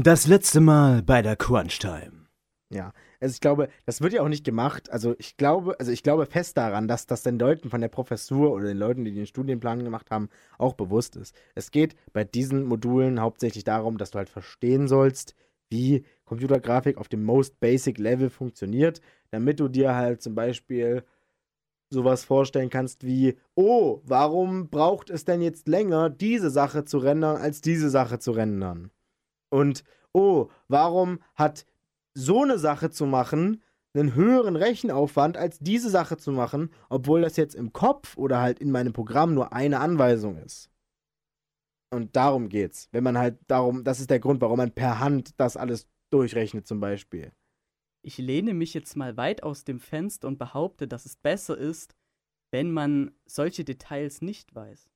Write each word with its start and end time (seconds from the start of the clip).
Das 0.00 0.28
letzte 0.28 0.60
Mal 0.60 1.02
bei 1.02 1.22
der 1.22 1.34
Crunch 1.34 1.80
Time. 1.80 2.28
Ja, 2.70 2.92
also 3.20 3.32
ich 3.32 3.40
glaube, 3.40 3.68
das 3.84 4.00
wird 4.00 4.12
ja 4.12 4.22
auch 4.22 4.28
nicht 4.28 4.44
gemacht. 4.44 4.92
Also 4.92 5.16
ich 5.18 5.36
glaube, 5.36 5.74
also 5.80 5.90
ich 5.90 6.04
glaube 6.04 6.26
fest 6.26 6.56
daran, 6.56 6.86
dass 6.86 7.06
das 7.06 7.24
den 7.24 7.36
Leuten 7.36 7.68
von 7.68 7.80
der 7.80 7.88
Professur 7.88 8.52
oder 8.52 8.66
den 8.66 8.76
Leuten, 8.76 9.04
die 9.04 9.12
den 9.12 9.26
Studienplan 9.26 9.82
gemacht 9.82 10.12
haben, 10.12 10.28
auch 10.56 10.74
bewusst 10.74 11.16
ist. 11.16 11.34
Es 11.56 11.72
geht 11.72 11.96
bei 12.12 12.22
diesen 12.22 12.62
Modulen 12.62 13.20
hauptsächlich 13.20 13.64
darum, 13.64 13.98
dass 13.98 14.12
du 14.12 14.18
halt 14.18 14.28
verstehen 14.28 14.86
sollst, 14.86 15.34
wie 15.68 16.04
Computergrafik 16.26 16.96
auf 16.96 17.08
dem 17.08 17.24
most 17.24 17.58
basic 17.58 17.98
Level 17.98 18.30
funktioniert, 18.30 19.00
damit 19.32 19.58
du 19.58 19.66
dir 19.66 19.96
halt 19.96 20.22
zum 20.22 20.36
Beispiel 20.36 21.02
sowas 21.90 22.22
vorstellen 22.22 22.70
kannst 22.70 23.04
wie, 23.04 23.36
oh, 23.56 24.00
warum 24.04 24.70
braucht 24.70 25.10
es 25.10 25.24
denn 25.24 25.42
jetzt 25.42 25.66
länger, 25.66 26.08
diese 26.08 26.50
Sache 26.50 26.84
zu 26.84 26.98
rendern, 26.98 27.38
als 27.38 27.62
diese 27.62 27.90
Sache 27.90 28.20
zu 28.20 28.30
rendern? 28.30 28.92
Und, 29.50 29.84
oh, 30.12 30.48
warum 30.68 31.20
hat 31.34 31.66
so 32.14 32.42
eine 32.42 32.58
Sache 32.58 32.90
zu 32.90 33.06
machen 33.06 33.62
einen 33.94 34.14
höheren 34.14 34.56
Rechenaufwand, 34.56 35.36
als 35.36 35.58
diese 35.58 35.90
Sache 35.90 36.16
zu 36.16 36.32
machen, 36.32 36.70
obwohl 36.88 37.22
das 37.22 37.36
jetzt 37.36 37.54
im 37.54 37.72
Kopf 37.72 38.16
oder 38.16 38.40
halt 38.40 38.60
in 38.60 38.70
meinem 38.70 38.92
Programm 38.92 39.34
nur 39.34 39.52
eine 39.52 39.80
Anweisung 39.80 40.36
ist? 40.38 40.70
Und 41.90 42.16
darum 42.16 42.48
geht's. 42.48 42.88
Wenn 42.92 43.04
man 43.04 43.16
halt 43.16 43.38
darum, 43.46 43.82
das 43.84 44.00
ist 44.00 44.10
der 44.10 44.20
Grund, 44.20 44.40
warum 44.40 44.58
man 44.58 44.72
per 44.72 45.00
Hand 45.00 45.40
das 45.40 45.56
alles 45.56 45.88
durchrechnet, 46.10 46.66
zum 46.66 46.80
Beispiel. 46.80 47.32
Ich 48.02 48.18
lehne 48.18 48.54
mich 48.54 48.74
jetzt 48.74 48.96
mal 48.96 49.16
weit 49.16 49.42
aus 49.42 49.64
dem 49.64 49.80
Fenster 49.80 50.28
und 50.28 50.38
behaupte, 50.38 50.86
dass 50.86 51.06
es 51.06 51.16
besser 51.16 51.56
ist, 51.56 51.96
wenn 52.50 52.70
man 52.70 53.12
solche 53.26 53.64
Details 53.64 54.22
nicht 54.22 54.54
weiß. 54.54 54.88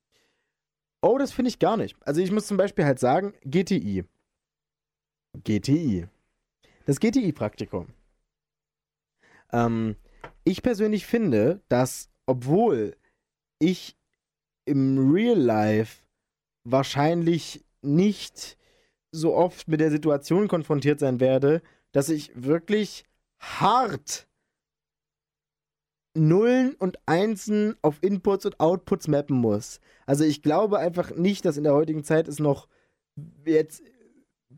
Oh, 1.01 1.17
das 1.17 1.33
finde 1.33 1.49
ich 1.49 1.59
gar 1.59 1.77
nicht. 1.77 1.97
Also 2.01 2.21
ich 2.21 2.31
muss 2.31 2.47
zum 2.47 2.57
Beispiel 2.57 2.85
halt 2.85 2.99
sagen, 2.99 3.33
GTI. 3.43 4.05
GTI. 5.43 6.07
Das 6.85 6.99
GTI-Praktikum. 6.99 7.87
Ähm, 9.51 9.95
ich 10.43 10.61
persönlich 10.61 11.05
finde, 11.05 11.61
dass 11.69 12.09
obwohl 12.25 12.95
ich 13.59 13.97
im 14.65 15.11
Real 15.11 15.37
Life 15.39 16.03
wahrscheinlich 16.63 17.65
nicht 17.81 18.57
so 19.11 19.35
oft 19.35 19.67
mit 19.67 19.79
der 19.79 19.91
Situation 19.91 20.47
konfrontiert 20.47 20.99
sein 20.99 21.19
werde, 21.19 21.61
dass 21.91 22.09
ich 22.09 22.31
wirklich 22.35 23.05
hart 23.39 24.27
Nullen 26.15 26.75
und 26.75 26.97
Einsen 27.07 27.75
auf 27.81 27.97
Inputs 28.01 28.45
und 28.45 28.59
Outputs 28.59 29.07
mappen 29.07 29.35
muss. 29.35 29.79
Also 30.05 30.23
ich 30.23 30.41
glaube 30.41 30.77
einfach 30.79 31.15
nicht, 31.15 31.43
dass 31.45 31.57
in 31.57 31.63
der 31.63 31.73
heutigen 31.73 32.03
Zeit 32.03 32.27
es 32.27 32.39
noch 32.39 32.67
jetzt 33.45 33.83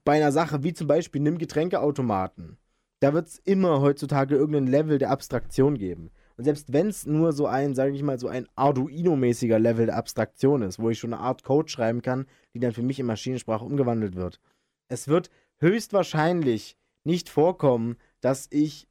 bei 0.04 0.18
einer 0.18 0.32
Sache 0.32 0.64
wie 0.64 0.74
zum 0.74 0.88
Beispiel 0.88 1.22
nimm 1.22 1.38
Getränkeautomaten. 1.38 2.58
Da 3.00 3.14
wird 3.14 3.28
es 3.28 3.40
immer 3.40 3.82
heutzutage 3.82 4.36
irgendein 4.36 4.68
Level 4.68 4.98
der 4.98 5.12
Abstraktion 5.12 5.78
geben. 5.78 6.12
Und 6.38 6.44
selbst 6.44 6.74
wenn 6.74 6.88
es 6.88 7.06
nur 7.06 7.34
so 7.34 7.48
ein, 7.48 7.76
sage 7.76 7.94
ich 7.94 8.04
mal, 8.04 8.20
so 8.20 8.28
ein 8.28 8.48
Arduino-mäßiger 8.56 9.60
Level 9.60 9.86
der 9.86 9.98
Abstraktion 9.98 10.62
ist, 10.62 10.80
wo 10.80 10.90
ich 10.90 11.00
schon 11.00 11.14
eine 11.14 11.22
Art 11.22 11.44
Code 11.44 11.70
schreiben 11.70 12.02
kann, 12.02 12.26
die 12.54 12.60
dann 12.60 12.74
für 12.74 12.82
mich 12.82 13.00
in 13.00 13.06
Maschinensprache 13.06 13.64
umgewandelt 13.64 14.16
wird. 14.16 14.40
Es 14.88 15.08
wird 15.08 15.30
höchstwahrscheinlich 15.58 16.78
nicht 17.04 17.30
vorkommen, 17.30 17.98
dass 18.20 18.48
ich 18.50 18.88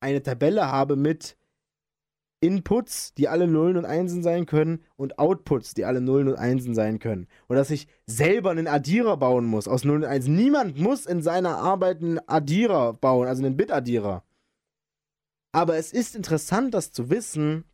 eine 0.00 0.22
Tabelle 0.22 0.70
habe 0.70 0.96
mit 0.96 1.36
Inputs, 2.40 3.14
die 3.14 3.28
alle 3.28 3.46
Nullen 3.46 3.76
und 3.76 3.84
Einsen 3.84 4.22
sein 4.22 4.46
können, 4.46 4.82
und 4.96 5.18
Outputs, 5.18 5.74
die 5.74 5.84
alle 5.84 6.00
Nullen 6.00 6.28
und 6.28 6.36
Einsen 6.36 6.74
sein 6.74 6.98
können. 6.98 7.26
Und 7.48 7.56
dass 7.56 7.70
ich 7.70 7.86
selber 8.06 8.50
einen 8.50 8.66
Addierer 8.66 9.16
bauen 9.16 9.44
muss 9.44 9.68
aus 9.68 9.84
Nullen 9.84 10.04
und 10.04 10.08
Einsen. 10.08 10.34
Niemand 10.34 10.78
muss 10.78 11.06
in 11.06 11.22
seiner 11.22 11.58
Arbeit 11.58 12.02
einen 12.02 12.20
Addierer 12.26 12.94
bauen, 12.94 13.28
also 13.28 13.44
einen 13.44 13.56
Bit-Addierer. 13.56 14.24
Aber 15.52 15.76
es 15.76 15.92
ist 15.92 16.16
interessant, 16.16 16.74
das 16.74 16.92
zu 16.92 17.10
wissen, 17.10 17.64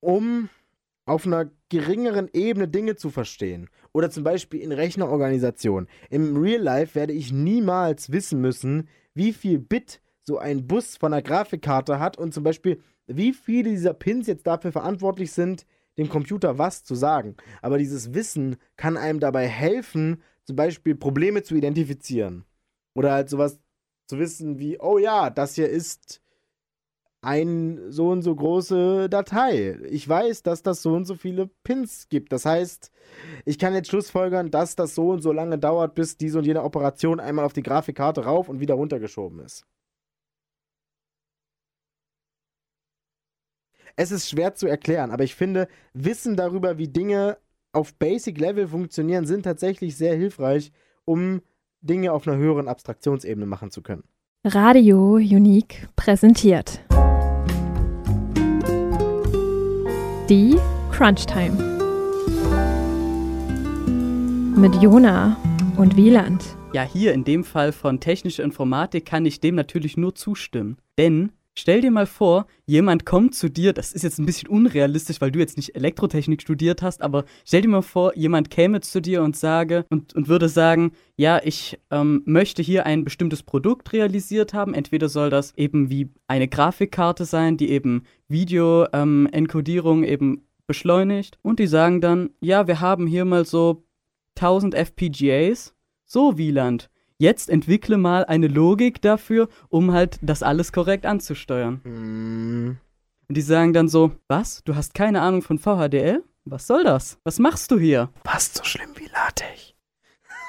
um 0.00 0.48
auf 1.06 1.26
einer 1.26 1.50
geringeren 1.68 2.30
Ebene 2.32 2.68
Dinge 2.68 2.96
zu 2.96 3.10
verstehen. 3.10 3.68
Oder 3.92 4.10
zum 4.10 4.24
Beispiel 4.24 4.60
in 4.60 4.72
Rechnerorganisation. 4.72 5.86
Im 6.10 6.36
Real 6.36 6.62
Life 6.62 6.94
werde 6.94 7.12
ich 7.12 7.32
niemals 7.32 8.10
wissen 8.10 8.40
müssen, 8.40 8.88
wie 9.12 9.32
viel 9.32 9.58
Bit 9.58 10.00
so 10.24 10.38
ein 10.38 10.66
Bus 10.66 10.96
von 10.96 11.12
einer 11.12 11.22
Grafikkarte 11.22 11.98
hat 12.00 12.18
und 12.18 12.34
zum 12.34 12.42
Beispiel 12.42 12.80
wie 13.06 13.32
viele 13.32 13.70
dieser 13.70 13.94
Pins 13.94 14.26
jetzt 14.26 14.46
dafür 14.46 14.72
verantwortlich 14.72 15.32
sind, 15.32 15.66
dem 15.98 16.08
Computer 16.08 16.58
was 16.58 16.82
zu 16.84 16.94
sagen. 16.94 17.36
Aber 17.62 17.78
dieses 17.78 18.14
Wissen 18.14 18.56
kann 18.76 18.96
einem 18.96 19.20
dabei 19.20 19.46
helfen, 19.46 20.22
zum 20.44 20.56
Beispiel 20.56 20.94
Probleme 20.94 21.42
zu 21.42 21.54
identifizieren. 21.54 22.44
Oder 22.94 23.12
halt 23.12 23.28
sowas 23.28 23.60
zu 24.06 24.18
wissen 24.18 24.58
wie, 24.58 24.80
oh 24.80 24.98
ja, 24.98 25.30
das 25.30 25.54
hier 25.54 25.68
ist 25.68 26.20
ein 27.24 27.80
so 27.90 28.10
und 28.10 28.22
so 28.22 28.34
große 28.34 29.08
Datei. 29.08 29.78
Ich 29.88 30.06
weiß, 30.06 30.42
dass 30.42 30.62
das 30.62 30.82
so 30.82 30.94
und 30.94 31.06
so 31.06 31.14
viele 31.14 31.48
Pins 31.64 32.08
gibt. 32.10 32.32
Das 32.32 32.44
heißt, 32.44 32.90
ich 33.46 33.58
kann 33.58 33.74
jetzt 33.74 33.88
schlussfolgern, 33.88 34.50
dass 34.50 34.76
das 34.76 34.94
so 34.94 35.10
und 35.10 35.22
so 35.22 35.32
lange 35.32 35.58
dauert, 35.58 35.94
bis 35.94 36.18
diese 36.18 36.38
und 36.38 36.44
jene 36.44 36.62
Operation 36.62 37.20
einmal 37.20 37.46
auf 37.46 37.54
die 37.54 37.62
Grafikkarte 37.62 38.24
rauf 38.24 38.48
und 38.48 38.60
wieder 38.60 38.74
runtergeschoben 38.74 39.40
ist. 39.40 39.66
Es 43.96 44.10
ist 44.10 44.28
schwer 44.28 44.54
zu 44.54 44.66
erklären, 44.66 45.10
aber 45.10 45.24
ich 45.24 45.34
finde, 45.34 45.68
Wissen 45.92 46.36
darüber, 46.36 46.78
wie 46.78 46.88
Dinge 46.88 47.38
auf 47.72 47.94
Basic 47.94 48.38
Level 48.38 48.68
funktionieren, 48.68 49.26
sind 49.26 49.42
tatsächlich 49.42 49.96
sehr 49.96 50.14
hilfreich, 50.14 50.72
um 51.04 51.42
Dinge 51.80 52.12
auf 52.12 52.26
einer 52.26 52.36
höheren 52.36 52.68
Abstraktionsebene 52.68 53.46
machen 53.46 53.70
zu 53.70 53.82
können. 53.82 54.04
Radio 54.44 55.14
Unique 55.14 55.88
präsentiert 55.96 56.80
die 60.28 60.56
Crunch 60.90 61.26
Time 61.26 61.72
mit 64.56 64.74
Jona 64.76 65.36
und 65.76 65.96
Wieland. 65.96 66.56
Ja, 66.72 66.82
hier 66.82 67.12
in 67.12 67.24
dem 67.24 67.44
Fall 67.44 67.72
von 67.72 68.00
technischer 68.00 68.44
Informatik 68.44 69.04
kann 69.04 69.26
ich 69.26 69.40
dem 69.40 69.54
natürlich 69.54 69.96
nur 69.96 70.14
zustimmen. 70.14 70.78
Denn 70.98 71.32
Stell 71.56 71.80
dir 71.80 71.92
mal 71.92 72.06
vor, 72.06 72.46
jemand 72.66 73.06
kommt 73.06 73.36
zu 73.36 73.48
dir, 73.48 73.72
das 73.72 73.92
ist 73.92 74.02
jetzt 74.02 74.18
ein 74.18 74.26
bisschen 74.26 74.48
unrealistisch, 74.48 75.20
weil 75.20 75.30
du 75.30 75.38
jetzt 75.38 75.56
nicht 75.56 75.76
Elektrotechnik 75.76 76.42
studiert 76.42 76.82
hast, 76.82 77.00
aber 77.00 77.24
stell 77.44 77.62
dir 77.62 77.68
mal 77.68 77.82
vor, 77.82 78.16
jemand 78.16 78.50
käme 78.50 78.80
zu 78.80 79.00
dir 79.00 79.22
und 79.22 79.36
sage 79.36 79.86
und, 79.88 80.14
und 80.14 80.26
würde 80.26 80.48
sagen, 80.48 80.92
ja, 81.16 81.40
ich 81.44 81.78
ähm, 81.92 82.22
möchte 82.24 82.60
hier 82.60 82.86
ein 82.86 83.04
bestimmtes 83.04 83.44
Produkt 83.44 83.92
realisiert 83.92 84.52
haben. 84.52 84.74
Entweder 84.74 85.08
soll 85.08 85.30
das 85.30 85.54
eben 85.56 85.90
wie 85.90 86.10
eine 86.26 86.48
Grafikkarte 86.48 87.24
sein, 87.24 87.56
die 87.56 87.70
eben 87.70 88.02
Video-Enkodierung 88.26 90.02
ähm, 90.02 90.10
eben 90.10 90.48
beschleunigt. 90.66 91.38
Und 91.42 91.60
die 91.60 91.68
sagen 91.68 92.00
dann, 92.00 92.30
ja, 92.40 92.66
wir 92.66 92.80
haben 92.80 93.06
hier 93.06 93.24
mal 93.24 93.44
so 93.44 93.84
1000 94.36 94.74
FPGAs. 94.74 95.74
So, 96.04 96.36
Wieland, 96.36 96.90
jetzt 97.18 97.50
entwickle 97.50 97.96
mal 97.96 98.24
eine 98.24 98.48
Logik 98.48 99.00
dafür, 99.02 99.48
um 99.68 99.92
halt 99.92 100.18
das 100.22 100.42
alles 100.42 100.72
korrekt 100.72 101.06
anzusteuern. 101.06 101.80
Mm. 101.84 102.78
Und 103.28 103.36
die 103.36 103.42
sagen 103.42 103.72
dann 103.72 103.88
so, 103.88 104.12
was? 104.28 104.62
Du 104.64 104.74
hast 104.74 104.94
keine 104.94 105.22
Ahnung 105.22 105.42
von 105.42 105.58
VHDL? 105.58 106.22
Was 106.44 106.66
soll 106.66 106.84
das? 106.84 107.18
Was 107.24 107.38
machst 107.38 107.70
du 107.70 107.78
hier? 107.78 108.10
Fast 108.24 108.56
so 108.56 108.64
schlimm 108.64 108.90
wie 108.96 109.06
LaTeX. 109.06 109.74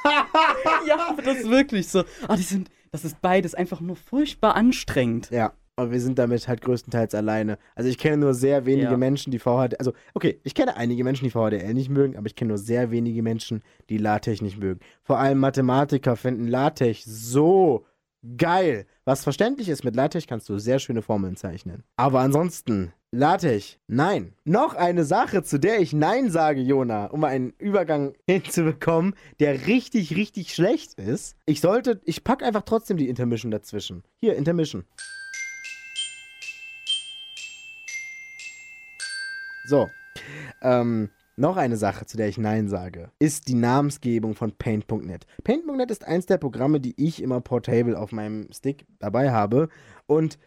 ja, 0.87 1.15
das 1.23 1.37
ist 1.37 1.49
wirklich 1.49 1.87
so. 1.87 2.03
Ah, 2.27 2.35
die 2.35 2.43
sind, 2.43 2.69
das 2.91 3.05
ist 3.05 3.21
beides 3.21 3.55
einfach 3.55 3.79
nur 3.79 3.95
furchtbar 3.95 4.55
anstrengend. 4.55 5.29
Ja. 5.31 5.53
Aber 5.77 5.91
wir 5.91 5.99
sind 5.99 6.17
damit 6.17 6.47
halt 6.47 6.61
größtenteils 6.61 7.13
alleine. 7.15 7.57
Also 7.75 7.89
ich 7.89 7.97
kenne 7.97 8.17
nur 8.17 8.33
sehr 8.33 8.65
wenige 8.65 8.91
ja. 8.91 8.97
Menschen, 8.97 9.31
die 9.31 9.39
VHDL, 9.39 9.75
also 9.77 9.91
okay, 10.13 10.39
ich 10.43 10.55
kenne 10.55 10.77
einige 10.77 11.03
Menschen, 11.03 11.25
die 11.25 11.31
VHDL 11.31 11.73
nicht 11.73 11.89
mögen, 11.89 12.15
aber 12.15 12.27
ich 12.27 12.35
kenne 12.35 12.49
nur 12.49 12.57
sehr 12.57 12.91
wenige 12.91 13.21
Menschen, 13.21 13.61
die 13.89 13.97
LaTeX 13.97 14.41
nicht 14.41 14.57
mögen. 14.57 14.79
Vor 15.03 15.19
allem 15.19 15.39
Mathematiker 15.39 16.15
finden 16.15 16.47
LaTeX 16.47 17.03
so 17.03 17.85
geil. 18.37 18.85
Was 19.03 19.23
verständlich 19.23 19.67
ist, 19.67 19.83
mit 19.83 19.95
LaTeX 19.95 20.27
kannst 20.27 20.47
du 20.47 20.57
sehr 20.57 20.79
schöne 20.79 21.01
Formeln 21.01 21.35
zeichnen. 21.35 21.83
Aber 21.97 22.21
ansonsten, 22.21 22.93
LaTeX, 23.11 23.77
nein. 23.87 24.33
Noch 24.45 24.75
eine 24.75 25.03
Sache, 25.03 25.43
zu 25.43 25.59
der 25.59 25.79
ich 25.79 25.93
Nein 25.93 26.29
sage, 26.29 26.61
Jona, 26.61 27.07
um 27.07 27.23
einen 27.23 27.53
Übergang 27.59 28.13
hinzubekommen, 28.27 29.13
der 29.39 29.67
richtig, 29.67 30.15
richtig 30.15 30.53
schlecht 30.53 30.93
ist. 30.95 31.35
Ich 31.45 31.61
sollte, 31.61 32.01
ich 32.05 32.23
packe 32.23 32.45
einfach 32.45 32.63
trotzdem 32.63 32.97
die 32.97 33.09
Intermission 33.09 33.51
dazwischen. 33.51 34.03
Hier, 34.17 34.35
Intermission. 34.35 34.85
So. 39.67 39.89
Ähm, 40.61 41.09
noch 41.37 41.57
eine 41.57 41.75
Sache, 41.75 42.05
zu 42.05 42.15
der 42.15 42.29
ich 42.29 42.37
Nein 42.37 42.69
sage, 42.69 43.11
ist 43.19 43.47
die 43.49 43.55
Namensgebung 43.55 44.35
von 44.35 44.53
Paint.net. 44.53 45.25
Paint.net 45.43 45.91
ist 45.91 46.05
eins 46.05 46.25
der 46.25 46.37
Programme, 46.37 46.79
die 46.79 46.93
ich 46.97 47.21
immer 47.21 47.41
portable 47.41 47.99
auf 47.99 48.11
meinem 48.11 48.47
Stick 48.53 48.85
dabei 48.99 49.31
habe. 49.31 49.67
Und 50.05 50.37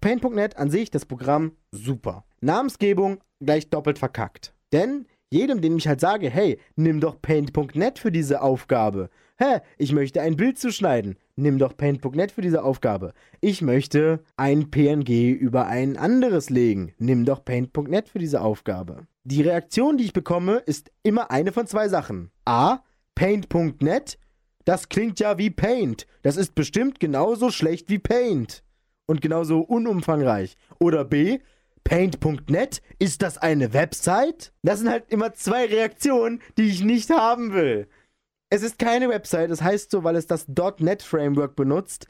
Paint.net 0.00 0.58
an 0.58 0.70
sich, 0.70 0.90
das 0.90 1.06
Programm, 1.06 1.52
super. 1.72 2.24
Namensgebung 2.40 3.22
gleich 3.40 3.70
doppelt 3.70 3.98
verkackt. 3.98 4.54
Denn 4.72 5.06
jedem, 5.30 5.60
dem 5.60 5.76
ich 5.76 5.88
halt 5.88 6.00
sage, 6.00 6.28
hey, 6.28 6.58
nimm 6.76 7.00
doch 7.00 7.22
Paint.net 7.22 7.98
für 7.98 8.12
diese 8.12 8.42
Aufgabe. 8.42 9.08
Hä, 9.38 9.60
ich 9.78 9.92
möchte 9.92 10.20
ein 10.20 10.36
Bild 10.36 10.58
zuschneiden. 10.58 11.16
Nimm 11.36 11.58
doch 11.58 11.76
Paint.net 11.76 12.32
für 12.32 12.42
diese 12.42 12.62
Aufgabe. 12.62 13.14
Ich 13.40 13.62
möchte 13.62 14.22
ein 14.36 14.70
PNG 14.70 15.32
über 15.32 15.66
ein 15.66 15.96
anderes 15.96 16.50
legen. 16.50 16.92
Nimm 16.98 17.24
doch 17.24 17.44
Paint.net 17.44 18.08
für 18.08 18.18
diese 18.18 18.42
Aufgabe. 18.42 19.06
Die 19.24 19.42
Reaktion, 19.42 19.96
die 19.96 20.04
ich 20.04 20.12
bekomme, 20.12 20.56
ist 20.56 20.90
immer 21.02 21.30
eine 21.30 21.52
von 21.52 21.66
zwei 21.66 21.88
Sachen. 21.88 22.30
A, 22.44 22.80
Paint.net, 23.14 24.18
das 24.64 24.88
klingt 24.88 25.20
ja 25.20 25.38
wie 25.38 25.50
Paint. 25.50 26.06
Das 26.22 26.36
ist 26.36 26.54
bestimmt 26.54 27.00
genauso 27.00 27.50
schlecht 27.50 27.88
wie 27.88 27.98
Paint. 27.98 28.62
Und 29.06 29.20
genauso 29.22 29.60
unumfangreich. 29.60 30.56
Oder 30.78 31.04
B, 31.04 31.38
Paint.net, 31.84 32.82
ist 32.98 33.22
das 33.22 33.38
eine 33.38 33.72
Website? 33.72 34.52
Das 34.62 34.80
sind 34.80 34.90
halt 34.90 35.04
immer 35.08 35.34
zwei 35.34 35.66
Reaktionen, 35.66 36.40
die 36.56 36.68
ich 36.68 36.84
nicht 36.84 37.10
haben 37.10 37.52
will. 37.52 37.88
Es 38.50 38.62
ist 38.62 38.78
keine 38.78 39.08
Website, 39.08 39.50
das 39.50 39.62
heißt 39.62 39.90
so, 39.90 40.02
weil 40.04 40.16
es 40.16 40.26
das 40.26 40.46
.NET 40.78 41.02
Framework 41.02 41.54
benutzt, 41.54 42.06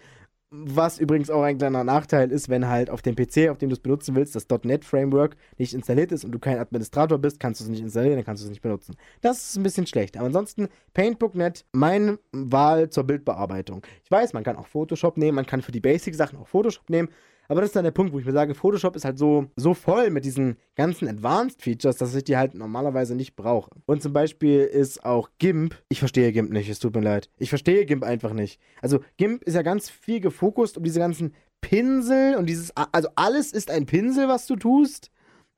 was 0.51 0.99
übrigens 0.99 1.31
auch 1.31 1.43
ein 1.43 1.59
kleiner 1.59 1.85
Nachteil 1.85 2.33
ist, 2.33 2.49
wenn 2.49 2.67
halt 2.67 2.91
auf 2.91 3.03
dem 3.03 3.15
PC, 3.15 3.51
auf 3.51 3.59
dem 3.59 3.69
du 3.69 3.75
es 3.75 3.81
benutzen 3.81 4.17
willst, 4.17 4.35
das 4.35 4.47
.NET 4.65 4.85
Framework 4.85 5.37
nicht 5.59 5.75
installiert 5.75 6.11
ist 6.11 6.25
und 6.25 6.33
du 6.33 6.41
kein 6.41 6.59
Administrator 6.59 7.19
bist, 7.19 7.39
kannst 7.39 7.61
du 7.61 7.65
es 7.65 7.71
nicht 7.71 7.83
installieren, 7.83 8.17
dann 8.17 8.25
kannst 8.25 8.43
du 8.43 8.47
es 8.47 8.51
nicht 8.51 8.63
benutzen. 8.63 8.97
Das 9.21 9.51
ist 9.51 9.57
ein 9.57 9.63
bisschen 9.63 9.87
schlecht. 9.87 10.17
Aber 10.17 10.27
ansonsten 10.27 10.69
Paint.net, 10.93 11.65
meine 11.73 12.19
Wahl 12.33 12.91
zur 12.91 13.05
Bildbearbeitung. 13.05 13.87
Ich 14.03 14.11
weiß, 14.11 14.33
man 14.33 14.43
kann 14.43 14.57
auch 14.57 14.67
Photoshop 14.67 15.17
nehmen, 15.19 15.37
man 15.37 15.47
kann 15.47 15.63
für 15.63 15.73
die 15.73 15.81
Basic-Sachen 15.81 16.39
auch 16.39 16.49
Photoshop 16.49 16.91
nehmen, 16.91 17.11
aber 17.51 17.63
das 17.63 17.71
ist 17.71 17.77
dann 17.77 17.83
der 17.83 17.91
Punkt, 17.91 18.13
wo 18.13 18.21
ich 18.21 18.25
mir 18.25 18.31
sage, 18.31 18.55
Photoshop 18.55 18.95
ist 18.95 19.05
halt 19.05 19.19
so, 19.19 19.47
so 19.57 19.75
voll 19.75 20.11
mit 20.11 20.25
diesen 20.25 20.57
ganzen 20.77 21.09
Advanced 21.09 21.61
Features, 21.61 21.97
dass 21.97 22.15
ich 22.15 22.23
die 22.23 22.37
halt 22.37 22.55
normalerweise 22.55 23.17
nicht 23.17 23.35
brauche. 23.35 23.73
Und 23.87 24.03
zum 24.03 24.13
Beispiel 24.13 24.61
ist 24.61 25.05
auch 25.05 25.31
GIMP, 25.39 25.75
ich 25.89 25.99
verstehe 25.99 26.31
GIMP 26.31 26.53
nicht, 26.53 26.69
es 26.69 26.79
tut 26.79 26.95
mir 26.95 27.01
leid. 27.01 27.29
Ich 27.39 27.49
verstehe 27.49 27.87
GIMP 27.87 28.05
einfach 28.05 28.35
nicht. 28.35 28.61
Also 28.81 29.01
GIMP 29.17 29.43
ist 29.43 29.55
ja 29.55 29.63
ganz 29.63 29.91
viel 29.91 30.21
gefokust 30.21 30.79
um 30.79 30.85
diese 30.85 31.01
ganzen 31.01 31.35
Pinsel 31.61 32.37
und 32.37 32.47
dieses, 32.47 32.71
also 32.77 33.09
alles 33.17 33.51
ist 33.51 33.69
ein 33.73 33.85
Pinsel, 33.85 34.29
was 34.29 34.47
du 34.47 34.55
tust. 34.55 35.11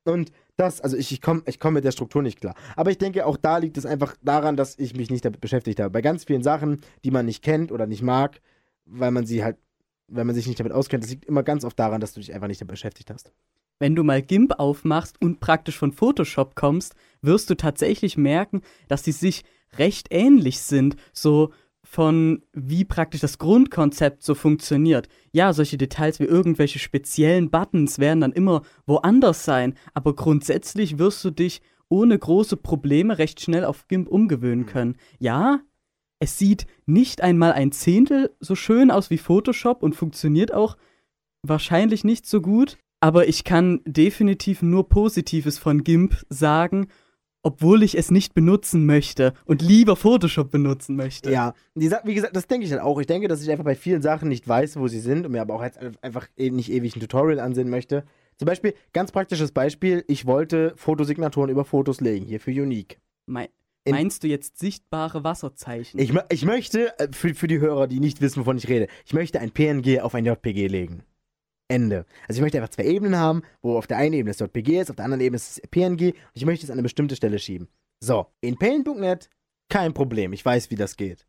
Und 0.05 0.33
das, 0.57 0.81
also 0.81 0.97
ich, 0.97 1.13
ich 1.13 1.21
komme 1.21 1.43
ich 1.45 1.61
komm 1.61 1.75
mit 1.75 1.85
der 1.85 1.93
Struktur 1.93 2.23
nicht 2.23 2.41
klar. 2.41 2.55
Aber 2.75 2.91
ich 2.91 2.97
denke, 2.97 3.27
auch 3.27 3.37
da 3.37 3.59
liegt 3.59 3.77
es 3.77 3.85
einfach 3.85 4.17
daran, 4.23 4.57
dass 4.57 4.79
ich 4.79 4.97
mich 4.97 5.11
nicht 5.11 5.27
damit 5.27 5.43
beschäftigt 5.43 5.79
habe. 5.79 5.91
Bei 5.91 6.01
ganz 6.01 6.25
vielen 6.25 6.43
Sachen, 6.43 6.81
die 7.05 7.11
man 7.11 7.27
nicht 7.27 7.45
kennt 7.45 7.71
oder 7.71 7.87
nicht 7.87 8.03
mag, 8.03 8.41
weil 8.87 9.11
man 9.11 9.27
sie 9.27 9.45
halt 9.45 9.59
wenn 10.13 10.27
man 10.27 10.35
sich 10.37 10.47
nicht 10.47 10.61
damit 10.61 10.73
auskennt, 10.73 11.03
das 11.03 11.11
liegt 11.11 11.25
immer 11.25 11.43
ganz 11.43 11.65
oft 11.65 11.79
daran, 11.79 12.01
dass 12.01 12.15
du 12.15 12.21
dich 12.21 12.33
einfach 12.33 12.49
nicht 12.49 12.61
damit 12.61 12.73
beschäftigt 12.73 13.11
hast. 13.11 13.33
Wenn 13.79 13.97
du 13.97 14.05
mal 14.05 14.23
GIMP 14.23 14.55
aufmachst 14.59 15.21
und 15.21 15.41
praktisch 15.41 15.77
von 15.77 15.93
Photoshop 15.93 16.55
kommst, 16.55 16.95
wirst 17.21 17.51
du 17.51 17.57
tatsächlich 17.57 18.17
merken, 18.17 18.63
dass 18.89 19.03
die 19.03 19.13
sich 19.13 19.43
recht 19.77 20.09
ähnlich 20.11 20.61
sind, 20.61 20.97
so 21.13 21.53
von 21.83 22.43
wie 22.53 22.85
praktisch 22.85 23.21
das 23.21 23.39
Grundkonzept 23.39 24.23
so 24.23 24.35
funktioniert. 24.35 25.09
Ja, 25.33 25.53
solche 25.53 25.79
Details 25.79 26.21
wie 26.21 26.25
irgendwelche 26.25 26.79
speziellen 26.79 27.51
Buttons 27.51 27.99
werden 27.99 28.21
dann 28.21 28.33
immer 28.33 28.63
woanders 28.87 29.45
sein, 29.45 29.75
aber 29.95 30.15
grundsätzlich 30.15 30.99
wirst 30.99 31.25
du 31.25 31.31
dich 31.31 31.61
ohne 31.89 32.19
große 32.19 32.57
Probleme 32.57 33.19
recht 33.19 33.41
schnell 33.41 33.65
auf 33.65 33.89
GIMP 33.89 34.09
umgewöhnen 34.09 34.67
können. 34.67 34.97
Ja, 35.19 35.61
es 36.23 36.39
sieht 36.39 36.67
nicht 36.87 37.21
einmal 37.21 37.51
ein 37.53 37.73
Zehntel 37.73 38.31
so 38.39 38.55
schön 38.55 38.93
aus 38.93 39.11
wie 39.11 39.19
Photoshop 39.19 39.83
und 39.83 39.97
funktioniert 39.97 40.55
auch 40.55 40.77
wahrscheinlich 41.43 42.05
nicht 42.05 42.27
so 42.27 42.41
gut. 42.41 42.79
Aber 43.01 43.27
ich 43.27 43.43
kann 43.43 43.81
definitiv 43.85 44.63
nur 44.63 44.89
Positives 44.89 45.59
von 45.59 45.83
GIMP 45.83 46.15
sagen, 46.29 46.87
obwohl 47.43 47.83
ich 47.83 47.99
es 47.99 48.13
nicht 48.13 48.35
benutzen 48.35 48.87
möchte 48.87 49.33
und 49.47 49.63
lieber 49.63 49.97
Photoshop 49.97 50.53
benutzen 50.53 50.95
möchte. 50.95 51.33
Ja, 51.33 51.55
wie 51.75 52.15
gesagt, 52.15 52.37
das 52.37 52.47
denke 52.47 52.67
ich 52.67 52.71
halt 52.71 52.83
auch. 52.83 53.01
Ich 53.01 53.09
denke, 53.09 53.27
dass 53.27 53.43
ich 53.43 53.51
einfach 53.51 53.65
bei 53.65 53.75
vielen 53.75 54.01
Sachen 54.01 54.29
nicht 54.29 54.47
weiß, 54.47 54.77
wo 54.77 54.87
sie 54.87 55.01
sind 55.01 55.27
und 55.27 55.33
mir 55.33 55.41
aber 55.41 55.55
auch 55.55 55.65
jetzt 55.65 55.81
einfach 56.03 56.29
e-, 56.37 56.51
nicht 56.51 56.71
ewig 56.71 56.95
ein 56.95 57.01
Tutorial 57.01 57.41
ansehen 57.41 57.69
möchte. 57.69 58.05
Zum 58.37 58.47
Beispiel, 58.47 58.75
ganz 58.93 59.11
praktisches 59.11 59.51
Beispiel, 59.51 60.05
ich 60.07 60.25
wollte 60.25 60.73
Fotosignaturen 60.77 61.51
über 61.51 61.65
Fotos 61.65 62.01
legen, 62.01 62.27
hier 62.27 62.39
für 62.39 62.53
Unique. 62.53 63.01
Mein, 63.27 63.49
Meinst 63.89 64.23
du 64.23 64.29
jetzt 64.29 64.59
sichtbare 64.59 65.25
Wasserzeichen? 65.25 65.99
Ich, 65.99 66.13
ich 66.31 66.45
möchte, 66.45 66.99
äh, 66.99 67.09
für, 67.13 67.35
für 67.35 67.49
die 67.49 67.59
Hörer, 67.59 67.89
die 67.89 68.01
nicht 68.01 68.21
wissen, 68.21 68.41
wovon 68.41 68.57
ich 68.57 68.69
rede, 68.69 68.87
ich 69.05 69.13
möchte 69.13 69.41
ein 69.41 69.51
PNG 69.51 70.01
auf 70.01 70.15
ein 70.15 70.25
JPG 70.25 70.69
legen. 70.69 71.03
Ende. 71.69 72.05
Also 72.29 72.39
ich 72.39 72.43
möchte 72.43 72.59
einfach 72.59 72.71
zwei 72.71 72.85
Ebenen 72.85 73.17
haben, 73.17 73.43
wo 73.63 73.77
auf 73.77 73.87
der 73.87 73.97
einen 73.97 74.15
Ebene 74.15 74.31
das 74.31 74.41
JPG 74.41 74.81
ist, 74.81 74.91
auf 74.91 74.97
der 74.97 75.07
anderen 75.07 75.23
Ebene 75.23 75.37
ist 75.37 75.63
das 75.63 75.71
PNG 75.71 76.13
und 76.13 76.17
ich 76.35 76.45
möchte 76.45 76.67
es 76.67 76.71
an 76.71 76.75
eine 76.75 76.83
bestimmte 76.83 77.17
Stelle 77.17 77.39
schieben. 77.39 77.69
So, 78.01 78.27
in 78.41 78.59
Paint.net 78.59 79.31
kein 79.69 79.95
Problem, 79.95 80.33
ich 80.33 80.45
weiß, 80.45 80.71
wie 80.71 80.77
das 80.77 80.97
geht. 80.97 81.27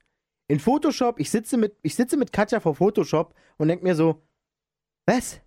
In 0.50 0.60
Photoshop, 0.60 1.20
ich 1.20 1.32
sitze 1.32 1.58
mit, 1.58 1.78
ich 1.82 1.96
sitze 1.96 2.18
mit 2.18 2.34
Katja 2.34 2.60
vor 2.60 2.76
Photoshop 2.76 3.34
und 3.58 3.70
denke 3.70 3.86
mir 3.86 3.96
so, 3.96 4.22
was? 5.06 5.40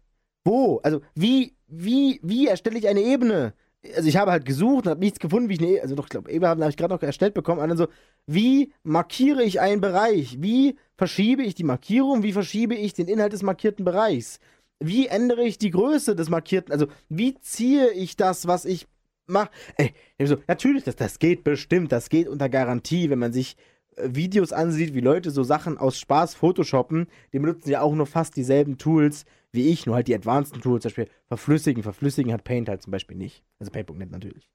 Wo? 0.45 0.79
Also, 0.79 1.03
wie, 1.15 1.57
wie, 1.67 2.21
wie 2.23 2.47
erstelle 2.47 2.79
ich 2.79 2.89
eine 2.89 3.01
Ebene? 3.01 3.53
Also 3.95 4.09
ich 4.09 4.17
habe 4.17 4.31
halt 4.31 4.45
gesucht 4.45 4.87
und 4.87 4.91
habe 4.91 5.01
nichts 5.01 5.19
gefunden, 5.19 5.49
wie 5.49 5.55
ich 5.55 5.61
eine, 5.61 5.81
also 5.81 5.95
doch, 5.95 6.05
ich 6.05 6.11
glaube, 6.11 6.31
Eber 6.31 6.49
habe 6.49 6.69
ich 6.69 6.77
gerade 6.77 6.95
noch 6.95 7.03
erstellt 7.03 7.35
bekommen. 7.35 7.61
Und 7.61 7.69
dann 7.69 7.79
so, 7.79 7.89
wie 8.27 8.73
markiere 8.83 9.43
ich 9.43 9.61
einen 9.61 9.81
Bereich? 9.81 10.41
Wie 10.41 10.77
verschiebe 10.97 11.43
ich 11.43 11.55
die 11.55 11.65
Markierung? 11.65 12.23
Wie 12.23 12.33
verschiebe 12.33 12.75
ich 12.75 12.95
den 12.95 13.09
Inhalt 13.09 13.33
des 13.33 13.43
markierten 13.43 13.85
Bereichs? 13.85 14.41
Wie 14.81 15.07
ändere 15.07 15.45
ich 15.45 15.59
die 15.59 15.71
Größe 15.71 16.15
des 16.17 16.29
markierten? 16.29 16.73
Also, 16.73 16.87
wie 17.09 17.39
ziehe 17.41 17.91
ich 17.93 18.17
das, 18.17 18.47
was 18.47 18.65
ich 18.65 18.87
mache? 19.27 19.51
Ey, 19.77 19.95
so, 20.27 20.37
natürlich, 20.47 20.85
das, 20.85 20.97
das 20.97 21.19
geht 21.19 21.45
bestimmt, 21.45 21.93
das 21.93 22.09
geht 22.11 22.29
unter 22.29 22.49
Garantie, 22.49 23.09
wenn 23.09 23.19
man 23.19 23.33
sich 23.33 23.57
Videos 24.03 24.53
ansieht, 24.53 24.95
wie 24.95 25.01
Leute 25.01 25.31
so 25.31 25.43
Sachen 25.43 25.79
aus 25.79 25.99
Spaß 25.99 26.35
photoshoppen, 26.35 27.07
die 27.33 27.39
benutzen 27.39 27.71
ja 27.71 27.81
auch 27.81 27.95
nur 27.95 28.07
fast 28.07 28.37
dieselben 28.37 28.79
Tools 28.79 29.25
wie 29.57 29.69
ich, 29.71 29.87
nur 29.87 29.97
halt 29.97 30.07
die 30.07 30.15
advanced 30.15 30.55
Tools, 30.61 30.83
zum 30.83 30.91
Beispiel 30.91 31.09
verflüssigen. 31.27 31.83
Verflüssigen 31.83 32.33
hat 32.33 32.45
Paint 32.45 32.69
halt 32.69 32.83
zum 32.83 32.93
Beispiel 32.93 33.17
nicht. 33.17 33.43
Also 33.59 33.73
Paint.net 33.73 34.11
natürlich. 34.11 34.49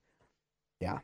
Ja. 0.80 1.02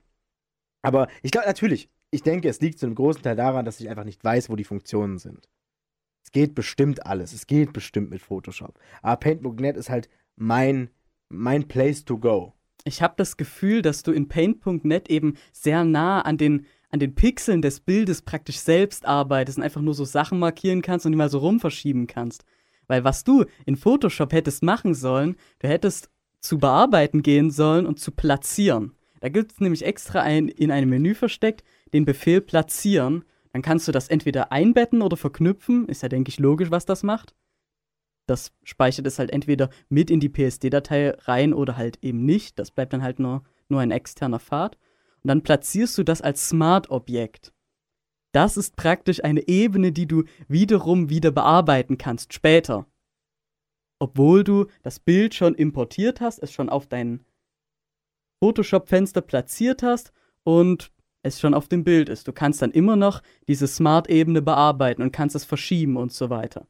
Aber 0.82 1.08
ich 1.22 1.32
glaube 1.32 1.46
natürlich, 1.46 1.90
ich 2.10 2.22
denke, 2.22 2.48
es 2.48 2.60
liegt 2.60 2.78
zu 2.78 2.86
einem 2.86 2.94
großen 2.94 3.22
Teil 3.22 3.36
daran, 3.36 3.66
dass 3.66 3.80
ich 3.80 3.90
einfach 3.90 4.04
nicht 4.04 4.24
weiß, 4.24 4.48
wo 4.48 4.56
die 4.56 4.64
Funktionen 4.64 5.18
sind. 5.18 5.48
Es 6.24 6.32
geht 6.32 6.54
bestimmt 6.54 7.04
alles. 7.04 7.32
Es 7.32 7.46
geht 7.46 7.72
bestimmt 7.72 8.10
mit 8.10 8.22
Photoshop. 8.22 8.78
Aber 9.02 9.16
Paint.net 9.16 9.76
ist 9.76 9.90
halt 9.90 10.08
mein, 10.36 10.90
mein 11.28 11.66
Place 11.68 12.04
to 12.04 12.18
go. 12.18 12.54
Ich 12.84 13.02
habe 13.02 13.14
das 13.16 13.36
Gefühl, 13.36 13.82
dass 13.82 14.02
du 14.02 14.12
in 14.12 14.28
Paint.net 14.28 15.10
eben 15.10 15.36
sehr 15.52 15.84
nah 15.84 16.22
an 16.22 16.38
den, 16.38 16.66
an 16.90 17.00
den 17.00 17.14
Pixeln 17.14 17.62
des 17.62 17.80
Bildes 17.80 18.22
praktisch 18.22 18.58
selbst 18.58 19.06
arbeitest 19.06 19.58
und 19.58 19.64
einfach 19.64 19.80
nur 19.80 19.94
so 19.94 20.04
Sachen 20.04 20.38
markieren 20.38 20.82
kannst 20.82 21.06
und 21.06 21.12
die 21.12 21.18
mal 21.18 21.28
so 21.28 21.38
rum 21.38 21.60
verschieben 21.60 22.06
kannst. 22.06 22.44
Weil 22.86 23.04
was 23.04 23.24
du 23.24 23.44
in 23.66 23.76
Photoshop 23.76 24.32
hättest 24.32 24.62
machen 24.62 24.94
sollen, 24.94 25.36
du 25.58 25.68
hättest 25.68 26.10
zu 26.40 26.58
bearbeiten 26.58 27.22
gehen 27.22 27.50
sollen 27.50 27.86
und 27.86 28.00
zu 28.00 28.12
platzieren. 28.12 28.94
Da 29.20 29.28
gibt 29.28 29.52
es 29.52 29.60
nämlich 29.60 29.84
extra 29.84 30.20
ein, 30.20 30.48
in 30.48 30.70
einem 30.70 30.90
Menü 30.90 31.14
versteckt 31.14 31.64
den 31.92 32.04
Befehl 32.04 32.40
platzieren. 32.40 33.24
Dann 33.52 33.62
kannst 33.62 33.88
du 33.88 33.92
das 33.92 34.08
entweder 34.08 34.52
einbetten 34.52 35.02
oder 35.02 35.16
verknüpfen. 35.16 35.88
Ist 35.88 36.02
ja, 36.02 36.08
denke 36.08 36.28
ich, 36.28 36.38
logisch, 36.38 36.70
was 36.70 36.86
das 36.86 37.02
macht. 37.02 37.34
Das 38.26 38.52
speichert 38.62 39.06
es 39.06 39.18
halt 39.18 39.30
entweder 39.30 39.70
mit 39.88 40.10
in 40.10 40.20
die 40.20 40.28
PSD-Datei 40.28 41.10
rein 41.10 41.54
oder 41.54 41.76
halt 41.76 41.98
eben 42.02 42.24
nicht. 42.24 42.58
Das 42.58 42.70
bleibt 42.70 42.92
dann 42.92 43.02
halt 43.02 43.18
nur, 43.18 43.42
nur 43.68 43.80
ein 43.80 43.90
externer 43.90 44.38
Pfad. 44.38 44.78
Und 45.22 45.28
dann 45.28 45.42
platzierst 45.42 45.96
du 45.98 46.02
das 46.02 46.22
als 46.22 46.48
Smart-Objekt. 46.48 47.52
Das 48.32 48.56
ist 48.56 48.76
praktisch 48.76 49.24
eine 49.24 49.48
Ebene, 49.48 49.92
die 49.92 50.06
du 50.06 50.24
wiederum 50.48 51.08
wieder 51.10 51.30
bearbeiten 51.30 51.98
kannst 51.98 52.32
später. 52.32 52.86
Obwohl 53.98 54.44
du 54.44 54.66
das 54.82 55.00
Bild 55.00 55.34
schon 55.34 55.54
importiert 55.54 56.20
hast, 56.20 56.38
es 56.38 56.52
schon 56.52 56.68
auf 56.68 56.86
dein 56.86 57.24
Photoshop-Fenster 58.40 59.22
platziert 59.22 59.82
hast 59.82 60.12
und 60.44 60.92
es 61.22 61.40
schon 61.40 61.54
auf 61.54 61.68
dem 61.68 61.84
Bild 61.84 62.08
ist. 62.08 62.28
Du 62.28 62.32
kannst 62.32 62.62
dann 62.62 62.70
immer 62.70 62.96
noch 62.96 63.22
diese 63.48 63.66
Smart-Ebene 63.66 64.42
bearbeiten 64.42 65.02
und 65.02 65.12
kannst 65.12 65.34
es 65.34 65.44
verschieben 65.44 65.96
und 65.96 66.12
so 66.12 66.30
weiter. 66.30 66.68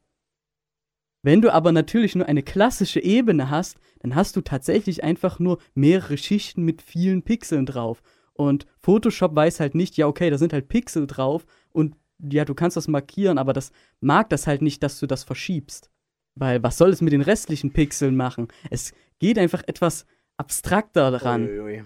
Wenn 1.21 1.41
du 1.41 1.53
aber 1.53 1.71
natürlich 1.71 2.15
nur 2.15 2.27
eine 2.27 2.43
klassische 2.43 3.01
Ebene 3.01 3.49
hast, 3.49 3.77
dann 3.99 4.15
hast 4.15 4.35
du 4.35 4.41
tatsächlich 4.41 5.03
einfach 5.03 5.39
nur 5.39 5.59
mehrere 5.75 6.17
Schichten 6.17 6.63
mit 6.63 6.81
vielen 6.81 7.23
Pixeln 7.23 7.65
drauf. 7.65 8.01
Und 8.39 8.67
Photoshop 8.79 9.35
weiß 9.35 9.59
halt 9.59 9.75
nicht, 9.75 9.97
ja, 9.97 10.07
okay, 10.07 10.29
da 10.29 10.37
sind 10.37 10.53
halt 10.53 10.69
Pixel 10.69 11.07
drauf 11.07 11.45
und 11.73 11.97
ja, 12.19 12.45
du 12.45 12.53
kannst 12.53 12.77
das 12.77 12.87
markieren, 12.87 13.37
aber 13.37 13.51
das 13.51 13.73
mag 13.99 14.29
das 14.29 14.47
halt 14.47 14.61
nicht, 14.61 14.81
dass 14.81 14.97
du 14.97 15.07
das 15.07 15.25
verschiebst. 15.25 15.91
Weil 16.35 16.63
was 16.63 16.77
soll 16.77 16.91
es 16.91 17.01
mit 17.01 17.11
den 17.11 17.19
restlichen 17.19 17.73
Pixeln 17.73 18.15
machen? 18.15 18.47
Es 18.69 18.93
geht 19.19 19.37
einfach 19.37 19.61
etwas 19.67 20.05
abstrakter 20.37 21.11
daran. 21.11 21.49
Uiuiui. 21.49 21.83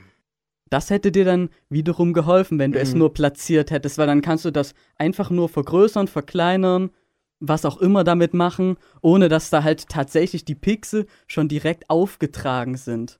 Das 0.69 0.91
hätte 0.91 1.11
dir 1.11 1.25
dann 1.25 1.49
wiederum 1.69 2.13
geholfen, 2.13 2.59
wenn 2.59 2.71
du 2.71 2.77
mhm. 2.77 2.83
es 2.83 2.93
nur 2.93 3.15
platziert 3.15 3.71
hättest, 3.71 3.97
weil 3.97 4.05
dann 4.05 4.21
kannst 4.21 4.45
du 4.45 4.51
das 4.51 4.75
einfach 4.95 5.31
nur 5.31 5.49
vergrößern, 5.49 6.07
verkleinern, 6.07 6.91
was 7.39 7.65
auch 7.65 7.77
immer 7.77 8.03
damit 8.03 8.35
machen, 8.35 8.77
ohne 9.01 9.27
dass 9.27 9.49
da 9.49 9.63
halt 9.63 9.89
tatsächlich 9.89 10.45
die 10.45 10.53
Pixel 10.53 11.07
schon 11.25 11.47
direkt 11.47 11.89
aufgetragen 11.89 12.77
sind. 12.77 13.19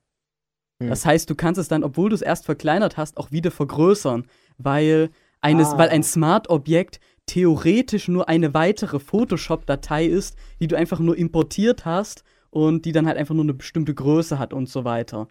Hm. 0.84 0.90
Das 0.90 1.06
heißt, 1.06 1.30
du 1.30 1.36
kannst 1.36 1.60
es 1.60 1.68
dann, 1.68 1.84
obwohl 1.84 2.10
du 2.10 2.16
es 2.16 2.22
erst 2.22 2.46
verkleinert 2.46 2.98
hast, 2.98 3.18
auch 3.18 3.32
wieder 3.32 3.52
vergrößern, 3.52 4.28
weil, 4.58 5.10
eines, 5.42 5.70
Ah. 5.70 5.78
weil 5.78 5.90
ein 5.90 6.04
Smart-Objekt 6.04 7.00
theoretisch 7.25 8.08
nur 8.08 8.28
eine 8.30 8.54
weitere 8.54 9.00
Photoshop-Datei 9.00 10.06
ist, 10.06 10.36
die 10.60 10.68
du 10.68 10.78
einfach 10.78 11.00
nur 11.00 11.18
importiert 11.18 11.86
hast 11.86 12.24
und 12.50 12.86
die 12.86 12.92
dann 12.92 13.08
halt 13.08 13.18
einfach 13.18 13.34
nur 13.34 13.44
eine 13.46 13.54
bestimmte 13.54 13.94
Größe 13.94 14.38
hat 14.40 14.54
und 14.54 14.68
so 14.70 14.84
weiter. 14.84 15.28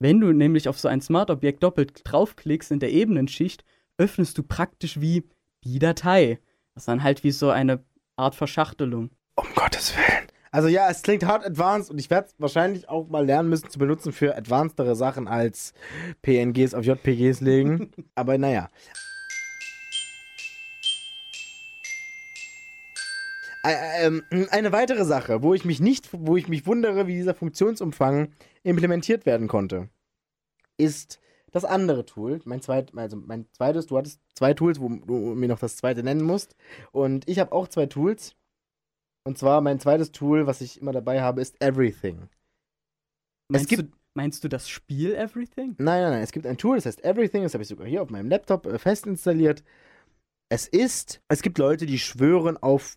Wenn 0.00 0.20
du 0.20 0.32
nämlich 0.32 0.68
auf 0.68 0.78
so 0.78 0.88
ein 0.88 1.00
Smart-Objekt 1.00 1.62
doppelt 1.62 2.00
draufklickst 2.04 2.70
in 2.70 2.80
der 2.80 2.92
Ebenenschicht, 2.92 3.64
öffnest 3.98 4.38
du 4.38 4.42
praktisch 4.42 5.00
wie 5.00 5.24
die 5.64 5.78
Datei. 5.78 6.38
Das 6.74 6.82
ist 6.82 6.88
dann 6.88 7.02
halt 7.02 7.24
wie 7.24 7.32
so 7.32 7.50
eine 7.50 7.84
Art 8.16 8.34
Verschachtelung. 8.34 9.10
Um 9.36 9.46
Gottes 9.54 9.94
Willen. 9.96 10.28
Also 10.50 10.68
ja, 10.68 10.88
es 10.90 11.02
klingt 11.02 11.24
hart 11.26 11.44
advanced 11.44 11.90
und 11.90 11.98
ich 11.98 12.08
werde 12.10 12.28
es 12.28 12.34
wahrscheinlich 12.38 12.88
auch 12.88 13.08
mal 13.08 13.24
lernen 13.24 13.48
müssen 13.48 13.68
zu 13.70 13.78
benutzen 13.78 14.12
für 14.12 14.36
advancedere 14.36 14.96
Sachen 14.96 15.28
als 15.28 15.74
PNGs 16.22 16.74
auf 16.74 16.84
JPGs 16.84 17.40
legen. 17.40 17.90
Aber 18.14 18.38
naja. 18.38 18.68
Ä- 23.64 24.04
ähm, 24.06 24.22
Eine 24.50 24.72
weitere 24.72 25.04
Sache, 25.04 25.42
wo 25.42 25.52
ich 25.54 25.64
mich 25.64 25.80
nicht, 25.80 26.08
wo 26.12 26.36
ich 26.36 26.48
mich 26.48 26.66
wundere, 26.66 27.06
wie 27.06 27.14
dieser 27.14 27.34
Funktionsumfang 27.34 28.28
implementiert 28.62 29.26
werden 29.26 29.48
konnte, 29.48 29.88
ist 30.76 31.20
das 31.50 31.64
andere 31.64 32.04
Tool. 32.06 32.40
Mein, 32.44 32.60
zweit, 32.62 32.92
also 32.96 33.16
mein 33.16 33.46
zweites, 33.52 33.86
du 33.86 33.96
hattest 33.98 34.20
zwei 34.34 34.54
Tools, 34.54 34.80
wo 34.80 34.88
du 34.88 35.12
mir 35.34 35.48
noch 35.48 35.58
das 35.58 35.76
zweite 35.76 36.02
nennen 36.02 36.22
musst. 36.22 36.54
Und 36.92 37.28
ich 37.28 37.38
habe 37.38 37.52
auch 37.52 37.68
zwei 37.68 37.86
Tools. 37.86 38.34
Und 39.28 39.36
zwar 39.36 39.60
mein 39.60 39.78
zweites 39.78 40.10
Tool, 40.10 40.46
was 40.46 40.62
ich 40.62 40.80
immer 40.80 40.92
dabei 40.92 41.20
habe, 41.20 41.42
ist 41.42 41.62
Everything. 41.62 42.30
Meinst, 43.52 43.68
gibt- 43.68 43.82
du, 43.82 43.96
meinst 44.14 44.42
du 44.42 44.48
das 44.48 44.70
Spiel 44.70 45.14
Everything? 45.14 45.74
Nein, 45.76 46.00
nein, 46.00 46.12
nein. 46.12 46.22
Es 46.22 46.32
gibt 46.32 46.46
ein 46.46 46.56
Tool, 46.56 46.76
das 46.76 46.86
heißt 46.86 47.04
Everything. 47.04 47.42
Das 47.42 47.52
habe 47.52 47.60
ich 47.60 47.68
sogar 47.68 47.86
hier 47.86 48.00
auf 48.00 48.08
meinem 48.08 48.30
Laptop 48.30 48.64
äh, 48.64 48.78
fest 48.78 49.06
installiert. 49.06 49.62
Es 50.48 50.66
ist, 50.66 51.20
es 51.28 51.42
gibt 51.42 51.58
Leute, 51.58 51.84
die 51.84 51.98
schwören 51.98 52.56
auf 52.56 52.96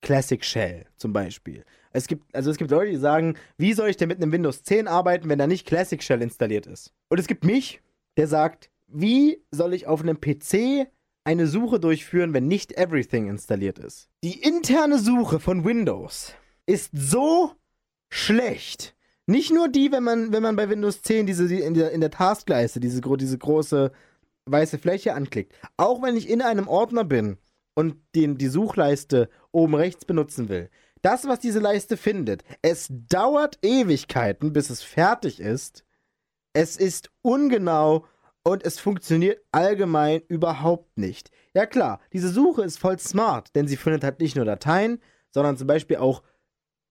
Classic 0.00 0.42
Shell 0.42 0.86
zum 0.96 1.12
Beispiel. 1.12 1.62
Es 1.92 2.06
gibt, 2.06 2.34
also 2.34 2.50
es 2.50 2.56
gibt 2.56 2.70
Leute, 2.70 2.92
die 2.92 2.96
sagen, 2.96 3.36
wie 3.58 3.74
soll 3.74 3.90
ich 3.90 3.98
denn 3.98 4.08
mit 4.08 4.22
einem 4.22 4.32
Windows 4.32 4.62
10 4.62 4.88
arbeiten, 4.88 5.28
wenn 5.28 5.38
da 5.38 5.46
nicht 5.46 5.66
Classic 5.66 6.02
Shell 6.02 6.22
installiert 6.22 6.66
ist? 6.66 6.94
Und 7.10 7.20
es 7.20 7.26
gibt 7.26 7.44
mich, 7.44 7.82
der 8.16 8.28
sagt, 8.28 8.70
wie 8.86 9.42
soll 9.50 9.74
ich 9.74 9.86
auf 9.86 10.00
einem 10.00 10.18
PC 10.18 10.88
eine 11.26 11.48
Suche 11.48 11.80
durchführen, 11.80 12.32
wenn 12.32 12.46
nicht 12.46 12.78
Everything 12.78 13.28
installiert 13.28 13.78
ist? 13.78 14.08
Die 14.22 14.40
interne 14.40 14.98
Suche 14.98 15.40
von 15.40 15.64
Windows 15.64 16.32
ist 16.66 16.90
so 16.94 17.52
schlecht. 18.10 18.96
Nicht 19.26 19.52
nur 19.52 19.68
die, 19.68 19.90
wenn 19.90 20.04
man, 20.04 20.32
wenn 20.32 20.42
man 20.42 20.54
bei 20.54 20.68
Windows 20.68 21.02
10 21.02 21.26
diese, 21.26 21.48
die 21.48 21.60
in, 21.60 21.74
der, 21.74 21.90
in 21.90 22.00
der 22.00 22.12
Taskleiste 22.12 22.78
diese, 22.78 23.00
diese 23.00 23.38
große 23.38 23.90
weiße 24.46 24.78
Fläche 24.78 25.14
anklickt. 25.14 25.52
Auch 25.76 26.00
wenn 26.00 26.16
ich 26.16 26.28
in 26.28 26.42
einem 26.42 26.68
Ordner 26.68 27.02
bin 27.02 27.38
und 27.74 27.96
den, 28.14 28.38
die 28.38 28.46
Suchleiste 28.46 29.28
oben 29.50 29.74
rechts 29.74 30.04
benutzen 30.04 30.48
will. 30.48 30.70
Das, 31.02 31.26
was 31.26 31.40
diese 31.40 31.58
Leiste 31.58 31.96
findet, 31.96 32.44
es 32.62 32.86
dauert 32.88 33.58
Ewigkeiten, 33.62 34.52
bis 34.52 34.70
es 34.70 34.82
fertig 34.82 35.40
ist. 35.40 35.84
Es 36.52 36.76
ist 36.76 37.10
ungenau 37.22 38.06
und 38.46 38.64
es 38.64 38.78
funktioniert 38.78 39.42
allgemein 39.50 40.22
überhaupt 40.28 40.96
nicht. 40.96 41.32
Ja 41.52 41.66
klar, 41.66 42.00
diese 42.12 42.28
Suche 42.28 42.62
ist 42.62 42.78
voll 42.78 42.96
smart, 42.96 43.52
denn 43.56 43.66
sie 43.66 43.76
findet 43.76 44.04
halt 44.04 44.20
nicht 44.20 44.36
nur 44.36 44.44
Dateien, 44.44 45.00
sondern 45.32 45.56
zum 45.56 45.66
Beispiel 45.66 45.96
auch 45.96 46.22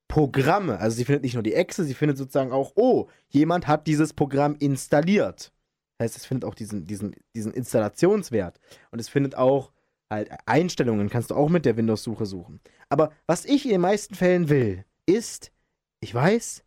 Programme. 0.10 0.80
Also 0.80 0.98
sie 0.98 1.06
findet 1.06 1.24
nicht 1.24 1.36
nur 1.36 1.44
die 1.44 1.54
Exe, 1.54 1.86
sie 1.86 1.94
findet 1.94 2.18
sozusagen 2.18 2.52
auch, 2.52 2.74
oh, 2.76 3.08
jemand 3.30 3.68
hat 3.68 3.88
dieses 3.88 4.12
Programm 4.12 4.58
installiert. 4.60 5.54
Das 5.98 6.08
heißt, 6.08 6.18
es 6.18 6.26
findet 6.26 6.44
auch 6.44 6.56
diesen, 6.56 6.88
diesen, 6.88 7.16
diesen 7.34 7.54
Installationswert. 7.54 8.60
Und 8.92 9.00
es 9.00 9.08
findet 9.08 9.36
auch 9.36 9.72
halt 10.10 10.30
Einstellungen, 10.46 11.10
kannst 11.10 11.32
du 11.32 11.36
auch 11.36 11.48
mit 11.48 11.64
der 11.64 11.78
Windows-Suche 11.78 12.26
suchen. 12.26 12.60
Aber 12.90 13.14
was 13.28 13.46
ich 13.46 13.64
in 13.64 13.72
den 13.72 13.82
meisten 13.82 14.16
Fällen 14.16 14.50
will, 14.50 14.84
ist, 15.06 15.54
ich 16.02 16.14
weiß, 16.14 16.66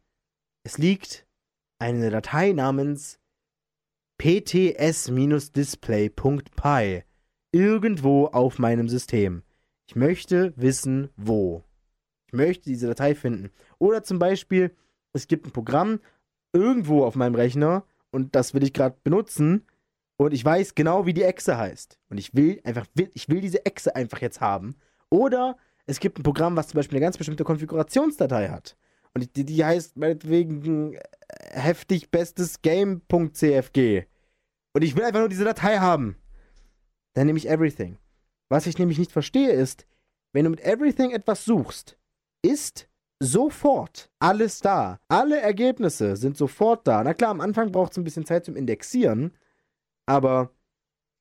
es 0.64 0.78
liegt 0.78 1.26
eine 1.78 2.08
Datei 2.08 2.52
namens 2.52 3.20
pts-display.py 4.18 7.02
irgendwo 7.52 8.26
auf 8.26 8.58
meinem 8.58 8.88
System. 8.88 9.42
Ich 9.86 9.94
möchte 9.96 10.52
wissen, 10.56 11.08
wo. 11.16 11.64
Ich 12.26 12.34
möchte 12.34 12.68
diese 12.68 12.88
Datei 12.88 13.14
finden. 13.14 13.50
Oder 13.78 14.02
zum 14.02 14.18
Beispiel, 14.18 14.76
es 15.12 15.28
gibt 15.28 15.46
ein 15.46 15.52
Programm 15.52 16.00
irgendwo 16.52 17.04
auf 17.04 17.14
meinem 17.14 17.34
Rechner 17.34 17.84
und 18.10 18.34
das 18.34 18.52
will 18.54 18.62
ich 18.62 18.74
gerade 18.74 18.96
benutzen 19.02 19.64
und 20.18 20.34
ich 20.34 20.44
weiß 20.44 20.74
genau, 20.74 21.06
wie 21.06 21.14
die 21.14 21.22
Echse 21.22 21.56
heißt. 21.56 21.96
Und 22.10 22.18
ich 22.18 22.34
will 22.34 22.60
einfach, 22.64 22.86
ich 23.14 23.28
will 23.28 23.40
diese 23.40 23.64
Echse 23.64 23.94
einfach 23.94 24.20
jetzt 24.20 24.40
haben. 24.40 24.74
Oder 25.10 25.56
es 25.86 26.00
gibt 26.00 26.18
ein 26.18 26.24
Programm, 26.24 26.56
was 26.56 26.68
zum 26.68 26.78
Beispiel 26.78 26.96
eine 26.96 27.06
ganz 27.06 27.16
bestimmte 27.16 27.44
Konfigurationsdatei 27.44 28.48
hat. 28.48 28.76
Und 29.14 29.36
die, 29.36 29.44
die 29.44 29.64
heißt 29.64 29.96
meinetwegen 29.96 30.94
äh, 30.94 31.00
heftig 31.50 32.10
bestes 32.10 32.62
Game.cfg. 32.62 34.07
Und 34.78 34.84
ich 34.84 34.94
will 34.94 35.02
einfach 35.02 35.18
nur 35.18 35.28
diese 35.28 35.42
Datei 35.42 35.78
haben. 35.78 36.14
Dann 37.14 37.26
nehme 37.26 37.36
ich 37.36 37.48
Everything. 37.48 37.98
Was 38.48 38.68
ich 38.68 38.78
nämlich 38.78 38.96
nicht 38.96 39.10
verstehe 39.10 39.50
ist, 39.50 39.88
wenn 40.32 40.44
du 40.44 40.50
mit 40.50 40.60
Everything 40.60 41.10
etwas 41.10 41.44
suchst, 41.44 41.98
ist 42.42 42.88
sofort 43.18 44.08
alles 44.20 44.60
da. 44.60 45.00
Alle 45.08 45.40
Ergebnisse 45.40 46.16
sind 46.16 46.36
sofort 46.36 46.86
da. 46.86 47.02
Na 47.02 47.12
klar, 47.12 47.32
am 47.32 47.40
Anfang 47.40 47.72
braucht 47.72 47.90
es 47.90 47.98
ein 47.98 48.04
bisschen 48.04 48.24
Zeit 48.24 48.44
zum 48.44 48.54
Indexieren, 48.54 49.36
aber 50.06 50.52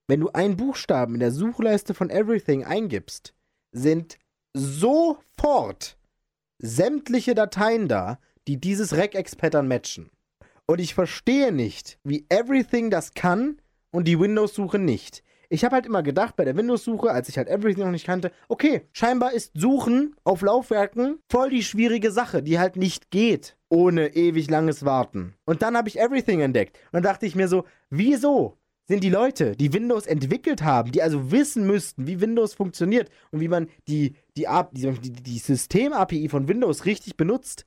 wenn 0.07 0.19
du 0.19 0.29
einen 0.29 0.55
Buchstaben 0.55 1.15
in 1.15 1.19
der 1.19 1.31
Suchleiste 1.31 1.95
von 1.95 2.11
Everything 2.11 2.63
eingibst, 2.63 3.33
sind 3.71 4.19
sofort 4.53 5.97
sämtliche 6.59 7.33
Dateien 7.33 7.87
da, 7.87 8.19
die 8.47 8.61
dieses 8.61 8.95
Regex-Pattern 8.95 9.67
matchen. 9.67 10.11
Und 10.67 10.81
ich 10.81 10.93
verstehe 10.93 11.53
nicht, 11.53 11.97
wie 12.03 12.25
Everything 12.29 12.89
das 12.89 13.13
kann 13.13 13.61
und 13.91 14.05
die 14.05 14.19
Windows-Suche 14.19 14.77
nicht. 14.77 15.23
Ich 15.49 15.63
habe 15.63 15.75
halt 15.75 15.85
immer 15.85 16.03
gedacht, 16.03 16.35
bei 16.35 16.43
der 16.43 16.57
Windows-Suche, 16.57 17.09
als 17.09 17.29
ich 17.29 17.37
halt 17.37 17.47
Everything 17.47 17.85
noch 17.85 17.91
nicht 17.91 18.05
kannte, 18.05 18.33
okay, 18.49 18.81
scheinbar 18.91 19.31
ist 19.31 19.53
Suchen 19.55 20.15
auf 20.25 20.41
Laufwerken 20.41 21.19
voll 21.31 21.49
die 21.49 21.63
schwierige 21.63 22.11
Sache, 22.11 22.43
die 22.43 22.59
halt 22.59 22.75
nicht 22.75 23.11
geht 23.11 23.55
ohne 23.69 24.15
ewig 24.15 24.49
langes 24.49 24.83
Warten. 24.83 25.35
Und 25.45 25.61
dann 25.61 25.77
habe 25.77 25.87
ich 25.87 25.99
Everything 25.99 26.41
entdeckt. 26.41 26.77
Und 26.77 26.95
dann 26.95 27.03
dachte 27.03 27.25
ich 27.25 27.35
mir 27.35 27.47
so, 27.47 27.63
wieso 27.89 28.57
sind 28.87 29.03
die 29.03 29.09
Leute, 29.09 29.55
die 29.55 29.73
Windows 29.73 30.05
entwickelt 30.05 30.63
haben, 30.63 30.91
die 30.91 31.01
also 31.01 31.31
wissen 31.31 31.65
müssten, 31.67 32.07
wie 32.07 32.21
Windows 32.21 32.53
funktioniert 32.53 33.09
und 33.31 33.39
wie 33.39 33.49
man 33.49 33.67
die, 33.87 34.15
die, 34.37 34.47
die, 34.71 35.11
die 35.11 35.39
System-API 35.39 36.29
von 36.29 36.47
Windows 36.47 36.85
richtig 36.85 37.17
benutzt, 37.17 37.65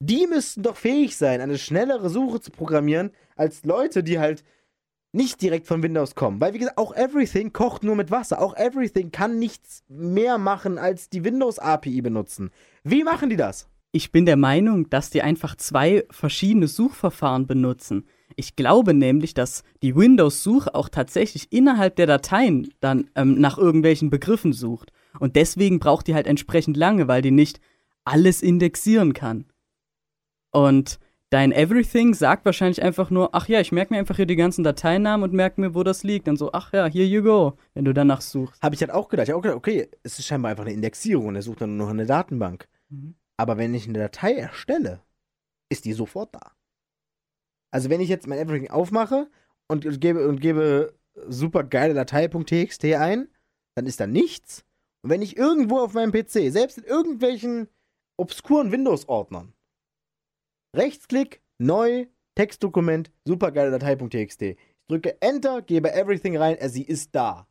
die 0.00 0.26
müssten 0.26 0.62
doch 0.62 0.76
fähig 0.76 1.16
sein, 1.16 1.40
eine 1.40 1.58
schnellere 1.58 2.08
Suche 2.08 2.40
zu 2.40 2.50
programmieren, 2.50 3.12
als 3.36 3.64
Leute, 3.64 4.02
die 4.02 4.18
halt 4.18 4.42
nicht 5.12 5.42
direkt 5.42 5.66
von 5.66 5.82
Windows 5.82 6.14
kommen. 6.14 6.40
Weil, 6.40 6.54
wie 6.54 6.58
gesagt, 6.58 6.78
auch 6.78 6.94
Everything 6.94 7.52
kocht 7.52 7.82
nur 7.82 7.96
mit 7.96 8.10
Wasser. 8.10 8.40
Auch 8.40 8.56
Everything 8.56 9.10
kann 9.10 9.38
nichts 9.38 9.82
mehr 9.88 10.38
machen, 10.38 10.78
als 10.78 11.10
die 11.10 11.24
Windows-API 11.24 12.00
benutzen. 12.00 12.50
Wie 12.84 13.04
machen 13.04 13.28
die 13.28 13.36
das? 13.36 13.68
Ich 13.92 14.12
bin 14.12 14.24
der 14.24 14.36
Meinung, 14.36 14.88
dass 14.88 15.10
die 15.10 15.22
einfach 15.22 15.56
zwei 15.56 16.04
verschiedene 16.10 16.68
Suchverfahren 16.68 17.46
benutzen. 17.46 18.06
Ich 18.36 18.54
glaube 18.54 18.94
nämlich, 18.94 19.34
dass 19.34 19.64
die 19.82 19.96
Windows-Suche 19.96 20.74
auch 20.76 20.88
tatsächlich 20.88 21.52
innerhalb 21.52 21.96
der 21.96 22.06
Dateien 22.06 22.72
dann 22.80 23.10
ähm, 23.16 23.40
nach 23.40 23.58
irgendwelchen 23.58 24.08
Begriffen 24.08 24.52
sucht. 24.52 24.92
Und 25.18 25.34
deswegen 25.34 25.80
braucht 25.80 26.06
die 26.06 26.14
halt 26.14 26.28
entsprechend 26.28 26.76
lange, 26.76 27.08
weil 27.08 27.20
die 27.20 27.32
nicht 27.32 27.60
alles 28.04 28.42
indexieren 28.42 29.12
kann. 29.12 29.49
Und 30.52 30.98
dein 31.30 31.52
Everything 31.52 32.12
sagt 32.14 32.44
wahrscheinlich 32.44 32.82
einfach 32.82 33.10
nur, 33.10 33.34
ach 33.34 33.48
ja, 33.48 33.60
ich 33.60 33.72
merke 33.72 33.94
mir 33.94 34.00
einfach 34.00 34.16
hier 34.16 34.26
die 34.26 34.36
ganzen 34.36 34.64
Dateinamen 34.64 35.24
und 35.24 35.32
merke 35.32 35.60
mir, 35.60 35.74
wo 35.74 35.82
das 35.82 36.02
liegt. 36.02 36.26
Dann 36.26 36.36
so, 36.36 36.52
ach 36.52 36.72
ja, 36.72 36.86
here 36.86 37.04
you 37.04 37.22
go, 37.22 37.56
wenn 37.74 37.84
du 37.84 37.94
danach 37.94 38.20
suchst. 38.20 38.60
Habe 38.62 38.74
ich 38.74 38.80
halt 38.80 38.90
auch 38.90 39.08
gedacht. 39.08 39.28
Ich 39.28 39.30
habe 39.30 39.38
auch 39.38 39.42
gedacht, 39.42 39.58
okay, 39.58 39.88
es 40.02 40.18
ist 40.18 40.26
scheinbar 40.26 40.50
einfach 40.50 40.64
eine 40.64 40.74
Indexierung 40.74 41.28
und 41.28 41.36
er 41.36 41.42
sucht 41.42 41.60
dann 41.60 41.76
nur 41.76 41.86
noch 41.86 41.94
eine 41.94 42.06
Datenbank. 42.06 42.68
Mhm. 42.88 43.14
Aber 43.36 43.56
wenn 43.56 43.72
ich 43.74 43.88
eine 43.88 43.98
Datei 43.98 44.34
erstelle, 44.34 45.00
ist 45.70 45.84
die 45.84 45.92
sofort 45.92 46.34
da. 46.34 46.52
Also 47.70 47.88
wenn 47.88 48.00
ich 48.00 48.08
jetzt 48.08 48.26
mein 48.26 48.38
Everything 48.38 48.70
aufmache 48.70 49.30
und 49.68 50.00
gebe, 50.00 50.28
und 50.28 50.40
gebe 50.40 50.94
super 51.28 51.64
geile 51.64 51.94
Datei.txt 51.94 52.84
ein, 52.84 53.28
dann 53.76 53.86
ist 53.86 54.00
da 54.00 54.06
nichts. 54.06 54.64
Und 55.02 55.10
wenn 55.10 55.22
ich 55.22 55.36
irgendwo 55.36 55.78
auf 55.78 55.94
meinem 55.94 56.12
PC, 56.12 56.52
selbst 56.52 56.78
in 56.78 56.84
irgendwelchen 56.84 57.68
obskuren 58.16 58.72
Windows-Ordnern, 58.72 59.54
Rechtsklick, 60.76 61.42
neu, 61.58 62.06
Textdokument, 62.36 63.10
supergeile 63.24 63.72
Datei.txt. 63.72 64.42
Ich 64.42 64.56
drücke 64.88 65.20
Enter, 65.20 65.62
gebe 65.62 65.92
Everything 65.92 66.36
rein, 66.36 66.56
äh, 66.56 66.68
sie 66.68 66.84
ist 66.84 67.14
da. 67.14 67.48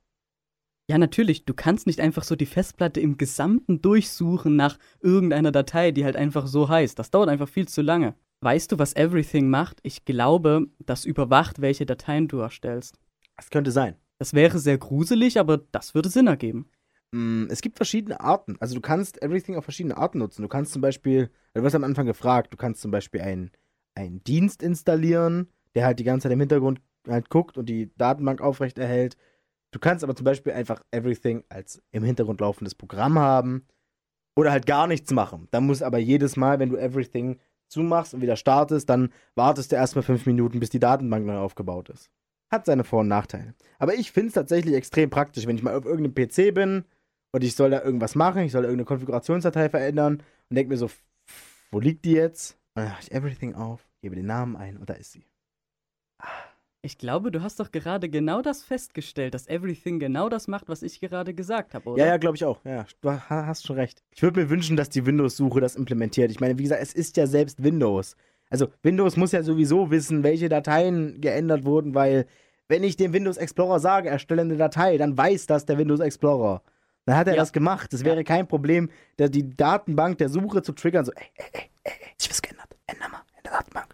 Ja, 0.90 0.98
natürlich, 0.98 1.46
du 1.46 1.54
kannst 1.54 1.86
nicht 1.86 2.00
einfach 2.00 2.24
so 2.24 2.36
die 2.36 2.46
Festplatte 2.46 3.00
im 3.00 3.18
Gesamten 3.18 3.82
durchsuchen 3.82 4.56
nach 4.56 4.80
irgendeiner 5.02 5.52
Datei, 5.52 5.92
die 5.92 6.06
halt 6.06 6.16
einfach 6.16 6.48
so 6.48 6.70
heißt. 6.70 6.98
Das 6.98 7.12
dauert 7.12 7.30
einfach 7.30 7.50
viel 7.50 7.68
zu 7.68 7.82
lange. 7.82 8.16
weißt 8.42 8.72
du, 8.72 8.80
was 8.80 8.96
Everything 8.96 9.50
macht? 9.50 9.80
Ich 9.84 10.06
glaube, 10.06 10.68
das 10.80 11.04
überwacht, 11.04 11.60
welche 11.60 11.86
Dateien 11.86 12.30
du 12.30 12.40
erstellst. 12.40 12.98
Das 13.36 13.50
könnte 13.50 13.72
sein. 13.72 13.96
Das 14.18 14.34
wäre 14.34 14.60
sehr 14.60 14.78
gruselig, 14.78 15.40
aber 15.40 15.58
das 15.58 15.94
würde 15.94 16.10
Sinn 16.10 16.28
ergeben. 16.28 16.70
Mm, 17.12 17.48
Es 17.50 17.62
gibt 17.62 17.78
verschiedene 17.78 18.20
Arten. 18.20 18.58
Also 18.60 18.76
du 18.76 18.82
kannst 18.82 19.22
Everything 19.22 19.56
auf 19.56 19.64
verschiedene 19.64 19.98
Arten 19.98 20.20
nutzen. 20.20 20.42
Du 20.42 20.48
kannst 20.48 20.74
zum 20.74 20.82
Beispiel, 20.82 21.30
du 21.54 21.64
wirst 21.64 21.76
am 21.76 21.84
Anfang 21.84 22.06
gefragt, 22.06 22.54
du 22.54 22.58
kannst 22.58 22.82
zum 22.82 22.92
Beispiel 22.92 23.22
einen, 23.22 23.52
einen 23.96 24.24
Dienst 24.24 24.62
installieren, 24.64 25.50
der 25.76 25.86
halt 25.86 26.00
die 26.00 26.04
ganze 26.04 26.24
Zeit 26.24 26.34
im 26.34 26.40
Hintergrund 26.40 26.82
halt 27.08 27.30
guckt 27.30 27.58
und 27.58 27.68
die 27.68 27.92
Datenbank 27.98 28.42
aufrechterhält. 28.42 29.18
Du 29.72 29.80
kannst 29.80 30.04
aber 30.04 30.16
zum 30.16 30.26
Beispiel 30.26 30.54
einfach 30.54 30.84
Everything 30.92 31.44
als 31.50 31.82
im 31.92 32.04
Hintergrund 32.04 32.42
laufendes 32.42 32.76
Programm 32.76 33.20
haben 33.20 33.66
oder 34.36 34.52
halt 34.52 34.66
gar 34.66 34.88
nichts 34.88 35.12
machen. 35.12 35.48
Dann 35.52 35.66
muss 35.66 35.82
aber 35.82 35.98
jedes 35.98 36.38
Mal, 36.38 36.60
wenn 36.60 36.70
du 36.70 36.78
Everything 36.78 37.40
zumachst 37.68 38.14
und 38.14 38.22
wieder 38.22 38.36
startest, 38.36 38.90
dann 38.90 39.14
wartest 39.36 39.72
du 39.72 39.76
erstmal 39.76 40.04
fünf 40.04 40.26
Minuten, 40.26 40.60
bis 40.60 40.72
die 40.72 40.80
Datenbank 40.80 41.26
neu 41.26 41.38
aufgebaut 41.38 41.90
ist. 41.90 42.10
Hat 42.52 42.66
seine 42.66 42.84
Vor- 42.84 43.02
und 43.02 43.08
Nachteile. 43.08 43.54
Aber 43.78 43.94
ich 43.94 44.12
finde 44.12 44.30
es 44.30 44.34
tatsächlich 44.34 44.74
extrem 44.74 45.12
praktisch, 45.12 45.46
wenn 45.46 45.56
ich 45.56 45.62
mal 45.62 45.76
auf 45.76 45.86
irgendeinem 45.86 46.16
PC 46.16 46.54
bin 46.54 46.84
und 47.32 47.44
ich 47.44 47.56
soll 47.56 47.70
da 47.72 47.82
irgendwas 47.84 48.16
machen, 48.16 48.42
ich 48.44 48.52
soll 48.52 48.64
irgendeine 48.64 48.86
Konfigurationsdatei 48.86 49.70
verändern 49.70 50.24
und 50.50 50.56
denke 50.56 50.70
mir 50.72 50.78
so, 50.78 50.90
wo 51.72 51.80
liegt 51.80 52.06
die 52.06 52.14
jetzt? 52.14 52.58
Und 52.76 52.84
dann 52.84 52.90
mache 52.92 53.02
ich 53.04 53.12
Everything 53.12 53.56
auf, 53.56 53.86
gebe 54.02 54.16
den 54.16 54.26
Namen 54.26 54.56
ein 54.56 54.78
und 54.78 54.90
da 54.90 54.94
ist 54.94 55.12
sie. 55.12 55.26
Ich 56.82 56.98
glaube, 56.98 57.30
du 57.30 57.42
hast 57.42 57.60
doch 57.60 57.72
gerade 57.72 58.08
genau 58.10 58.42
das 58.42 58.64
festgestellt, 58.64 59.34
dass 59.34 59.48
Everything 59.48 60.00
genau 60.00 60.30
das 60.30 60.48
macht, 60.48 60.70
was 60.70 60.82
ich 60.82 61.02
gerade 61.02 61.34
gesagt 61.34 61.74
habe, 61.74 61.90
oder? 61.90 62.00
Ja, 62.06 62.12
ja, 62.12 62.18
glaube 62.18 62.38
ich 62.38 62.46
auch. 62.46 62.64
Ja, 62.64 62.86
du 63.02 63.12
ha- 63.12 63.46
hast 63.46 63.68
schon 63.68 63.76
recht. 63.76 64.02
Ich 64.12 64.22
würde 64.24 64.40
mir 64.42 64.50
wünschen, 64.50 64.78
dass 64.78 64.90
die 64.90 65.06
Windows-Suche 65.06 65.60
das 65.60 65.76
implementiert. 65.76 66.32
Ich 66.32 66.40
meine, 66.40 66.58
wie 66.58 66.64
gesagt, 66.64 66.82
es 66.82 66.94
ist 66.94 67.18
ja 67.18 67.28
selbst 67.28 67.62
Windows. 67.62 68.16
Also 68.50 68.70
Windows 68.82 69.18
muss 69.18 69.34
ja 69.34 69.44
sowieso 69.44 69.92
wissen, 69.92 70.24
welche 70.24 70.48
Dateien 70.48 71.20
geändert 71.20 71.66
wurden, 71.66 71.94
weil 71.96 72.26
wenn 72.70 72.84
ich 72.84 72.96
dem 72.96 73.12
Windows 73.12 73.36
Explorer 73.38 73.80
sage, 73.82 74.08
erstelle 74.10 74.42
eine 74.44 74.56
Datei, 74.56 74.98
dann 74.98 75.18
weiß 75.18 75.48
das 75.48 75.66
der 75.66 75.78
Windows 75.78 76.00
Explorer. 76.00 76.62
Dann 77.10 77.18
hat 77.18 77.28
er 77.28 77.34
Ja. 77.34 77.40
das 77.40 77.52
gemacht. 77.52 77.92
Es 77.92 78.04
wäre 78.04 78.24
kein 78.24 78.48
Problem, 78.48 78.90
die 79.18 79.50
Datenbank 79.58 80.20
der 80.20 80.30
Suche 80.30 80.62
zu 80.62 80.74
triggern. 80.74 81.06
So, 81.06 81.12
ey, 81.14 81.24
ey, 81.38 81.46
ey, 81.54 81.62
ey, 81.86 81.94
ich 82.22 82.30
was 82.30 82.40
geändert. 82.40 82.68
Änder 82.86 83.10
mal 83.10 83.22
in 83.36 83.44
der 83.44 83.52
Datenbank. 83.54 83.88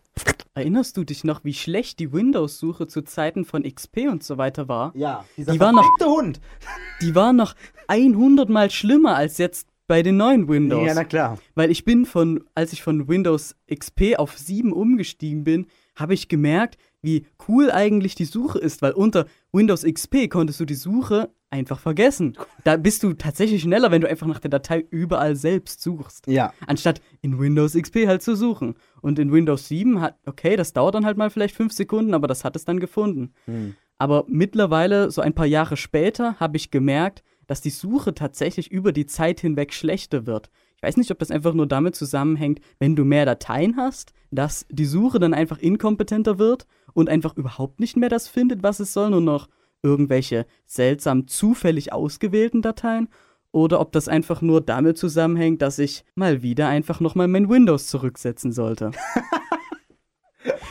Erinnerst 0.53 0.97
du 0.97 1.05
dich 1.05 1.23
noch, 1.23 1.45
wie 1.45 1.53
schlecht 1.53 1.99
die 1.99 2.11
Windows-Suche 2.11 2.87
zu 2.87 3.03
Zeiten 3.03 3.45
von 3.45 3.63
XP 3.63 4.09
und 4.09 4.21
so 4.23 4.37
weiter 4.37 4.67
war? 4.67 4.91
Ja, 4.97 5.23
dieser 5.37 5.53
Die 5.53 5.59
war 5.61 5.71
noch- 5.71 5.89
Hund. 6.03 6.41
Die 7.01 7.15
war 7.15 7.31
noch 7.31 7.55
100 7.87 8.49
Mal 8.49 8.69
schlimmer 8.69 9.15
als 9.15 9.37
jetzt 9.37 9.69
bei 9.87 10.01
den 10.03 10.17
neuen 10.17 10.49
Windows. 10.49 10.85
Ja, 10.85 10.93
na 10.93 11.05
klar. 11.05 11.37
Weil 11.55 11.71
ich 11.71 11.85
bin 11.85 12.05
von, 12.05 12.43
als 12.53 12.73
ich 12.73 12.83
von 12.83 13.07
Windows 13.07 13.55
XP 13.73 14.17
auf 14.17 14.37
7 14.37 14.73
umgestiegen 14.73 15.45
bin, 15.45 15.67
habe 15.95 16.13
ich 16.13 16.27
gemerkt, 16.27 16.77
wie 17.05 17.25
cool 17.47 17.71
eigentlich 17.71 18.15
die 18.15 18.25
Suche 18.25 18.59
ist, 18.59 18.81
weil 18.81 18.91
unter 18.91 19.25
Windows 19.53 19.83
XP 19.83 20.29
konntest 20.29 20.59
du 20.59 20.65
die 20.65 20.75
Suche 20.75 21.29
einfach 21.49 21.79
vergessen. 21.79 22.37
Da 22.63 22.75
bist 22.75 23.03
du 23.03 23.13
tatsächlich 23.13 23.61
schneller, 23.61 23.91
wenn 23.91 24.01
du 24.01 24.09
einfach 24.09 24.27
nach 24.27 24.39
der 24.39 24.49
Datei 24.49 24.85
überall 24.89 25.35
selbst 25.35 25.81
suchst. 25.81 26.27
Ja. 26.27 26.53
Anstatt 26.67 27.01
in 27.21 27.39
Windows 27.39 27.73
XP 27.73 28.07
halt 28.07 28.21
zu 28.21 28.35
suchen. 28.35 28.75
Und 29.01 29.19
in 29.19 29.31
Windows 29.31 29.67
7 29.67 30.01
hat, 30.01 30.17
okay, 30.25 30.55
das 30.57 30.73
dauert 30.73 30.95
dann 30.95 31.05
halt 31.05 31.17
mal 31.17 31.29
vielleicht 31.29 31.55
fünf 31.55 31.71
Sekunden, 31.71 32.13
aber 32.13 32.27
das 32.27 32.43
hat 32.43 32.55
es 32.55 32.65
dann 32.65 32.79
gefunden. 32.79 33.33
Hm. 33.45 33.75
Aber 33.97 34.25
mittlerweile, 34.27 35.09
so 35.11 35.21
ein 35.21 35.33
paar 35.33 35.45
Jahre 35.45 35.77
später, 35.77 36.37
habe 36.39 36.57
ich 36.57 36.71
gemerkt, 36.71 37.23
dass 37.47 37.61
die 37.61 37.69
Suche 37.69 38.13
tatsächlich 38.13 38.71
über 38.71 38.91
die 38.91 39.05
Zeit 39.05 39.39
hinweg 39.39 39.73
schlechter 39.73 40.25
wird. 40.25 40.49
Ich 40.85 40.89
weiß 40.89 40.97
nicht, 40.97 41.09
ob 41.09 41.17
das 41.17 41.31
einfach 41.31 41.55
nur 41.55 41.65
damit 41.65 41.95
zusammenhängt, 41.95 42.59
wenn 42.77 42.95
du 42.95 43.05
mehr 43.05 43.25
Dateien 43.25 43.75
hast, 43.75 44.13
dass 44.29 44.67
die 44.69 44.85
Suche 44.85 45.17
dann 45.17 45.33
einfach 45.33 45.57
inkompetenter 45.57 46.37
wird 46.37 46.67
und 46.93 47.09
einfach 47.09 47.35
überhaupt 47.35 47.79
nicht 47.79 47.97
mehr 47.97 48.07
das 48.07 48.27
findet, 48.27 48.61
was 48.61 48.79
es 48.79 48.93
soll, 48.93 49.09
nur 49.09 49.21
noch 49.21 49.49
irgendwelche 49.81 50.45
seltsam 50.67 51.27
zufällig 51.27 51.91
ausgewählten 51.91 52.61
Dateien. 52.61 53.09
Oder 53.51 53.79
ob 53.79 53.93
das 53.93 54.07
einfach 54.07 54.43
nur 54.43 54.61
damit 54.61 54.99
zusammenhängt, 54.99 55.63
dass 55.63 55.79
ich 55.79 56.05
mal 56.13 56.43
wieder 56.43 56.67
einfach 56.67 56.99
nochmal 56.99 57.29
mein 57.29 57.49
Windows 57.49 57.87
zurücksetzen 57.87 58.51
sollte. 58.51 58.91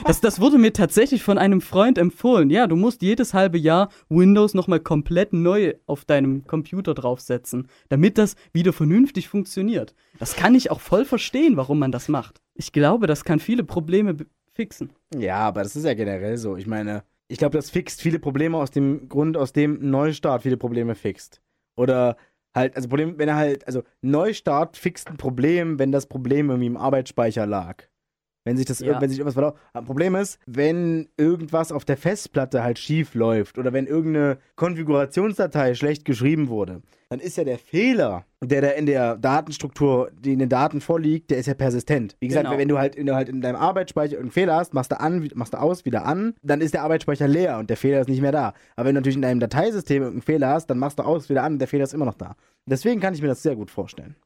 Das, 0.04 0.20
das 0.20 0.40
wurde 0.40 0.58
mir 0.58 0.72
tatsächlich 0.72 1.22
von 1.22 1.38
einem 1.38 1.60
Freund 1.60 1.98
empfohlen. 1.98 2.50
Ja, 2.50 2.66
du 2.66 2.76
musst 2.76 3.02
jedes 3.02 3.34
halbe 3.34 3.58
Jahr 3.58 3.90
Windows 4.08 4.54
nochmal 4.54 4.80
komplett 4.80 5.32
neu 5.32 5.74
auf 5.86 6.04
deinem 6.04 6.46
Computer 6.46 6.94
draufsetzen, 6.94 7.68
damit 7.88 8.18
das 8.18 8.36
wieder 8.52 8.72
vernünftig 8.72 9.28
funktioniert. 9.28 9.94
Das 10.18 10.36
kann 10.36 10.54
ich 10.54 10.70
auch 10.70 10.80
voll 10.80 11.04
verstehen, 11.04 11.56
warum 11.56 11.78
man 11.78 11.92
das 11.92 12.08
macht. 12.08 12.40
Ich 12.54 12.72
glaube, 12.72 13.06
das 13.06 13.24
kann 13.24 13.40
viele 13.40 13.64
Probleme 13.64 14.16
fixen. 14.52 14.90
Ja, 15.16 15.38
aber 15.38 15.62
das 15.62 15.76
ist 15.76 15.84
ja 15.84 15.94
generell 15.94 16.36
so. 16.36 16.56
Ich 16.56 16.66
meine, 16.66 17.02
ich 17.28 17.38
glaube, 17.38 17.56
das 17.56 17.70
fixt 17.70 18.00
viele 18.00 18.18
Probleme 18.18 18.56
aus 18.56 18.70
dem 18.70 19.08
Grund, 19.08 19.36
aus 19.36 19.52
dem 19.52 19.90
Neustart 19.90 20.42
viele 20.42 20.56
Probleme 20.56 20.94
fixt. 20.94 21.40
Oder 21.76 22.16
halt, 22.54 22.76
also 22.76 22.88
Problem, 22.88 23.18
wenn 23.18 23.28
er 23.28 23.36
halt, 23.36 23.66
also 23.66 23.82
Neustart 24.02 24.76
fixt 24.76 25.08
ein 25.08 25.16
Problem, 25.16 25.78
wenn 25.78 25.92
das 25.92 26.06
Problem 26.06 26.50
irgendwie 26.50 26.66
im 26.66 26.76
Arbeitsspeicher 26.76 27.46
lag. 27.46 27.84
Wenn 28.44 28.56
sich 28.58 28.66
das, 28.66 28.80
Ja. 28.80 29.00
wenn 29.00 29.08
sich 29.08 29.18
irgendwas 29.18 29.34
verlaufen. 29.34 29.58
Ein 29.72 29.84
Problem 29.86 30.14
ist, 30.14 30.38
wenn 30.46 31.08
irgendwas 31.16 31.72
auf 31.72 31.84
der 31.86 31.96
Festplatte 31.96 32.62
halt 32.62 32.78
schief 32.78 33.14
läuft 33.14 33.56
oder 33.58 33.72
wenn 33.72 33.86
irgendeine 33.86 34.38
Konfigurationsdatei 34.56 35.74
schlecht 35.74 36.04
geschrieben 36.04 36.48
wurde, 36.48 36.82
dann 37.08 37.20
ist 37.20 37.36
ja 37.36 37.44
der 37.44 37.58
Fehler, 37.58 38.24
der 38.42 38.60
da 38.60 38.68
in 38.70 38.86
der 38.86 39.16
Datenstruktur, 39.16 40.10
die 40.18 40.32
in 40.32 40.38
den 40.40 40.48
Daten 40.48 40.80
vorliegt, 40.80 41.30
der 41.30 41.38
ist 41.38 41.46
ja 41.46 41.54
persistent. 41.54 42.16
Wie 42.20 42.28
gesagt, 42.28 42.46
Genau. 42.46 42.58
wenn 42.58 42.68
du 42.68 42.78
halt, 42.78 42.96
wenn 42.96 43.06
du 43.06 43.14
halt 43.14 43.28
in 43.28 43.40
deinem 43.40 43.56
Arbeitsspeicher 43.56 44.12
irgendeinen 44.12 44.32
Fehler 44.32 44.56
hast, 44.56 44.74
machst 44.74 44.92
du 44.92 45.00
an, 45.00 45.28
machst 45.34 45.54
du 45.54 45.58
aus, 45.58 45.84
wieder 45.84 46.04
an, 46.04 46.34
dann 46.42 46.60
ist 46.60 46.74
der 46.74 46.82
Arbeitsspeicher 46.82 47.26
leer 47.28 47.58
und 47.58 47.70
der 47.70 47.76
Fehler 47.76 48.00
ist 48.00 48.08
nicht 48.08 48.20
mehr 48.20 48.32
da. 48.32 48.52
Aber 48.76 48.86
wenn 48.88 48.94
du 48.94 49.00
natürlich 49.00 49.16
in 49.16 49.22
deinem 49.22 49.40
Dateisystem 49.40 50.02
irgendeinen 50.02 50.22
Fehler 50.22 50.48
hast, 50.48 50.66
dann 50.66 50.78
machst 50.78 50.98
du 50.98 51.02
aus, 51.02 51.28
wieder 51.30 51.42
an 51.44 51.54
und 51.54 51.58
der 51.60 51.68
Fehler 51.68 51.84
ist 51.84 51.94
immer 51.94 52.04
noch 52.06 52.14
da. 52.14 52.36
Deswegen 52.66 53.00
kann 53.00 53.14
ich 53.14 53.22
mir 53.22 53.28
das 53.28 53.42
sehr 53.42 53.56
gut 53.56 53.70
vorstellen. 53.70 54.16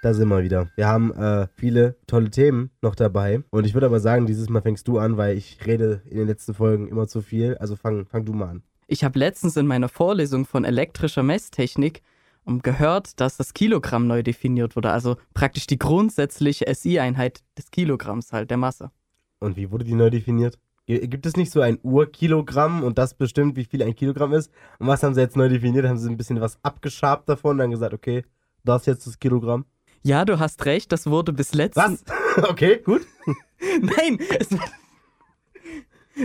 Da 0.00 0.14
sind 0.14 0.28
wir 0.28 0.44
wieder. 0.44 0.68
Wir 0.76 0.86
haben 0.86 1.12
äh, 1.12 1.48
viele 1.56 1.96
tolle 2.06 2.30
Themen 2.30 2.70
noch 2.82 2.94
dabei. 2.94 3.42
Und 3.50 3.66
ich 3.66 3.74
würde 3.74 3.86
aber 3.86 3.98
sagen, 3.98 4.26
dieses 4.26 4.48
Mal 4.48 4.62
fängst 4.62 4.86
du 4.86 4.98
an, 4.98 5.16
weil 5.16 5.36
ich 5.36 5.58
rede 5.66 6.02
in 6.04 6.18
den 6.18 6.28
letzten 6.28 6.54
Folgen 6.54 6.86
immer 6.86 7.08
zu 7.08 7.20
viel. 7.20 7.56
Also 7.56 7.74
fang, 7.74 8.06
fang 8.06 8.24
du 8.24 8.32
mal 8.32 8.48
an. 8.48 8.62
Ich 8.86 9.02
habe 9.02 9.18
letztens 9.18 9.56
in 9.56 9.66
meiner 9.66 9.88
Vorlesung 9.88 10.46
von 10.46 10.64
elektrischer 10.64 11.24
Messtechnik 11.24 12.02
ähm, 12.46 12.62
gehört, 12.62 13.20
dass 13.20 13.36
das 13.36 13.54
Kilogramm 13.54 14.06
neu 14.06 14.22
definiert 14.22 14.76
wurde. 14.76 14.92
Also 14.92 15.16
praktisch 15.34 15.66
die 15.66 15.80
grundsätzliche 15.80 16.72
SI-Einheit 16.72 17.42
des 17.58 17.72
Kilogramms 17.72 18.32
halt, 18.32 18.50
der 18.50 18.56
Masse. 18.56 18.92
Und 19.40 19.56
wie 19.56 19.72
wurde 19.72 19.84
die 19.84 19.94
neu 19.94 20.10
definiert? 20.10 20.58
Gibt 20.86 21.26
es 21.26 21.36
nicht 21.36 21.50
so 21.50 21.60
ein 21.60 21.78
Urkilogramm 21.82 22.82
und 22.82 22.96
das 22.96 23.14
bestimmt, 23.14 23.56
wie 23.56 23.64
viel 23.64 23.82
ein 23.82 23.94
Kilogramm 23.94 24.32
ist? 24.32 24.50
Und 24.78 24.86
was 24.86 25.02
haben 25.02 25.14
sie 25.14 25.20
jetzt 25.20 25.36
neu 25.36 25.48
definiert? 25.48 25.86
Haben 25.86 25.98
sie 25.98 26.08
ein 26.08 26.16
bisschen 26.16 26.40
was 26.40 26.58
abgeschabt 26.62 27.28
davon 27.28 27.52
und 27.52 27.58
dann 27.58 27.70
gesagt, 27.70 27.92
okay, 27.92 28.24
das 28.64 28.82
ist 28.82 28.86
jetzt 28.86 29.06
das 29.06 29.18
Kilogramm? 29.18 29.66
Ja, 30.08 30.24
du 30.24 30.38
hast 30.38 30.64
recht, 30.64 30.90
das 30.90 31.06
wurde 31.06 31.34
bis 31.34 31.52
letztens. 31.52 32.02
Was? 32.06 32.48
okay, 32.48 32.80
gut. 32.82 33.02
Nein, 33.82 34.18
es 34.38 34.48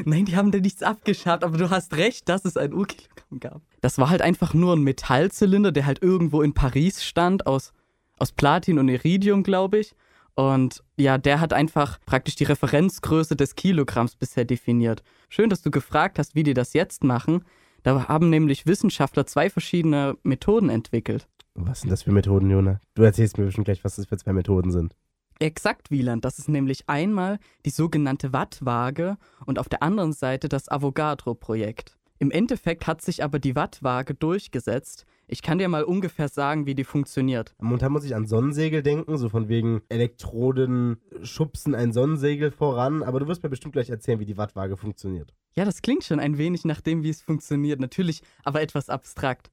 Nein, 0.06 0.24
die 0.24 0.38
haben 0.38 0.52
da 0.52 0.60
nichts 0.60 0.82
abgeschabt, 0.82 1.44
aber 1.44 1.58
du 1.58 1.70
hast 1.70 1.98
recht, 1.98 2.30
dass 2.30 2.46
es 2.46 2.56
ein 2.56 2.74
Urkilogramm 2.74 3.42
gab. 3.42 3.62
Das 3.82 3.98
war 3.98 4.10
halt 4.10 4.22
einfach 4.22 4.54
nur 4.54 4.74
ein 4.74 4.84
Metallzylinder, 4.84 5.74
der 5.74 5.86
halt 5.86 6.02
irgendwo 6.02 6.42
in 6.42 6.54
Paris 6.54 7.04
stand, 7.04 7.46
aus, 7.46 7.74
aus 8.20 8.32
Platin 8.32 8.80
und 8.80 8.88
Iridium, 8.88 9.44
glaube 9.44 9.80
ich. 9.80 9.94
Und 10.34 10.82
ja, 10.96 11.18
der 11.18 11.42
hat 11.42 11.52
einfach 11.52 12.00
praktisch 12.06 12.36
die 12.36 12.46
Referenzgröße 12.46 13.36
des 13.36 13.56
Kilogramms 13.56 14.16
bisher 14.16 14.46
definiert. 14.46 15.04
Schön, 15.28 15.50
dass 15.50 15.62
du 15.62 15.72
gefragt 15.72 16.20
hast, 16.20 16.36
wie 16.36 16.44
die 16.44 16.54
das 16.54 16.72
jetzt 16.72 17.04
machen. 17.04 17.44
Da 17.84 18.08
haben 18.08 18.30
nämlich 18.30 18.66
Wissenschaftler 18.66 19.26
zwei 19.26 19.50
verschiedene 19.50 20.16
Methoden 20.24 20.70
entwickelt. 20.70 21.28
Was 21.56 21.82
sind 21.82 21.92
das 21.92 22.04
für 22.04 22.12
Methoden, 22.12 22.50
Jona? 22.50 22.80
Du 22.96 23.04
erzählst 23.04 23.38
mir 23.38 23.46
bestimmt 23.46 23.66
gleich, 23.66 23.84
was 23.84 23.96
das 23.96 24.08
für 24.08 24.18
zwei 24.18 24.34
Methoden 24.34 24.72
sind. 24.72 24.96
Exakt, 25.40 25.92
Wieland. 25.92 26.26
Das 26.26 26.40
ist 26.40 26.50
nämlich 26.50 26.84
einmal 26.88 27.38
die 27.66 27.70
sogenannte 27.70 28.34
Wattwaage 28.34 29.18
und 29.46 29.60
auf 29.60 29.70
der 29.70 29.84
anderen 29.84 30.14
Seite 30.14 30.50
das 30.50 30.70
Avogadro-Projekt. 30.70 31.98
Im 32.20 32.32
Endeffekt 32.32 32.88
hat 32.88 33.02
sich 33.02 33.24
aber 33.24 33.40
die 33.40 33.56
Wattwaage 33.56 34.14
durchgesetzt. 34.16 35.06
Ich 35.28 35.42
kann 35.42 35.58
dir 35.58 35.68
mal 35.68 35.84
ungefähr 35.84 36.30
sagen, 36.30 36.66
wie 36.66 36.76
die 36.76 36.84
funktioniert. 36.84 37.54
Momentan 37.60 37.92
muss 37.92 38.06
ich 38.06 38.16
an 38.16 38.26
Sonnensegel 38.26 38.82
denken, 38.82 39.18
so 39.18 39.30
von 39.30 39.48
wegen 39.48 39.82
Elektroden 39.90 40.98
schubsen 41.22 41.76
ein 41.76 41.92
Sonnensegel 41.92 42.52
voran, 42.52 43.04
aber 43.04 43.20
du 43.20 43.28
wirst 43.28 43.44
mir 43.44 43.50
bestimmt 43.50 43.74
gleich 43.74 43.90
erzählen, 43.90 44.20
wie 44.20 44.26
die 44.26 44.38
Wattwaage 44.38 44.78
funktioniert. 44.78 45.34
Ja, 45.56 45.66
das 45.66 45.82
klingt 45.82 46.04
schon 46.04 46.20
ein 46.20 46.38
wenig 46.38 46.66
nach 46.66 46.82
dem, 46.82 47.04
wie 47.04 47.10
es 47.10 47.22
funktioniert. 47.22 47.80
Natürlich, 47.80 48.22
aber 48.44 48.62
etwas 48.62 48.90
abstrakt. 48.90 49.52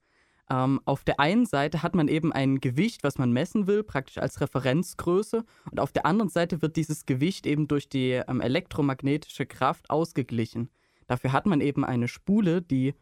Ähm, 0.50 0.80
auf 0.84 1.04
der 1.04 1.20
einen 1.20 1.46
Seite 1.46 1.82
hat 1.82 1.94
man 1.94 2.08
eben 2.08 2.32
ein 2.32 2.60
Gewicht, 2.60 3.04
was 3.04 3.18
man 3.18 3.32
messen 3.32 3.66
will, 3.66 3.84
praktisch 3.84 4.18
als 4.18 4.40
Referenzgröße. 4.40 5.44
Und 5.70 5.80
auf 5.80 5.92
der 5.92 6.06
anderen 6.06 6.28
Seite 6.28 6.60
wird 6.60 6.76
dieses 6.76 7.06
Gewicht 7.06 7.46
eben 7.46 7.68
durch 7.68 7.88
die 7.88 8.20
ähm, 8.26 8.40
elektromagnetische 8.40 9.46
Kraft 9.46 9.90
ausgeglichen. 9.90 10.68
Dafür 11.06 11.32
hat 11.32 11.46
man 11.46 11.60
eben 11.60 11.84
eine 11.84 12.08
Spule, 12.08 12.62
die 12.62 12.94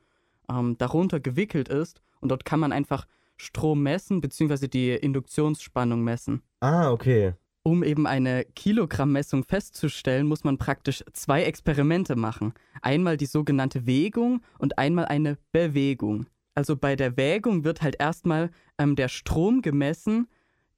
ähm, 0.51 0.77
darunter 0.79 1.21
gewickelt 1.21 1.69
ist. 1.69 2.03
Und 2.21 2.31
dort 2.31 2.45
kann 2.45 2.61
man 2.61 2.73
einfach 2.73 3.07
Strom 3.37 3.83
messen, 3.83 4.21
beziehungsweise 4.21 4.69
die 4.69 4.91
Induktionsspannung 4.91 6.03
messen. 6.03 6.43
Ah, 6.61 6.91
okay. 6.91 7.35
Um 7.63 7.83
eben 7.83 8.07
eine 8.07 8.45
Kilogrammmessung 8.45 9.45
festzustellen, 9.45 10.27
muss 10.27 10.45
man 10.45 10.59
praktisch 10.59 11.05
zwei 11.13 11.45
Experimente 11.45 12.17
machen. 12.17 12.55
Einmal 12.83 13.17
die 13.17 13.27
sogenannte 13.27 13.87
Wägung 13.87 14.43
und 14.59 14.79
einmal 14.79 15.07
eine 15.07 15.39
Bewegung. 15.53 16.27
Also 16.59 16.77
bei 16.77 16.97
der 16.97 17.17
Wägung 17.17 17.63
wird 17.63 17.83
halt 17.83 18.01
erstmal 18.01 18.51
ähm, 18.79 18.97
der 18.97 19.07
Strom 19.07 19.63
gemessen, 19.63 20.27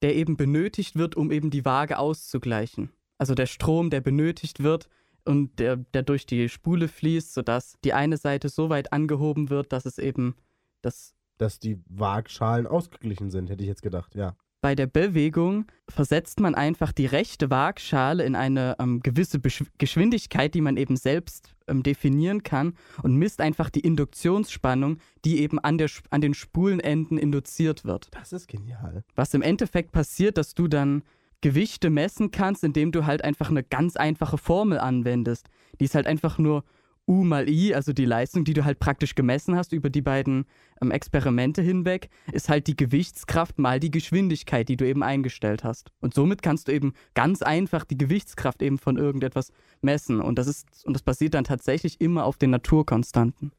der 0.02 0.14
eben 0.14 0.36
benötigt 0.36 0.96
wird, 0.96 1.16
um 1.16 1.30
eben 1.30 1.48
die 1.48 1.64
Waage 1.64 1.98
auszugleichen. 1.98 2.90
Also 3.16 3.34
der 3.34 3.46
Strom, 3.46 3.88
der 3.88 4.02
benötigt 4.02 4.62
wird 4.62 4.90
und 5.24 5.58
der, 5.58 5.76
der 5.76 6.02
durch 6.02 6.26
die 6.26 6.50
Spule 6.50 6.86
fließt, 6.86 7.32
sodass 7.32 7.78
die 7.82 7.94
eine 7.94 8.18
Seite 8.18 8.50
so 8.50 8.68
weit 8.68 8.92
angehoben 8.92 9.48
wird, 9.48 9.72
dass 9.72 9.86
es 9.86 9.96
eben 9.96 10.34
das 10.82 11.14
Dass 11.38 11.58
die 11.58 11.78
Waagschalen 11.86 12.66
ausgeglichen 12.66 13.30
sind, 13.30 13.48
hätte 13.48 13.62
ich 13.62 13.68
jetzt 13.68 13.82
gedacht, 13.82 14.14
ja. 14.14 14.36
Bei 14.60 14.74
der 14.74 14.86
Bewegung 14.86 15.66
versetzt 15.88 16.40
man 16.40 16.54
einfach 16.54 16.92
die 16.92 17.06
rechte 17.06 17.50
Waagschale 17.50 18.24
in 18.24 18.34
eine 18.34 18.76
ähm, 18.78 19.00
gewisse 19.00 19.38
Besch 19.38 19.64
Geschwindigkeit, 19.78 20.54
die 20.54 20.60
man 20.60 20.76
eben 20.76 20.96
selbst 20.96 21.54
ähm, 21.66 21.82
definieren 21.82 22.42
kann 22.42 22.74
und 23.02 23.16
misst 23.16 23.40
einfach 23.40 23.70
die 23.70 23.80
Induktionsspannung, 23.80 24.98
die 25.24 25.40
eben 25.40 25.58
an, 25.58 25.78
der, 25.78 25.88
an 26.10 26.20
den 26.20 26.34
Spulenenden 26.34 27.18
induziert 27.18 27.84
wird. 27.84 28.08
Das 28.12 28.32
ist 28.32 28.48
genial. 28.48 29.02
Was 29.14 29.34
im 29.34 29.42
Endeffekt 29.42 29.92
passiert, 29.92 30.36
dass 30.36 30.54
du 30.54 30.68
dann 30.68 31.02
Gewichte 31.40 31.88
messen 31.88 32.30
kannst, 32.30 32.64
indem 32.64 32.92
du 32.92 33.06
halt 33.06 33.24
einfach 33.24 33.48
eine 33.48 33.62
ganz 33.62 33.96
einfache 33.96 34.36
Formel 34.36 34.78
anwendest. 34.78 35.48
Die 35.80 35.84
ist 35.84 35.94
halt 35.94 36.06
einfach 36.06 36.38
nur 36.38 36.64
U 37.10 37.24
mal 37.24 37.48
I, 37.48 37.74
also 37.74 37.92
die 37.92 38.04
Leistung, 38.04 38.44
die 38.44 38.52
du 38.52 38.64
halt 38.64 38.78
praktisch 38.78 39.16
gemessen 39.16 39.56
hast 39.56 39.72
über 39.72 39.90
die 39.90 40.00
beiden 40.00 40.46
ähm, 40.80 40.92
Experimente 40.92 41.60
hinweg, 41.60 42.08
ist 42.32 42.48
halt 42.48 42.68
die 42.68 42.76
Gewichtskraft 42.76 43.58
mal 43.58 43.80
die 43.80 43.90
Geschwindigkeit, 43.90 44.68
die 44.68 44.76
du 44.76 44.86
eben 44.86 45.02
eingestellt 45.02 45.64
hast. 45.64 45.90
Und 46.00 46.14
somit 46.14 46.40
kannst 46.40 46.68
du 46.68 46.72
eben 46.72 46.92
ganz 47.14 47.42
einfach 47.42 47.84
die 47.84 47.98
Gewichtskraft 47.98 48.62
eben 48.62 48.78
von 48.78 48.96
irgendetwas 48.96 49.50
messen. 49.82 50.20
Und 50.20 50.38
das 50.38 50.46
ist, 50.46 50.86
und 50.86 50.92
das 50.92 51.02
basiert 51.02 51.34
dann 51.34 51.42
tatsächlich 51.42 52.00
immer 52.00 52.24
auf 52.24 52.36
den 52.36 52.50
Naturkonstanten. 52.50 53.50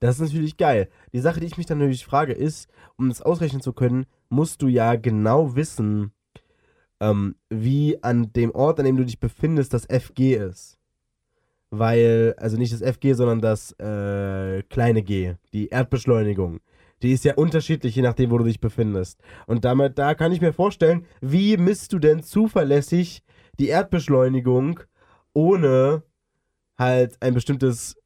Das 0.00 0.16
ist 0.16 0.20
natürlich 0.20 0.58
geil. 0.58 0.90
Die 1.14 1.20
Sache, 1.20 1.40
die 1.40 1.46
ich 1.46 1.56
mich 1.56 1.66
dann 1.66 1.78
natürlich 1.78 2.04
frage, 2.04 2.34
ist, 2.34 2.68
um 2.96 3.08
das 3.08 3.22
ausrechnen 3.22 3.62
zu 3.62 3.72
können, 3.72 4.04
musst 4.28 4.60
du 4.60 4.68
ja 4.68 4.96
genau 4.96 5.56
wissen, 5.56 6.12
ähm, 7.00 7.36
wie 7.48 8.02
an 8.02 8.30
dem 8.34 8.50
Ort, 8.50 8.78
an 8.78 8.84
dem 8.84 8.98
du 8.98 9.06
dich 9.06 9.20
befindest, 9.20 9.72
das 9.72 9.86
FG 9.86 10.34
ist. 10.36 10.79
Weil, 11.70 12.34
also 12.36 12.56
nicht 12.56 12.72
das 12.72 12.82
FG, 12.82 13.14
sondern 13.14 13.40
das 13.40 13.72
äh, 13.78 14.62
kleine 14.64 15.02
G, 15.02 15.34
die 15.52 15.68
Erdbeschleunigung. 15.68 16.60
Die 17.02 17.12
ist 17.12 17.24
ja 17.24 17.34
unterschiedlich, 17.34 17.94
je 17.96 18.02
nachdem, 18.02 18.30
wo 18.30 18.38
du 18.38 18.44
dich 18.44 18.60
befindest. 18.60 19.20
Und 19.46 19.64
damit, 19.64 19.98
da 19.98 20.14
kann 20.14 20.32
ich 20.32 20.40
mir 20.40 20.52
vorstellen, 20.52 21.06
wie 21.20 21.56
misst 21.56 21.92
du 21.92 21.98
denn 21.98 22.22
zuverlässig 22.22 23.22
die 23.58 23.68
Erdbeschleunigung, 23.68 24.80
ohne 25.32 26.02
halt 26.76 27.16
ein 27.20 27.34
bestimmtes 27.34 27.96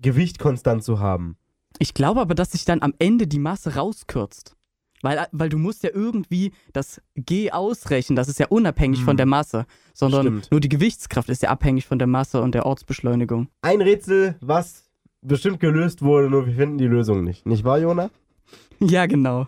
Gewicht 0.00 0.38
konstant 0.38 0.84
zu 0.84 0.98
haben? 0.98 1.36
Ich 1.78 1.94
glaube 1.94 2.20
aber, 2.20 2.34
dass 2.34 2.52
sich 2.52 2.64
dann 2.64 2.82
am 2.82 2.94
Ende 2.98 3.26
die 3.26 3.38
Masse 3.38 3.76
rauskürzt. 3.76 4.56
Weil, 5.02 5.26
weil 5.32 5.48
du 5.48 5.58
musst 5.58 5.82
ja 5.82 5.90
irgendwie 5.92 6.52
das 6.72 7.02
G 7.16 7.50
ausrechnen, 7.50 8.16
das 8.16 8.28
ist 8.28 8.38
ja 8.38 8.46
unabhängig 8.48 9.00
Hm. 9.00 9.04
von 9.04 9.16
der 9.16 9.26
Masse, 9.26 9.66
sondern 9.94 10.22
Stimmt. 10.22 10.50
nur 10.52 10.60
die 10.60 10.68
Gewichtskraft 10.68 11.28
ist 11.28 11.42
ja 11.42 11.50
abhängig 11.50 11.86
von 11.86 11.98
der 11.98 12.06
Masse 12.06 12.40
und 12.40 12.54
der 12.54 12.64
Ortsbeschleunigung. 12.66 13.48
Ein 13.62 13.80
Rätsel, 13.82 14.36
was 14.40 14.84
bestimmt 15.20 15.60
gelöst 15.60 16.02
wurde, 16.02 16.30
nur 16.30 16.46
wir 16.46 16.54
finden 16.54 16.78
die 16.78 16.86
Lösung 16.86 17.24
nicht. 17.24 17.44
Nicht 17.46 17.64
wahr, 17.64 17.78
Jona? 17.78 18.10
Ja, 18.80 19.06
genau. 19.06 19.46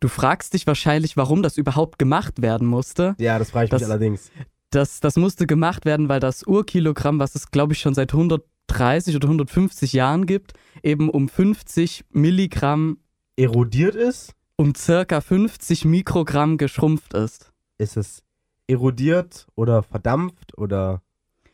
Du 0.00 0.08
fragst 0.08 0.54
dich 0.54 0.66
wahrscheinlich, 0.66 1.16
warum 1.16 1.42
das 1.44 1.56
überhaupt 1.56 1.98
gemacht 1.98 2.42
werden 2.42 2.66
musste. 2.66 3.14
Ja, 3.18 3.38
das 3.38 3.50
frage 3.52 3.66
ich 3.66 3.70
Das- 3.70 3.82
mich 3.82 3.90
allerdings. 3.90 4.30
Das, 4.70 5.00
das 5.00 5.16
musste 5.16 5.46
gemacht 5.46 5.84
werden, 5.84 6.08
weil 6.08 6.18
das 6.18 6.44
Urkilogramm, 6.46 7.18
was 7.20 7.34
es, 7.34 7.50
glaube 7.50 7.74
ich, 7.74 7.78
schon 7.80 7.92
seit 7.94 8.12
130 8.12 9.14
oder 9.14 9.28
150 9.28 9.92
Jahren 9.92 10.24
gibt, 10.26 10.54
eben 10.82 11.10
um 11.10 11.28
50 11.28 12.04
Milligramm, 12.10 12.98
Erodiert 13.36 13.94
ist? 13.94 14.34
Um 14.56 14.74
circa 14.74 15.20
50 15.20 15.84
Mikrogramm 15.84 16.56
geschrumpft 16.58 17.14
ist. 17.14 17.52
Ist 17.78 17.96
es 17.96 18.22
erodiert 18.66 19.46
oder 19.54 19.82
verdampft 19.82 20.56
oder. 20.56 21.02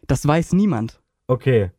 Das 0.06 0.26
weiß 0.26 0.52
niemand. 0.52 1.00
Okay. 1.26 1.70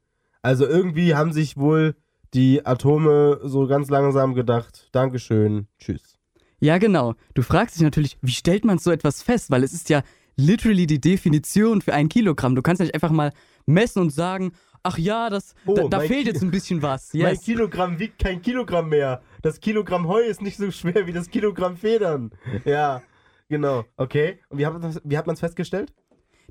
Also 0.42 0.66
irgendwie 0.68 1.16
haben 1.16 1.34
sich 1.34 1.58
wohl 1.58 1.96
die 2.34 2.66
Atome 2.66 3.40
so 3.44 3.68
ganz 3.68 3.90
langsam 3.90 4.34
gedacht, 4.36 4.90
Dankeschön, 4.92 5.68
tschüss. 5.80 6.16
Ja, 6.60 6.78
genau. 6.78 7.16
Du 7.34 7.42
fragst 7.42 7.76
dich 7.76 7.84
natürlich, 7.84 8.18
wie 8.22 8.32
stellt 8.32 8.66
man 8.66 8.78
so 8.78 8.92
etwas 8.92 9.24
fest? 9.24 9.50
Weil 9.50 9.64
es 9.64 9.74
ist 9.74 9.90
ja 9.90 10.04
literally 10.36 10.86
die 10.88 11.02
Definition 11.02 11.82
für 11.82 11.94
ein 11.94 12.10
Kilogramm. 12.10 12.56
Du 12.56 12.62
kannst 12.62 12.80
ja 12.80 12.86
nicht 12.86 12.94
einfach 12.94 13.12
mal 13.12 13.32
messen 13.66 14.02
und 14.02 14.10
sagen, 14.12 14.52
ach 14.84 14.98
ja, 14.98 15.30
das, 15.30 15.56
Oh, 15.66 15.74
da, 15.74 15.88
da 15.88 15.98
mein 15.98 16.08
fehlt 16.08 16.24
Ki- 16.26 16.32
jetzt 16.32 16.42
ein 16.44 16.52
bisschen 16.52 16.82
was. 16.82 17.14
Mein 17.14 17.34
Yes. 17.34 17.42
Kilogramm 17.44 17.98
wiegt 18.00 18.20
kein 18.20 18.42
Kilogramm 18.42 18.90
mehr. 18.90 19.22
Das 19.42 19.60
Kilogramm 19.60 20.08
Heu 20.08 20.22
ist 20.22 20.42
nicht 20.42 20.58
so 20.58 20.70
schwer 20.72 21.08
wie 21.08 21.14
das 21.14 21.30
Kilogramm 21.30 21.78
Federn. 21.78 22.32
Ja, 22.66 23.02
genau. 23.48 23.86
Okay. 23.98 24.40
Und 24.50 24.58
wie 24.58 24.66
hat 24.66 24.80
man 24.80 25.00
wie 25.04 25.18
hat 25.18 25.28
man 25.28 25.36
es 25.36 25.40
festgestellt? 25.40 25.94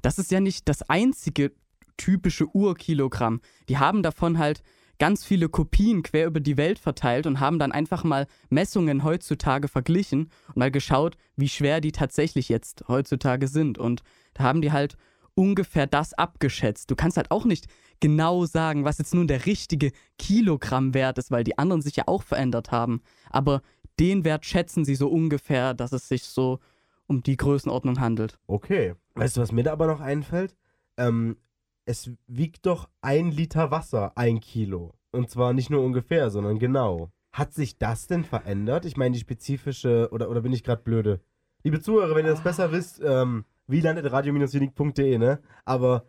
Das 0.03 0.18
ist 0.18 0.31
ja 0.31 0.40
nicht 0.40 0.68
das 0.68 0.88
einzige 0.88 1.53
typische 1.96 2.46
Urkilogramm. 2.55 3.40
Die 3.68 3.79
haben 3.79 4.03
davon 4.03 4.38
halt 4.38 4.62
ganz 4.98 5.24
viele 5.24 5.48
Kopien 5.48 6.03
quer 6.03 6.27
über 6.27 6.40
die 6.40 6.57
Welt 6.57 6.79
verteilt 6.79 7.27
und 7.27 7.40
haben 7.40 7.59
dann 7.59 7.72
einfach 7.72 8.05
mal 8.05 8.27
Messungen 8.51 9.05
heutzutage 9.05 9.68
verglichen 9.68 10.31
und 10.48 10.57
mal 10.57 10.70
geschaut, 10.70 11.16
wie 11.37 11.48
schwer 11.48 11.81
die 11.81 11.92
tatsächlich 11.92 12.48
jetzt 12.48 12.85
heutzutage 12.88 13.48
sind. 13.48 13.79
Und 13.79 14.03
da 14.35 14.44
haben 14.44 14.61
die 14.61 14.72
halt 14.72 14.96
ungefähr 15.38 15.87
das 15.87 16.14
abgeschätzt. 16.14 16.90
Du 16.90 16.96
kannst 16.96 17.16
halt 17.16 17.31
auch 17.31 17.44
nicht 17.44 17.68
genau 18.01 18.44
sagen, 18.44 18.85
was 18.85 18.98
jetzt 18.98 19.14
nun 19.14 19.29
der 19.29 19.46
richtige 19.46 19.92
Kilogrammwert 20.18 21.16
ist, 21.16 21.31
weil 21.31 21.44
die 21.44 21.57
anderen 21.57 21.81
sich 21.81 21.94
ja 21.94 22.05
auch 22.09 22.24
verändert 22.24 22.72
haben. 22.72 23.03
Aber 23.31 23.62
den 24.01 24.24
Wert 24.24 24.44
schätzen 24.44 24.85
sie 24.85 24.96
so 24.96 25.09
ungefähr, 25.09 25.74
dass 25.74 25.92
es 25.92 26.09
sich 26.09 26.24
so 26.24 26.59
um 27.07 27.22
die 27.22 27.37
Größenordnung 27.37 28.01
handelt. 28.01 28.37
Okay. 28.48 28.94
Weißt 29.14 29.37
du, 29.37 29.40
was 29.40 29.53
mir 29.53 29.62
da 29.62 29.72
aber 29.72 29.87
noch 29.87 30.01
einfällt? 30.01 30.57
Ähm, 30.96 31.37
es 31.85 32.11
wiegt 32.27 32.66
doch 32.66 32.88
ein 33.01 33.31
Liter 33.31 33.70
Wasser 33.70 34.12
ein 34.16 34.40
Kilo. 34.40 34.94
Und 35.12 35.31
zwar 35.31 35.53
nicht 35.53 35.70
nur 35.70 35.85
ungefähr, 35.85 36.31
sondern 36.31 36.59
genau. 36.59 37.12
Hat 37.33 37.55
sich 37.55 37.79
das 37.79 38.09
denn 38.09 38.24
verändert? 38.24 38.85
Ich 38.85 38.96
meine, 38.96 39.12
die 39.14 39.20
spezifische, 39.20 40.09
oder, 40.11 40.31
oder 40.31 40.40
bin 40.40 40.53
ich 40.53 40.64
gerade 40.64 40.83
blöde? 40.83 41.20
Liebe 41.62 41.81
Zuhörer, 41.81 42.16
wenn 42.16 42.27
ihr 42.27 42.33
das 42.33 42.42
besser 42.42 42.72
wisst, 42.72 43.01
ähm, 43.05 43.44
wieland.radio-unique.de, 43.68 45.18
ne? 45.18 45.40
Aber, 45.64 46.04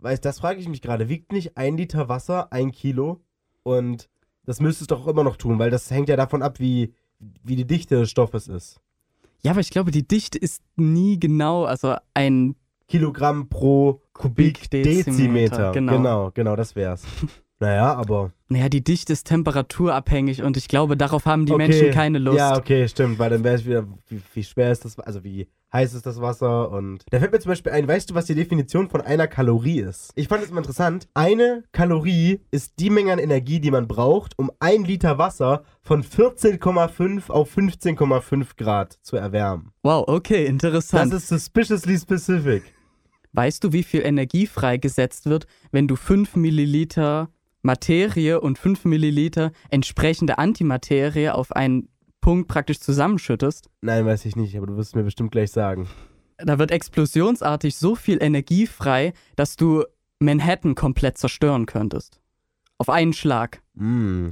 weißt 0.00 0.24
das 0.24 0.40
frage 0.40 0.60
ich 0.60 0.68
mich 0.68 0.82
gerade. 0.82 1.08
Wiegt 1.08 1.32
nicht 1.32 1.56
ein 1.56 1.76
Liter 1.76 2.08
Wasser 2.08 2.52
ein 2.52 2.72
Kilo? 2.72 3.20
Und 3.62 4.08
das 4.44 4.60
müsste 4.60 4.84
es 4.84 4.88
doch 4.88 5.06
immer 5.06 5.24
noch 5.24 5.36
tun, 5.36 5.58
weil 5.58 5.70
das 5.70 5.90
hängt 5.90 6.08
ja 6.08 6.16
davon 6.16 6.42
ab, 6.42 6.60
wie, 6.60 6.92
wie 7.42 7.56
die 7.56 7.66
Dichte 7.66 7.96
des 7.96 8.10
Stoffes 8.10 8.48
ist. 8.48 8.80
Ja, 9.42 9.52
aber 9.52 9.60
ich 9.60 9.70
glaube, 9.70 9.90
die 9.90 10.06
Dichte 10.06 10.38
ist 10.38 10.62
nie 10.76 11.18
genau, 11.18 11.64
also 11.64 11.96
ein 12.14 12.56
Kilogramm 12.88 13.48
pro 13.48 14.02
Kubikdezimeter, 14.12 15.04
Kubikdezimeter. 15.04 15.72
genau. 15.72 15.92
genau, 15.92 16.30
genau, 16.32 16.56
das 16.56 16.76
wär's. 16.76 17.04
Naja, 17.64 17.94
aber. 17.94 18.32
Naja, 18.48 18.68
die 18.68 18.84
Dichte 18.84 19.12
ist 19.12 19.26
temperaturabhängig 19.26 20.42
und 20.42 20.56
ich 20.56 20.68
glaube, 20.68 20.96
darauf 20.96 21.24
haben 21.26 21.46
die 21.46 21.52
okay. 21.52 21.66
Menschen 21.68 21.90
keine 21.90 22.18
Lust. 22.18 22.38
Ja, 22.38 22.56
okay, 22.56 22.86
stimmt, 22.88 23.18
weil 23.18 23.30
dann 23.30 23.42
wäre 23.42 23.54
es 23.56 23.64
wieder, 23.64 23.86
wie, 24.08 24.20
wie 24.34 24.44
schwer 24.44 24.70
ist 24.70 24.84
das, 24.84 24.98
also 25.00 25.24
wie 25.24 25.48
heiß 25.72 25.94
ist 25.94 26.06
das 26.06 26.20
Wasser 26.20 26.70
und. 26.70 27.02
Da 27.10 27.18
fällt 27.18 27.32
mir 27.32 27.40
zum 27.40 27.48
Beispiel 27.50 27.72
ein, 27.72 27.88
weißt 27.88 28.10
du, 28.10 28.14
was 28.14 28.26
die 28.26 28.34
Definition 28.34 28.88
von 28.88 29.00
einer 29.00 29.26
Kalorie 29.26 29.80
ist? 29.80 30.12
Ich 30.14 30.28
fand 30.28 30.44
es 30.44 30.50
immer 30.50 30.58
interessant. 30.58 31.08
Eine 31.14 31.64
Kalorie 31.72 32.40
ist 32.52 32.74
die 32.78 32.90
Menge 32.90 33.12
an 33.12 33.18
Energie, 33.18 33.58
die 33.60 33.70
man 33.70 33.88
braucht, 33.88 34.38
um 34.38 34.52
ein 34.60 34.84
Liter 34.84 35.18
Wasser 35.18 35.64
von 35.80 36.04
14,5 36.04 37.30
auf 37.30 37.56
15,5 37.56 38.56
Grad 38.56 38.98
zu 39.02 39.16
erwärmen. 39.16 39.72
Wow, 39.82 40.04
okay, 40.06 40.44
Das 40.44 40.50
interessant. 40.50 41.12
ist 41.14 41.28
suspiciously 41.28 41.98
specific. 41.98 42.62
weißt 43.32 43.64
du, 43.64 43.72
wie 43.72 43.82
viel 43.82 44.02
Energie 44.06 44.46
freigesetzt 44.46 45.26
wird, 45.26 45.46
wenn 45.72 45.88
du 45.88 45.96
5 45.96 46.36
Milliliter 46.36 47.30
Materie 47.64 48.40
und 48.40 48.58
5 48.58 48.84
Milliliter 48.84 49.50
entsprechende 49.70 50.38
Antimaterie 50.38 51.30
auf 51.30 51.52
einen 51.52 51.88
Punkt 52.20 52.46
praktisch 52.48 52.78
zusammenschüttest? 52.80 53.70
Nein, 53.80 54.06
weiß 54.06 54.24
ich 54.26 54.36
nicht, 54.36 54.56
aber 54.56 54.66
du 54.66 54.76
wirst 54.76 54.90
es 54.90 54.94
mir 54.94 55.02
bestimmt 55.02 55.32
gleich 55.32 55.50
sagen. 55.50 55.88
Da 56.38 56.58
wird 56.58 56.70
explosionsartig 56.70 57.76
so 57.76 57.94
viel 57.94 58.22
Energie 58.22 58.66
frei, 58.66 59.12
dass 59.36 59.56
du 59.56 59.84
Manhattan 60.18 60.74
komplett 60.74 61.18
zerstören 61.18 61.66
könntest. 61.66 62.20
Auf 62.78 62.90
einen 62.90 63.12
Schlag. 63.12 63.62
Mm. 63.74 64.28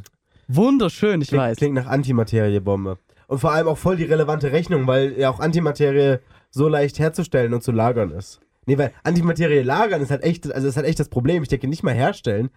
Wunderschön, 0.49 1.23
ich 1.23 1.29
Klingt, 1.29 1.43
weiß. 1.43 1.57
klingt 1.57 1.75
nach 1.75 1.87
Antimateriebombe. 1.87 2.99
Und 3.29 3.39
vor 3.39 3.53
allem 3.53 3.69
auch 3.69 3.79
voll 3.79 3.97
die 3.97 4.05
relevante 4.05 4.53
Rechnung, 4.53 4.87
weil 4.87 5.19
ja 5.19 5.31
auch 5.31 5.41
Antimaterie 5.41 6.19
so 6.51 6.69
leicht 6.69 6.99
herzustellen 6.99 7.55
und 7.55 7.63
zu 7.63 7.73
lagern 7.73 8.11
ist. 8.11 8.41
Nee, 8.67 8.77
weil 8.79 8.93
Antimaterie 9.05 9.63
lagern 9.63 10.03
ist 10.03 10.11
halt 10.11 10.23
echt, 10.23 10.53
also 10.53 10.69
ist 10.69 10.77
halt 10.77 10.87
echt 10.87 11.01
das 11.01 11.09
Problem. 11.09 11.43
Ich 11.43 11.49
denke 11.49 11.69
nicht 11.69 11.83
mal 11.83 11.95
herstellen, 11.95 12.51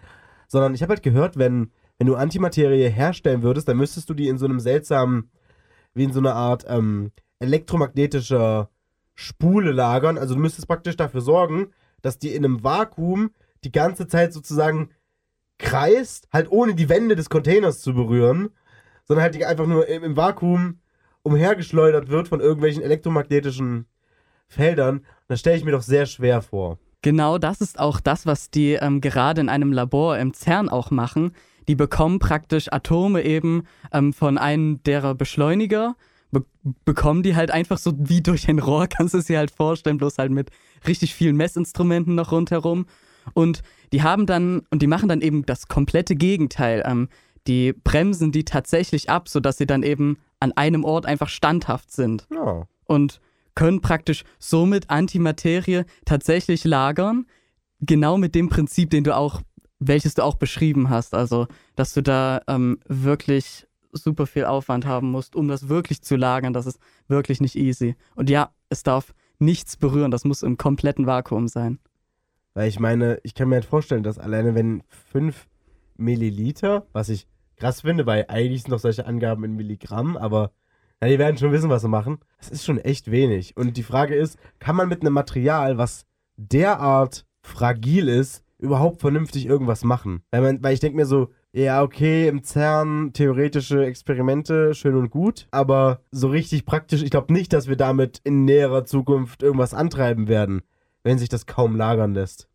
sondern 0.47 0.73
ich 0.73 0.81
habe 0.81 0.91
halt 0.91 1.03
gehört, 1.03 1.37
wenn, 1.37 1.71
wenn 1.97 2.07
du 2.07 2.15
Antimaterie 2.15 2.89
herstellen 2.89 3.41
würdest, 3.41 3.67
dann 3.67 3.77
müsstest 3.77 4.09
du 4.09 4.13
die 4.13 4.27
in 4.27 4.37
so 4.37 4.45
einem 4.45 4.59
seltsamen 4.59 5.29
wie 5.93 6.03
in 6.03 6.13
so 6.13 6.19
einer 6.19 6.35
Art 6.35 6.65
ähm, 6.67 7.11
elektromagnetischer 7.39 8.69
Spule 9.13 9.71
lagern. 9.71 10.17
Also 10.17 10.35
du 10.35 10.41
müsstest 10.41 10.67
praktisch 10.67 10.97
dafür 10.97 11.21
sorgen, 11.21 11.71
dass 12.01 12.19
die 12.19 12.35
in 12.35 12.45
einem 12.45 12.63
Vakuum 12.63 13.31
die 13.63 13.71
ganze 13.71 14.07
Zeit 14.07 14.33
sozusagen 14.33 14.89
kreist, 15.57 16.27
halt 16.31 16.51
ohne 16.51 16.75
die 16.75 16.89
Wände 16.89 17.15
des 17.15 17.29
Containers 17.29 17.79
zu 17.79 17.93
berühren, 17.93 18.49
sondern 19.05 19.23
halt 19.23 19.35
die 19.35 19.45
einfach 19.45 19.67
nur 19.67 19.87
im, 19.87 20.03
im 20.03 20.17
Vakuum 20.17 20.79
umhergeschleudert 21.23 22.09
wird 22.09 22.27
von 22.27 22.41
irgendwelchen 22.41 22.83
elektromagnetischen 22.83 23.87
Feldern. 24.47 24.97
Und 24.97 25.05
das 25.27 25.39
stelle 25.39 25.57
ich 25.57 25.63
mir 25.63 25.71
doch 25.71 25.81
sehr 25.81 26.05
schwer 26.05 26.41
vor. 26.41 26.77
Genau 27.05 27.37
das 27.37 27.61
ist 27.61 27.77
auch 27.77 27.99
das, 27.99 28.25
was 28.25 28.49
die 28.49 28.71
ähm, 28.71 28.99
gerade 28.99 29.39
in 29.39 29.47
einem 29.47 29.71
Labor 29.71 30.17
im 30.17 30.33
CERN 30.33 30.69
auch 30.69 30.89
machen. 30.89 31.33
Die 31.67 31.75
bekommen 31.75 32.17
praktisch 32.17 32.73
Atome 32.73 33.23
eben 33.23 33.67
ähm, 33.93 34.11
von 34.11 34.39
einem 34.39 34.81
derer 34.81 35.13
Beschleuniger, 35.13 35.95
be 36.31 36.43
bekommen 36.83 37.21
die 37.21 37.35
halt 37.35 37.51
einfach 37.51 37.77
so 37.77 37.93
wie 37.95 38.23
durch 38.23 38.49
ein 38.49 38.57
Rohr, 38.57 38.87
kannst 38.89 39.13
du 39.13 39.19
es 39.19 39.25
dir 39.25 39.37
halt 39.37 39.51
vorstellen, 39.51 39.99
bloß 39.99 40.17
halt 40.17 40.31
mit 40.31 40.49
richtig 40.87 41.13
vielen 41.13 41.35
Messinstrumenten 41.35 42.15
noch 42.15 42.31
rundherum. 42.31 42.87
Und 43.35 43.61
die 43.93 44.01
haben 44.01 44.25
dann, 44.25 44.63
und 44.71 44.81
die 44.81 44.87
machen 44.87 45.07
dann 45.07 45.21
eben 45.21 45.45
das 45.45 45.67
komplette 45.67 46.15
Gegenteil. 46.15 46.81
Ähm, 46.87 47.09
die 47.45 47.73
bremsen 47.73 48.31
die 48.31 48.45
tatsächlich 48.45 49.11
ab, 49.11 49.29
sodass 49.29 49.59
sie 49.59 49.67
dann 49.67 49.83
eben 49.83 50.17
an 50.39 50.53
einem 50.53 50.83
Ort 50.83 51.05
einfach 51.05 51.29
standhaft 51.29 51.91
sind. 51.91 52.25
Ja. 52.33 52.65
Und 52.85 53.21
können 53.55 53.81
praktisch 53.81 54.23
somit 54.37 54.89
Antimaterie 54.89 55.83
tatsächlich 56.05 56.63
lagern. 56.63 57.25
Genau 57.79 58.17
mit 58.17 58.35
dem 58.35 58.49
Prinzip, 58.49 58.89
den 58.89 59.03
du 59.03 59.15
auch, 59.15 59.41
welches 59.79 60.13
du 60.13 60.23
auch 60.23 60.35
beschrieben 60.35 60.89
hast. 60.89 61.13
Also, 61.13 61.47
dass 61.75 61.93
du 61.93 62.01
da 62.01 62.41
ähm, 62.47 62.79
wirklich 62.87 63.67
super 63.91 64.27
viel 64.27 64.45
Aufwand 64.45 64.85
haben 64.85 65.09
musst, 65.09 65.35
um 65.35 65.47
das 65.47 65.69
wirklich 65.69 66.01
zu 66.01 66.15
lagern. 66.15 66.53
Das 66.53 66.65
ist 66.65 66.79
wirklich 67.07 67.41
nicht 67.41 67.55
easy. 67.55 67.95
Und 68.15 68.29
ja, 68.29 68.51
es 68.69 68.83
darf 68.83 69.13
nichts 69.39 69.77
berühren. 69.77 70.11
Das 70.11 70.25
muss 70.25 70.43
im 70.43 70.57
kompletten 70.57 71.07
Vakuum 71.07 71.47
sein. 71.47 71.79
Weil 72.53 72.69
ich 72.69 72.79
meine, 72.79 73.19
ich 73.23 73.33
kann 73.33 73.49
mir 73.49 73.55
halt 73.55 73.65
vorstellen, 73.65 74.03
dass 74.03 74.17
alleine 74.17 74.55
wenn 74.55 74.83
5 75.11 75.47
Milliliter, 75.97 76.87
was 76.93 77.09
ich 77.09 77.27
krass 77.57 77.81
finde, 77.81 78.05
weil 78.05 78.25
eigentlich 78.27 78.63
sind 78.63 78.71
doch 78.71 78.79
solche 78.79 79.05
Angaben 79.05 79.43
in 79.43 79.55
Milligramm, 79.55 80.17
aber 80.17 80.51
ja, 81.01 81.09
die 81.09 81.19
werden 81.19 81.37
schon 81.37 81.51
wissen, 81.51 81.69
was 81.69 81.81
sie 81.81 81.89
machen. 81.89 82.19
Das 82.37 82.49
ist 82.49 82.65
schon 82.65 82.79
echt 82.79 83.11
wenig. 83.11 83.55
Und 83.57 83.77
die 83.77 83.83
Frage 83.83 84.15
ist, 84.15 84.37
kann 84.59 84.75
man 84.75 84.89
mit 84.89 85.01
einem 85.01 85.13
Material, 85.13 85.77
was 85.77 86.05
derart 86.37 87.25
fragil 87.41 88.07
ist, 88.07 88.43
überhaupt 88.57 89.01
vernünftig 89.01 89.45
irgendwas 89.45 89.83
machen? 89.83 90.23
Weil, 90.31 90.41
man, 90.41 90.63
weil 90.63 90.73
ich 90.73 90.79
denke 90.79 90.97
mir 90.97 91.05
so, 91.05 91.29
ja, 91.51 91.83
okay, 91.83 92.27
im 92.27 92.43
CERN 92.43 93.13
theoretische 93.13 93.85
Experimente, 93.85 94.73
schön 94.73 94.95
und 94.95 95.09
gut, 95.09 95.47
aber 95.51 96.01
so 96.11 96.27
richtig 96.27 96.65
praktisch, 96.65 97.01
ich 97.01 97.11
glaube 97.11 97.31
nicht, 97.31 97.53
dass 97.53 97.67
wir 97.67 97.77
damit 97.77 98.19
in 98.23 98.43
näherer 98.43 98.83
Zukunft 98.83 99.41
irgendwas 99.41 99.73
antreiben 99.73 100.27
werden, 100.27 100.63
wenn 101.03 101.17
sich 101.17 101.29
das 101.29 101.45
kaum 101.45 101.75
lagern 101.77 102.13
lässt. 102.13 102.49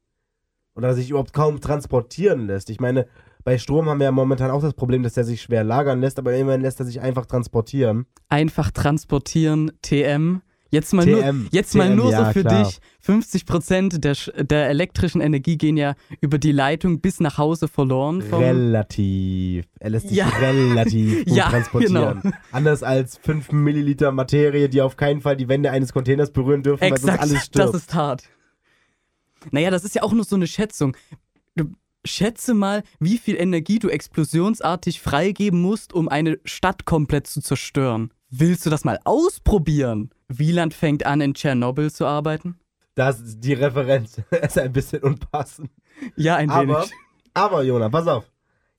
Oder 0.75 0.95
sich 0.95 1.11
überhaupt 1.11 1.33
kaum 1.33 1.61
transportieren 1.61 2.47
lässt. 2.47 2.69
Ich 2.69 2.81
meine, 2.81 3.07
bei 3.45 3.59
Strom 3.59 3.89
haben 3.89 3.99
wir 4.01 4.05
ja 4.05 4.13
momentan 4.13 4.51
auch 4.51 4.63
das 4.63 4.75
Problem, 4.75 5.03
dass 5.03 5.15
der 5.15 5.25
sich 5.25 5.43
schwer 5.43 5.65
lagern 5.65 6.01
lässt, 6.01 6.19
aber 6.19 6.35
immerhin 6.35 6.61
lässt 6.61 6.81
er 6.81 6.87
sich 6.87 7.01
einfach 7.01 7.27
transportieren. 7.27 8.07
Einfach 8.29 8.71
transportieren, 8.71 9.73
TM. 9.83 10.43
Jetzt 10.73 10.93
mal 10.95 11.05
nur, 11.05 11.21
TM, 11.21 11.49
jetzt 11.51 11.75
mal 11.75 11.89
TM, 11.89 11.97
nur 11.97 12.11
ja, 12.13 12.27
so 12.27 12.33
für 12.33 12.45
klar. 12.45 12.63
dich. 12.65 12.79
50 13.01 13.45
Prozent 13.45 14.05
der, 14.05 14.15
der 14.39 14.69
elektrischen 14.69 15.21
Energie 15.21 15.59
gehen 15.59 15.77
ja 15.77 15.95
über 16.21 16.39
die 16.39 16.53
Leitung 16.53 17.01
bis 17.01 17.19
nach 17.19 17.39
Hause 17.39 17.67
verloren. 17.67 18.21
Relativ. 18.23 19.65
Er 19.81 19.91
lässt 19.91 20.09
sich 20.09 20.19
Ja. 20.19 20.29
relativ 20.29 21.25
gut 21.27 21.37
Ja, 21.37 21.49
transportieren. 21.49 22.21
genau. 22.23 22.37
Anders 22.53 22.85
als 22.85 23.17
5 23.19 23.51
Milliliter 23.51 24.13
Materie, 24.13 24.69
die 24.69 24.81
auf 24.81 24.97
keinen 24.97 25.21
Fall 25.21 25.37
die 25.37 25.49
Wände 25.49 25.73
eines 25.73 25.93
Containers 25.93 26.31
berühren 26.33 26.63
dürfen, 26.63 26.83
weil 26.83 26.91
sonst 26.91 27.03
Exakt, 27.05 27.21
alles 27.23 27.33
das 27.35 27.47
stirbt. 27.47 27.75
ist 27.75 27.95
hart. 27.95 28.23
Naja, 29.51 29.71
das 29.71 29.85
ist 29.85 29.97
ja 29.97 30.03
auch 30.05 30.13
nur 30.13 30.25
so 30.25 30.37
eine 30.37 30.47
Schätzung. 30.47 30.97
Du 31.57 31.65
schätze 32.11 32.55
mal, 32.55 32.83
wie 32.99 33.19
viel 33.19 33.37
Energie 33.37 33.79
du 33.79 33.89
explosionsartig 33.89 35.01
freigeben 35.01 35.61
musst, 35.61 35.93
um 35.93 36.09
eine 36.09 36.39
Stadt 36.45 36.85
komplett 36.85 37.27
zu 37.27 37.41
zerstören. 37.41 38.13
Willst 38.31 38.65
du 38.67 38.71
das 38.71 38.85
mal 38.85 38.99
ausprobieren? 39.05 40.11
Wieland 40.29 40.75
fängt 40.75 41.05
an, 41.07 41.21
in 41.21 41.35
Tschernobyl 41.35 41.91
zu 41.91 42.07
arbeiten? 42.07 42.59
Das 42.95 43.21
ist 43.21 43.41
die 43.41 43.55
Referenz 43.55 44.21
ist 44.43 44.59
ein 44.59 44.73
bisschen 44.73 45.03
unpassend. 45.03 45.71
Ja, 46.17 46.37
ein 46.37 46.51
Aber, 46.51 46.79
wenig. 46.81 46.93
aber 47.35 47.63
Jona, 47.63 47.89
pass 47.89 48.07
auf. 48.07 48.31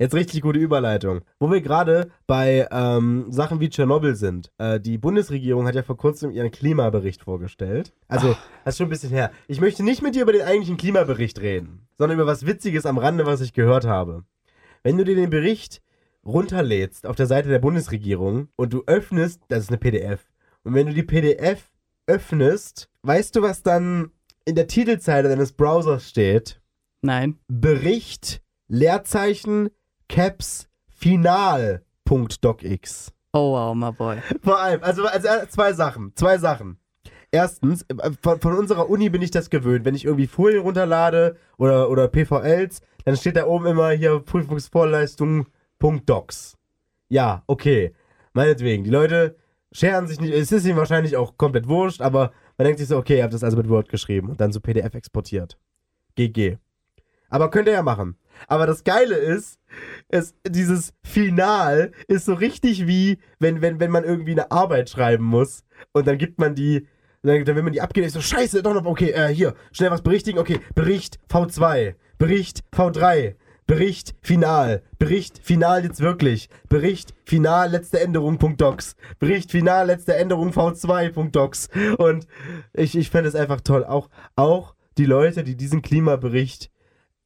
Jetzt 0.02 0.16
richtig 0.16 0.42
gute 0.42 0.58
Überleitung. 0.58 1.22
Wo 1.40 1.52
wir 1.52 1.62
gerade 1.62 2.10
bei 2.26 2.68
ähm, 2.72 3.28
Sachen 3.30 3.60
wie 3.60 3.70
Tschernobyl 3.70 4.16
sind. 4.16 4.52
Äh, 4.58 4.80
die 4.80 4.98
Bundesregierung 4.98 5.68
hat 5.68 5.76
ja 5.76 5.84
vor 5.84 5.96
kurzem 5.96 6.32
ihren 6.32 6.50
Klimabericht 6.50 7.22
vorgestellt. 7.22 7.94
Also, 8.08 8.36
das 8.66 8.74
ist 8.74 8.78
schon 8.80 8.88
ein 8.88 8.90
bisschen 8.90 9.12
her. 9.12 9.30
Ich 9.48 9.62
möchte 9.62 9.84
nicht 9.84 10.02
mit 10.02 10.16
dir 10.16 10.24
über 10.24 10.34
den 10.34 10.42
eigentlichen 10.42 10.78
Klimabericht 10.78 11.40
reden, 11.40 11.88
sondern 12.00 12.18
über 12.18 12.26
was 12.26 12.48
Witziges 12.48 12.88
am 12.88 12.98
Rande, 12.98 13.28
was 13.28 13.42
ich 13.42 13.54
gehört 13.54 13.86
habe. 13.86 14.24
Wenn 14.82 14.98
du 14.98 15.04
dir 15.04 15.14
den 15.14 15.30
Bericht 15.30 15.84
runterlädst 16.26 17.06
auf 17.06 17.16
der 17.16 17.28
Seite 17.28 17.50
der 17.50 17.60
Bundesregierung 17.60 18.48
und 18.56 18.74
du 18.74 18.82
öffnest, 18.88 19.44
das 19.50 19.66
ist 19.66 19.70
eine 19.70 19.78
PDF, 19.78 20.32
und 20.64 20.74
wenn 20.74 20.88
du 20.88 20.96
die 20.96 21.04
PDF 21.04 21.70
öffnest, 22.08 22.90
weißt 23.04 23.36
du, 23.36 23.44
was 23.44 23.62
dann 23.62 24.10
in 24.46 24.56
der 24.56 24.66
Titelzeile 24.66 25.30
deines 25.30 25.52
Browsers 25.52 26.10
steht? 26.10 26.60
Nein. 27.04 27.38
Bericht, 27.48 28.42
Leerzeichen, 28.68 29.70
Caps, 30.12 30.68
Final. 30.90 31.84
Punkt 32.04 32.44
DocX. 32.44 33.14
Oh 33.32 33.54
wow, 33.54 33.74
my 33.74 33.94
boy. 33.94 34.18
Vor 34.44 34.60
allem, 34.60 34.84
also, 34.84 35.06
also 35.06 35.26
äh, 35.26 35.48
zwei 35.48 35.72
Sachen, 35.72 36.12
zwei 36.16 36.38
Sachen. 36.38 36.78
Erstens, 37.32 37.84
äh, 37.84 38.12
von, 38.22 38.42
von 38.42 38.58
unserer 38.58 38.90
Uni 38.90 39.10
bin 39.10 39.22
ich 39.22 39.32
das 39.32 39.50
gewöhnt. 39.50 39.86
Wenn 39.86 39.96
ich 39.96 40.04
irgendwie 40.04 40.28
Folien 40.28 40.64
runterlade 40.64 41.38
oder, 41.58 41.90
oder 41.90 42.10
PVLs, 42.10 42.82
dann 43.06 43.16
steht 43.16 43.38
da 43.38 43.46
oben 43.46 43.68
immer 43.68 43.92
hier 43.92 44.20
Prüfungsvorleistung 44.20 45.48
Punkt 45.80 46.10
Docs. 46.10 46.58
Ja, 47.08 47.44
okay. 47.48 47.94
Meinetwegen. 48.34 48.84
Die 48.84 48.90
Leute 48.90 49.38
scheren 49.72 50.08
sich 50.08 50.20
nicht, 50.20 50.34
es 50.34 50.52
ist 50.52 50.66
ihnen 50.66 50.76
wahrscheinlich 50.76 51.16
auch 51.16 51.38
komplett 51.38 51.70
wurscht, 51.70 52.02
aber 52.02 52.34
man 52.58 52.66
denkt 52.66 52.80
sich 52.80 52.90
so, 52.90 52.98
okay, 52.98 53.20
ihr 53.20 53.24
habt 53.24 53.34
das 53.34 53.46
also 53.46 53.56
mit 53.56 53.70
Word 53.70 53.88
geschrieben 53.88 54.28
und 54.28 54.42
dann 54.42 54.52
so 54.52 54.60
PDF 54.60 54.94
exportiert. 54.94 55.58
GG. 56.16 56.58
Aber 57.30 57.50
könnt 57.50 57.70
ihr 57.70 57.76
ja 57.76 57.82
machen. 57.82 58.18
Aber 58.48 58.66
das 58.66 58.84
Geile 58.84 59.16
ist, 59.16 59.60
es, 60.10 60.34
dieses 60.48 60.94
Final 61.04 61.92
ist 62.08 62.26
so 62.26 62.34
richtig 62.34 62.88
wie, 62.88 63.20
wenn, 63.40 63.62
wenn, 63.62 63.80
wenn 63.80 63.92
man 63.92 64.04
irgendwie 64.04 64.32
eine 64.32 64.52
Arbeit 64.52 64.90
schreiben 64.90 65.24
muss 65.24 65.64
und 65.94 66.08
dann 66.08 66.18
gibt 66.18 66.40
man 66.40 66.56
die, 66.56 66.88
dann, 67.24 67.46
dann 67.46 67.56
will 67.56 67.64
man 67.64 67.74
die 67.74 67.82
abgeben, 67.82 68.08
ist 68.08 68.14
so, 68.14 68.22
scheiße, 68.22 68.64
doch 68.64 68.74
noch, 68.74 68.86
okay, 68.86 69.12
äh, 69.12 69.28
hier, 69.28 69.56
schnell 69.72 69.92
was 69.92 70.02
berichtigen, 70.02 70.40
okay, 70.40 70.60
Bericht 70.76 71.20
V2, 71.30 71.96
Bericht 72.18 72.64
V3, 72.74 73.36
Bericht 73.72 74.16
Final, 74.22 74.84
Bericht 75.00 75.40
Final 75.42 75.86
jetzt 75.86 76.02
wirklich, 76.02 76.50
Bericht 76.68 77.14
Final 77.24 77.72
letzte 77.72 78.02
Änderung 78.02 78.38
Punkt 78.38 78.60
Docs, 78.60 78.98
Bericht 79.18 79.52
Final 79.52 79.88
letzte 79.88 80.16
Änderung 80.16 80.52
V2 80.52 81.14
Punkt 81.14 81.38
Docs. 81.38 81.70
Und 81.98 82.28
ich, 82.74 82.98
ich 82.98 83.10
fände 83.10 83.30
es 83.30 83.36
einfach 83.36 83.62
toll, 83.62 83.86
auch, 83.86 84.10
auch 84.36 84.76
die 84.98 85.06
Leute, 85.06 85.46
die 85.46 85.56
diesen 85.56 85.82
Klimabericht 85.82 86.70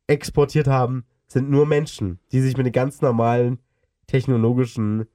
exportiert 0.08 0.68
haben, 0.68 1.06
sind 1.28 1.50
nur 1.50 1.66
Menschen, 1.66 2.20
die 2.32 2.42
sich 2.42 2.58
mit 2.58 2.66
den 2.66 2.74
ganz 2.74 3.02
normalen 3.02 3.60
technologischen 4.08 5.08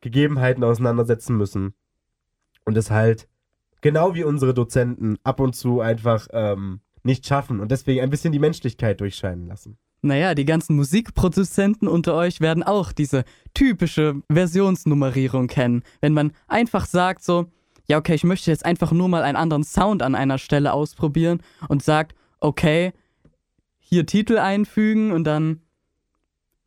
Gegebenheiten 0.00 0.62
auseinandersetzen 0.62 1.36
müssen. 1.36 1.74
Und 2.64 2.76
es 2.76 2.90
halt, 2.90 3.28
genau 3.80 4.14
wie 4.14 4.24
unsere 4.24 4.54
Dozenten, 4.54 5.18
ab 5.24 5.40
und 5.40 5.54
zu 5.54 5.80
einfach 5.80 6.28
ähm, 6.32 6.80
nicht 7.02 7.26
schaffen 7.26 7.60
und 7.60 7.70
deswegen 7.70 8.00
ein 8.00 8.10
bisschen 8.10 8.32
die 8.32 8.38
Menschlichkeit 8.38 9.00
durchscheinen 9.00 9.46
lassen. 9.46 9.76
Naja, 10.02 10.34
die 10.34 10.44
ganzen 10.44 10.76
Musikproduzenten 10.76 11.88
unter 11.88 12.14
euch 12.14 12.40
werden 12.40 12.62
auch 12.62 12.92
diese 12.92 13.24
typische 13.54 14.20
Versionsnummerierung 14.30 15.46
kennen. 15.46 15.82
Wenn 16.02 16.12
man 16.12 16.32
einfach 16.46 16.84
sagt 16.86 17.24
so, 17.24 17.46
ja 17.86 17.98
okay, 17.98 18.14
ich 18.14 18.24
möchte 18.24 18.50
jetzt 18.50 18.66
einfach 18.66 18.92
nur 18.92 19.08
mal 19.08 19.22
einen 19.22 19.36
anderen 19.36 19.64
Sound 19.64 20.02
an 20.02 20.14
einer 20.14 20.38
Stelle 20.38 20.74
ausprobieren 20.74 21.40
und 21.68 21.82
sagt, 21.82 22.14
okay, 22.40 22.92
hier 23.84 24.06
Titel 24.06 24.38
einfügen 24.38 25.12
und 25.12 25.24
dann 25.24 25.60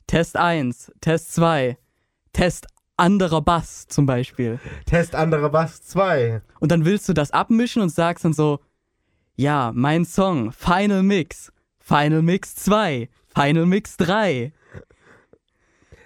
Test 0.06 0.38
1, 0.38 0.94
Test 1.02 1.34
2, 1.36 1.78
Test 2.32 2.68
anderer 2.96 3.42
Bass 3.42 3.88
zum 3.88 4.06
Beispiel. 4.06 4.60
Test 4.86 5.16
anderer 5.16 5.50
Bass 5.50 5.82
2. 5.84 6.42
Und 6.60 6.72
dann 6.72 6.86
willst 6.86 7.10
du 7.10 7.14
das 7.14 7.32
abmischen 7.32 7.82
und 7.82 7.90
sagst 7.90 8.24
dann 8.24 8.34
so, 8.34 8.60
ja, 9.36 9.72
mein 9.76 10.06
Song, 10.06 10.52
Final 10.52 11.04
Mix, 11.04 11.52
Final 11.80 12.22
Mix 12.22 12.56
2, 12.56 13.10
Final 13.28 13.66
Mix 13.66 13.98
3. 13.98 14.52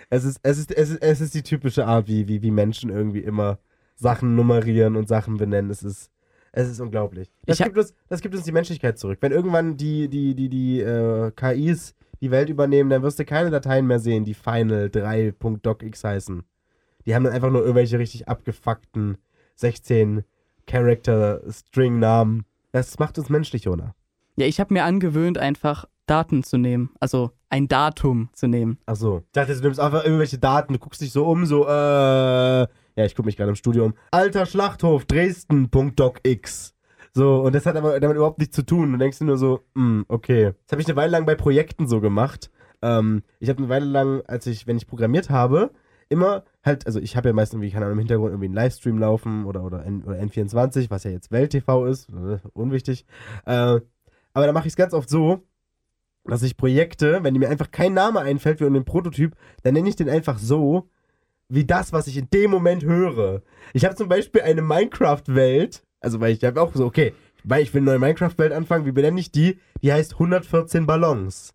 Es 0.09 0.25
ist, 0.25 0.39
es 0.43 0.57
ist, 0.57 0.71
es 0.71 0.89
ist, 0.89 1.01
es 1.01 1.21
ist 1.21 1.33
die 1.33 1.43
typische 1.43 1.85
Art, 1.85 2.07
wie, 2.07 2.27
wie, 2.27 2.41
wie 2.41 2.51
Menschen 2.51 2.89
irgendwie 2.89 3.21
immer 3.21 3.59
Sachen 3.95 4.35
nummerieren 4.35 4.95
und 4.95 5.07
Sachen 5.07 5.37
benennen. 5.37 5.71
Es 5.71 5.83
ist, 5.83 6.09
es 6.51 6.69
ist 6.69 6.79
unglaublich. 6.79 7.31
Das, 7.45 7.59
gibt 7.59 7.77
uns, 7.77 7.93
das 8.09 8.21
gibt 8.21 8.35
uns 8.35 8.43
die 8.43 8.51
Menschlichkeit 8.51 8.99
zurück. 8.99 9.19
Wenn 9.21 9.31
irgendwann 9.31 9.77
die, 9.77 10.09
die, 10.09 10.35
die, 10.35 10.49
die 10.49 10.81
äh, 10.81 11.31
KIs 11.31 11.95
die 12.19 12.29
Welt 12.31 12.49
übernehmen, 12.49 12.89
dann 12.89 13.01
wirst 13.01 13.19
du 13.19 13.25
keine 13.25 13.49
Dateien 13.49 13.87
mehr 13.87 13.99
sehen, 13.99 14.25
die 14.25 14.33
Final 14.33 14.87
3.docx 14.87 16.03
heißen. 16.03 16.43
Die 17.05 17.15
haben 17.15 17.23
dann 17.23 17.33
einfach 17.33 17.49
nur 17.49 17.61
irgendwelche 17.61 17.97
richtig 17.97 18.27
abgefuckten 18.27 19.17
16 19.55 20.23
Character 20.67 21.41
String 21.49 21.99
Namen. 21.99 22.45
Das 22.71 22.99
macht 22.99 23.17
uns 23.17 23.29
menschlich, 23.29 23.63
Jona. 23.63 23.95
Ja, 24.35 24.45
ich 24.45 24.59
habe 24.59 24.73
mir 24.73 24.83
angewöhnt, 24.83 25.37
einfach 25.37 25.85
Daten 26.05 26.43
zu 26.43 26.57
nehmen. 26.57 26.91
Also 26.99 27.31
ein 27.49 27.67
Datum 27.67 28.29
zu 28.33 28.47
nehmen. 28.47 28.77
Ach 28.85 28.95
so. 28.95 29.23
Ich 29.25 29.31
dachte, 29.33 29.55
du 29.55 29.61
nimmst 29.61 29.79
einfach 29.79 30.03
irgendwelche 30.03 30.37
Daten, 30.37 30.73
du 30.73 30.79
guckst 30.79 31.01
dich 31.01 31.11
so 31.11 31.25
um, 31.25 31.45
so, 31.45 31.67
äh. 31.67 32.67
Ja, 32.95 33.05
ich 33.05 33.15
gucke 33.15 33.25
mich 33.25 33.37
gerade 33.37 33.49
im 33.49 33.55
Studio 33.55 33.85
um. 33.85 33.93
Alter 34.11 34.45
Schlachthof, 34.45 35.05
Dresden.docx. 35.05 36.75
So, 37.13 37.41
und 37.41 37.53
das 37.53 37.65
hat 37.65 37.75
aber 37.75 37.99
damit 37.99 38.15
überhaupt 38.15 38.39
nichts 38.39 38.55
zu 38.55 38.65
tun. 38.65 38.91
Du 38.91 38.97
denkst 38.97 39.19
dir 39.19 39.25
nur 39.25 39.37
so, 39.37 39.61
hm, 39.75 40.05
okay. 40.07 40.53
Das 40.65 40.73
habe 40.73 40.81
ich 40.81 40.87
eine 40.87 40.95
Weile 40.95 41.11
lang 41.11 41.25
bei 41.25 41.35
Projekten 41.35 41.87
so 41.87 41.99
gemacht. 41.99 42.49
Ähm, 42.81 43.23
ich 43.39 43.49
habe 43.49 43.59
eine 43.59 43.69
Weile 43.69 43.85
lang, 43.85 44.21
als 44.27 44.47
ich, 44.47 44.65
wenn 44.67 44.77
ich 44.77 44.87
programmiert 44.87 45.29
habe, 45.29 45.71
immer 46.09 46.43
halt, 46.63 46.85
also 46.85 46.99
ich 46.99 47.15
habe 47.15 47.29
ja 47.29 47.33
meistens 47.33 47.55
irgendwie, 47.55 47.71
keine 47.71 47.85
Ahnung, 47.85 47.97
im 47.97 47.99
Hintergrund 47.99 48.31
irgendwie 48.31 48.45
einen 48.45 48.55
Livestream 48.55 48.97
laufen 48.97 49.45
oder, 49.45 49.63
oder, 49.63 49.85
N, 49.85 50.03
oder 50.03 50.17
N24, 50.19 50.89
was 50.89 51.03
ja 51.03 51.11
jetzt 51.11 51.31
Welt-TV 51.31 51.85
ist, 51.85 52.09
äh, 52.09 52.39
unwichtig. 52.53 53.05
Äh, 53.45 53.79
aber 54.33 54.45
da 54.45 54.51
mache 54.53 54.67
ich 54.67 54.73
es 54.73 54.77
ganz 54.77 54.93
oft 54.93 55.09
so, 55.09 55.43
dass 56.25 56.43
ich 56.43 56.57
Projekte, 56.57 57.23
wenn 57.23 57.33
mir 57.35 57.49
einfach 57.49 57.71
kein 57.71 57.93
Name 57.93 58.19
einfällt 58.19 58.59
für 58.59 58.67
einen 58.67 58.85
Prototyp, 58.85 59.35
dann 59.63 59.73
nenne 59.73 59.89
ich 59.89 59.95
den 59.95 60.09
einfach 60.09 60.37
so, 60.37 60.89
wie 61.51 61.65
das, 61.65 61.91
was 61.91 62.07
ich 62.07 62.17
in 62.17 62.29
dem 62.33 62.49
Moment 62.49 62.83
höre. 62.83 63.41
Ich 63.73 63.83
habe 63.83 63.95
zum 63.95 64.07
Beispiel 64.07 64.41
eine 64.41 64.61
Minecraft-Welt, 64.61 65.83
also 65.99 66.21
weil 66.21 66.33
ich 66.33 66.43
habe 66.43 66.61
auch 66.61 66.73
so, 66.73 66.85
okay, 66.85 67.13
weil 67.43 67.63
ich 67.63 67.73
will 67.73 67.81
eine 67.81 67.91
neue 67.91 67.99
Minecraft-Welt 67.99 68.53
anfangen, 68.53 68.85
wie 68.85 68.91
benenne 68.93 69.19
ich 69.19 69.31
die? 69.31 69.59
Die 69.81 69.91
heißt 69.91 70.13
114 70.13 70.85
Ballons. 70.85 71.53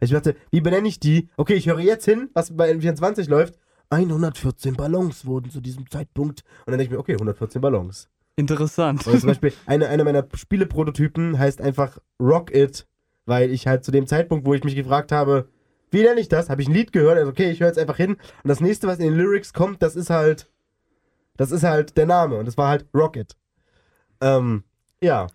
Ich 0.00 0.10
dachte, 0.10 0.36
wie 0.50 0.60
benenne 0.60 0.86
ich 0.86 1.00
die? 1.00 1.28
Okay, 1.36 1.54
ich 1.54 1.66
höre 1.66 1.80
jetzt 1.80 2.04
hin, 2.04 2.30
was 2.34 2.56
bei 2.56 2.70
N24 2.70 3.28
läuft. 3.28 3.58
114 3.90 4.74
Ballons 4.74 5.26
wurden 5.26 5.50
zu 5.50 5.60
diesem 5.60 5.88
Zeitpunkt. 5.90 6.42
Und 6.66 6.72
dann 6.72 6.78
denke 6.78 6.84
ich 6.84 6.90
mir, 6.90 6.98
okay, 6.98 7.14
114 7.14 7.60
Ballons. 7.60 8.08
Interessant. 8.36 9.06
Oder 9.06 9.18
zum 9.18 9.26
Beispiel, 9.30 9.52
eine, 9.66 9.88
eine 9.88 10.04
meiner 10.04 10.26
Spieleprototypen 10.32 11.38
heißt 11.38 11.60
einfach 11.60 11.98
Rock 12.20 12.54
It, 12.54 12.86
weil 13.26 13.50
ich 13.50 13.66
halt 13.66 13.84
zu 13.84 13.90
dem 13.90 14.06
Zeitpunkt, 14.06 14.46
wo 14.46 14.54
ich 14.54 14.62
mich 14.62 14.76
gefragt 14.76 15.10
habe, 15.10 15.48
wie 15.94 16.02
nenne 16.02 16.20
ich 16.20 16.28
das, 16.28 16.50
habe 16.50 16.60
ich 16.60 16.68
ein 16.68 16.74
Lied 16.74 16.92
gehört, 16.92 17.16
also 17.16 17.30
okay, 17.30 17.50
ich 17.50 17.60
höre 17.60 17.68
jetzt 17.68 17.78
einfach 17.78 17.96
hin. 17.96 18.10
Und 18.10 18.48
das 18.48 18.60
nächste, 18.60 18.86
was 18.86 18.98
in 18.98 19.06
den 19.06 19.14
Lyrics 19.14 19.52
kommt, 19.52 19.82
das 19.82 19.96
ist 19.96 20.10
halt, 20.10 20.50
das 21.36 21.50
ist 21.50 21.62
halt 21.62 21.96
der 21.96 22.06
Name. 22.06 22.36
Und 22.36 22.46
das 22.46 22.58
war 22.58 22.68
halt 22.68 22.86
Rocket. 22.94 23.36
Ähm, 24.20 24.64
ja. 25.00 25.28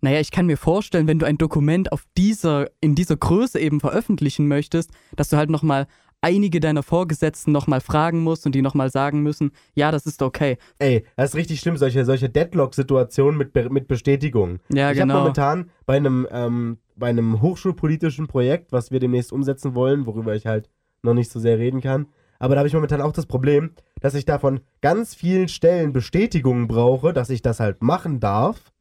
Naja, 0.00 0.20
ich 0.20 0.30
kann 0.30 0.46
mir 0.46 0.56
vorstellen, 0.56 1.08
wenn 1.08 1.18
du 1.18 1.26
ein 1.26 1.38
Dokument 1.38 1.90
auf 1.90 2.04
dieser, 2.16 2.68
in 2.80 2.94
dieser 2.94 3.16
Größe 3.16 3.58
eben 3.58 3.80
veröffentlichen 3.80 4.46
möchtest, 4.46 4.90
dass 5.16 5.30
du 5.30 5.36
halt 5.36 5.50
nochmal 5.50 5.86
einige 6.20 6.60
deiner 6.60 6.82
Vorgesetzten 6.82 7.52
nochmal 7.52 7.80
fragen 7.80 8.20
musst 8.20 8.46
und 8.46 8.54
die 8.54 8.62
nochmal 8.62 8.90
sagen 8.90 9.22
müssen, 9.22 9.52
ja, 9.74 9.90
das 9.90 10.06
ist 10.06 10.22
okay. 10.22 10.58
Ey, 10.78 11.04
das 11.16 11.30
ist 11.30 11.36
richtig 11.36 11.60
schlimm, 11.60 11.76
solche, 11.76 12.04
solche 12.04 12.28
Deadlock-Situationen 12.28 13.38
mit, 13.38 13.54
mit 13.70 13.88
Bestätigung. 13.88 14.60
Ja, 14.68 14.90
ich 14.90 14.98
habe 14.98 15.08
genau. 15.08 15.20
momentan 15.20 15.70
bei 15.86 15.96
einem, 15.96 16.26
ähm, 16.30 16.78
bei 16.96 17.08
einem 17.08 17.40
hochschulpolitischen 17.40 18.26
Projekt, 18.26 18.72
was 18.72 18.90
wir 18.90 19.00
demnächst 19.00 19.32
umsetzen 19.32 19.74
wollen, 19.74 20.06
worüber 20.06 20.34
ich 20.34 20.46
halt 20.46 20.68
noch 21.02 21.14
nicht 21.14 21.30
so 21.30 21.38
sehr 21.38 21.58
reden 21.58 21.80
kann, 21.80 22.06
aber 22.38 22.54
da 22.54 22.60
habe 22.60 22.68
ich 22.68 22.74
momentan 22.74 23.00
auch 23.00 23.12
das 23.12 23.26
Problem, 23.26 23.72
dass 24.00 24.14
ich 24.14 24.24
da 24.24 24.38
von 24.38 24.60
ganz 24.80 25.14
vielen 25.14 25.48
Stellen 25.48 25.92
Bestätigungen 25.92 26.68
brauche, 26.68 27.12
dass 27.12 27.30
ich 27.30 27.42
das 27.42 27.60
halt 27.60 27.82
machen 27.82 28.20
darf. 28.20 28.72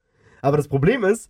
Aber 0.42 0.58
das 0.58 0.68
Problem 0.68 1.04
ist, 1.04 1.30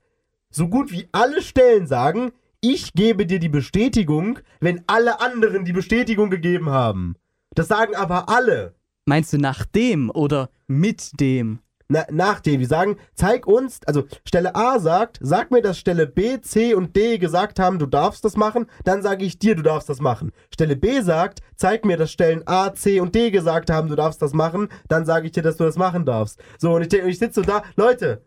so 0.49 0.67
gut 0.67 0.91
wie 0.91 1.07
alle 1.11 1.41
Stellen 1.41 1.87
sagen, 1.87 2.31
ich 2.61 2.93
gebe 2.93 3.25
dir 3.25 3.39
die 3.39 3.49
Bestätigung, 3.49 4.39
wenn 4.59 4.83
alle 4.87 5.21
anderen 5.21 5.65
die 5.65 5.73
Bestätigung 5.73 6.29
gegeben 6.29 6.69
haben. 6.69 7.15
Das 7.53 7.67
sagen 7.67 7.95
aber 7.95 8.29
alle. 8.29 8.73
Meinst 9.05 9.33
du 9.33 9.37
nach 9.37 9.65
dem 9.65 10.09
oder 10.09 10.49
mit 10.67 11.19
dem? 11.19 11.59
Na, 11.87 12.03
nach 12.09 12.39
dem, 12.39 12.59
die 12.59 12.65
sagen, 12.65 12.97
zeig 13.13 13.45
uns, 13.45 13.79
also 13.85 14.05
Stelle 14.27 14.55
A 14.55 14.79
sagt, 14.79 15.19
sag 15.21 15.51
mir, 15.51 15.61
dass 15.61 15.77
Stelle 15.77 16.07
B, 16.07 16.41
C 16.41 16.73
und 16.73 16.95
D 16.95 17.19
gesagt 17.19 17.59
haben, 17.59 17.77
du 17.77 17.85
darfst 17.85 18.25
das 18.25 18.35
machen, 18.35 18.65
dann 18.83 19.03
sage 19.03 19.23
ich 19.23 19.37
dir, 19.37 19.55
du 19.55 19.61
darfst 19.61 19.87
das 19.87 20.01
machen. 20.01 20.31
Stelle 20.51 20.75
B 20.75 21.01
sagt, 21.01 21.41
zeig 21.55 21.85
mir, 21.85 21.95
dass 21.97 22.11
Stellen 22.11 22.41
A, 22.47 22.73
C 22.73 22.99
und 22.99 23.13
D 23.13 23.29
gesagt 23.29 23.69
haben, 23.69 23.87
du 23.87 23.95
darfst 23.95 24.19
das 24.21 24.33
machen, 24.33 24.69
dann 24.87 25.05
sage 25.05 25.27
ich 25.27 25.31
dir, 25.33 25.43
dass 25.43 25.57
du 25.57 25.63
das 25.63 25.77
machen 25.77 26.05
darfst. 26.05 26.39
So, 26.57 26.73
und 26.73 26.81
ich, 26.81 26.87
denk- 26.87 27.05
ich 27.05 27.19
sitze 27.19 27.41
so 27.41 27.45
da, 27.45 27.61
Leute, 27.75 28.23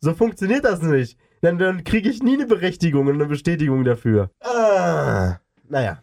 so 0.00 0.14
funktioniert 0.14 0.64
das 0.64 0.80
nicht. 0.80 1.18
Dann, 1.42 1.58
dann 1.58 1.84
kriege 1.84 2.08
ich 2.08 2.22
nie 2.22 2.34
eine 2.34 2.46
Berechtigung 2.46 3.06
und 3.06 3.14
eine 3.14 3.26
Bestätigung 3.26 3.84
dafür. 3.84 4.30
Ah, 4.40 5.36
naja. 5.68 6.02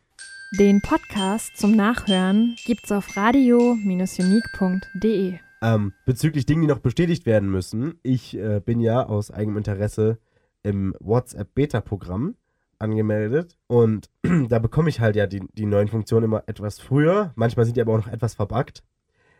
Den 0.59 0.81
Podcast 0.81 1.57
zum 1.57 1.75
Nachhören 1.75 2.55
gibt's 2.65 2.91
auf 2.91 3.15
radio-unique.de. 3.17 5.39
Ähm, 5.61 5.93
bezüglich 6.05 6.45
Dingen, 6.45 6.61
die 6.61 6.67
noch 6.67 6.79
bestätigt 6.79 7.25
werden 7.25 7.49
müssen. 7.51 7.99
Ich 8.01 8.37
äh, 8.37 8.61
bin 8.63 8.79
ja 8.79 9.05
aus 9.05 9.29
eigenem 9.29 9.57
Interesse 9.57 10.17
im 10.63 10.95
WhatsApp-Beta-Programm 10.99 12.35
angemeldet 12.79 13.57
und 13.67 14.09
da 14.49 14.59
bekomme 14.59 14.89
ich 14.89 15.01
halt 15.01 15.15
ja 15.15 15.27
die, 15.27 15.41
die 15.53 15.65
neuen 15.65 15.89
Funktionen 15.89 16.25
immer 16.25 16.43
etwas 16.47 16.79
früher. 16.79 17.33
Manchmal 17.35 17.65
sind 17.65 17.75
die 17.75 17.81
aber 17.81 17.93
auch 17.93 18.05
noch 18.05 18.11
etwas 18.11 18.35
verbuggt. 18.35 18.83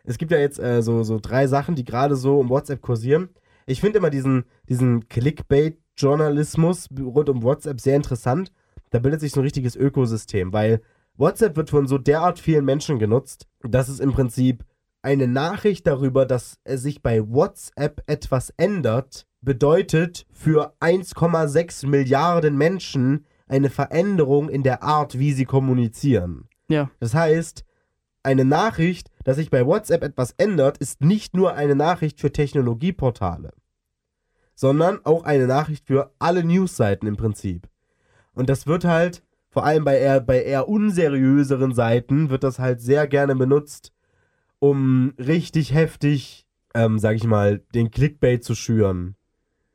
Es 0.04 0.18
gibt 0.18 0.30
ja 0.32 0.38
jetzt 0.38 0.58
äh, 0.58 0.82
so, 0.82 1.02
so 1.02 1.18
drei 1.20 1.46
Sachen, 1.46 1.74
die 1.74 1.84
gerade 1.84 2.16
so 2.16 2.38
um 2.38 2.48
WhatsApp 2.48 2.82
kursieren. 2.82 3.30
Ich 3.66 3.80
finde 3.80 3.98
immer 3.98 4.10
diesen, 4.10 4.44
diesen 4.68 5.08
Clickbait-Journalismus 5.08 6.88
rund 6.98 7.28
um 7.28 7.42
WhatsApp 7.42 7.80
sehr 7.80 7.96
interessant. 7.96 8.52
Da 8.90 8.98
bildet 8.98 9.20
sich 9.20 9.32
so 9.32 9.40
ein 9.40 9.44
richtiges 9.44 9.76
Ökosystem, 9.76 10.52
weil 10.52 10.80
WhatsApp 11.16 11.56
wird 11.56 11.70
von 11.70 11.86
so 11.86 11.98
derart 11.98 12.38
vielen 12.38 12.64
Menschen 12.64 12.98
genutzt, 12.98 13.46
dass 13.62 13.88
es 13.88 14.00
im 14.00 14.12
Prinzip 14.12 14.64
eine 15.02 15.26
Nachricht 15.26 15.86
darüber, 15.86 16.26
dass 16.26 16.58
sich 16.66 17.02
bei 17.02 17.26
WhatsApp 17.28 18.02
etwas 18.06 18.52
ändert, 18.56 19.26
bedeutet 19.40 20.26
für 20.32 20.74
1,6 20.80 21.86
Milliarden 21.86 22.56
Menschen 22.56 23.26
eine 23.48 23.70
Veränderung 23.70 24.48
in 24.48 24.62
der 24.62 24.82
Art, 24.82 25.18
wie 25.18 25.32
sie 25.32 25.44
kommunizieren. 25.44 26.48
Ja. 26.68 26.90
Das 27.00 27.14
heißt, 27.14 27.64
eine 28.22 28.44
Nachricht, 28.44 29.10
dass 29.24 29.36
sich 29.36 29.50
bei 29.50 29.66
WhatsApp 29.66 30.04
etwas 30.04 30.34
ändert, 30.36 30.78
ist 30.78 31.00
nicht 31.00 31.34
nur 31.34 31.54
eine 31.54 31.74
Nachricht 31.74 32.20
für 32.20 32.32
Technologieportale, 32.32 33.52
sondern 34.54 35.00
auch 35.04 35.24
eine 35.24 35.46
Nachricht 35.46 35.86
für 35.86 36.12
alle 36.18 36.44
Newsseiten 36.44 37.08
im 37.08 37.16
Prinzip. 37.16 37.68
Und 38.34 38.50
das 38.50 38.66
wird 38.66 38.84
halt, 38.84 39.22
vor 39.48 39.64
allem 39.64 39.84
bei 39.84 39.98
eher, 39.98 40.20
bei 40.20 40.42
eher 40.42 40.68
unseriöseren 40.68 41.74
Seiten, 41.74 42.30
wird 42.30 42.44
das 42.44 42.58
halt 42.58 42.80
sehr 42.80 43.08
gerne 43.08 43.34
benutzt, 43.34 43.92
um 44.60 45.12
richtig 45.18 45.74
heftig, 45.74 46.46
ähm, 46.74 46.98
sag 47.00 47.16
ich 47.16 47.24
mal, 47.24 47.62
den 47.74 47.90
Clickbait 47.90 48.44
zu 48.44 48.54
schüren. 48.54 49.16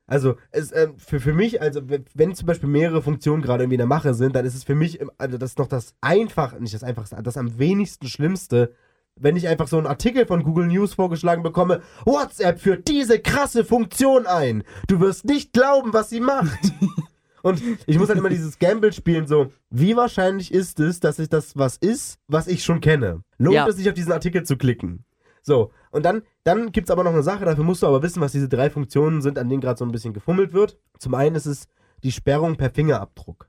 Also, 0.08 0.36
es, 0.52 0.72
ähm, 0.72 0.94
für, 0.98 1.20
für 1.20 1.34
mich, 1.34 1.62
also, 1.62 1.82
wenn- 2.14 2.36
zum 2.36 2.46
Beispiel 2.46 2.70
mehrere 2.70 3.02
Funktionen 3.02 3.42
gerade 3.42 3.64
irgendwie 3.64 3.76
in 3.76 3.80
der 3.80 3.88
Mache 3.88 4.14
sind, 4.14 4.36
dann 4.36 4.46
ist 4.46 4.54
es 4.56 4.64
für 4.64 4.76
mich, 4.76 5.00
also, 5.18 5.38
das 5.38 5.52
ist 5.52 5.60
noch 5.60 5.68
das 5.68 5.96
einfach, 6.00 6.58
nicht 6.60 6.76
das 6.76 6.84
einfachste, 6.84 7.22
das 7.24 7.38
am 7.38 7.58
wenigsten 7.58 8.08
Schlimmste, 8.08 8.74
wenn 9.16 9.36
ich 9.36 9.48
einfach 9.48 9.68
so 9.68 9.78
einen 9.78 9.88
Artikel 9.88 10.26
von 10.28 10.44
Google 10.44 10.68
News 10.68 10.94
vorgeschlagen 10.94 11.42
bekomme, 11.42 11.82
WhatsApp 12.06 12.60
führt 12.60 12.88
diese 12.88 13.20
krasse 13.20 13.66
Funktion 13.66 14.28
ein. 14.28 14.64
Du 14.88 15.00
wirst 15.00 15.26
nicht 15.26 15.54
glauben, 15.54 15.92
was 15.94 16.10
sie 16.10 16.20
macht. 16.20 16.60
Und 17.46 17.62
ich 17.86 18.00
muss 18.00 18.10
halt 18.10 18.18
immer 18.18 18.30
dieses 18.30 18.58
Gamble 18.58 18.92
spielen, 18.92 19.28
so, 19.28 19.54
wie 19.70 19.96
wahrscheinlich 19.96 20.52
ist 20.52 20.80
es, 20.80 21.00
dass 21.00 21.20
ich 21.20 21.30
das 21.30 21.56
was 21.56 21.78
ist, 21.78 22.18
was 22.28 22.48
ich 22.48 22.64
schon 22.64 22.82
kenne? 22.82 23.22
Lohnt 23.38 23.56
Ja. 23.56 23.68
es 23.68 23.76
sich 23.76 23.88
auf 23.88 23.94
diesen 23.94 24.12
Artikel 24.12 24.42
zu 24.42 24.58
klicken? 24.58 25.06
So, 25.44 25.72
und 25.92 26.04
dann, 26.04 26.24
dann 26.44 26.72
gibt 26.72 26.88
es 26.88 26.92
aber 26.92 27.04
noch 27.04 27.14
eine 27.14 27.22
Sache, 27.22 27.46
dafür 27.46 27.64
musst 27.64 27.84
du 27.84 27.88
aber 27.88 28.02
wissen, 28.02 28.20
was 28.20 28.32
diese 28.32 28.50
drei 28.50 28.72
Funktionen 28.72 29.22
sind, 29.22 29.38
an 29.38 29.48
denen 29.48 29.62
gerade 29.62 29.78
so 29.78 29.86
ein 29.86 29.92
bisschen 29.92 30.12
gefummelt 30.12 30.54
wird. 30.54 30.80
Zum 30.98 31.14
einen 31.14 31.36
ist 31.36 31.46
es 31.46 31.68
die 32.04 32.12
Sperrung 32.12 32.56
per 32.56 32.72
Fingerabdruck. 32.72 33.48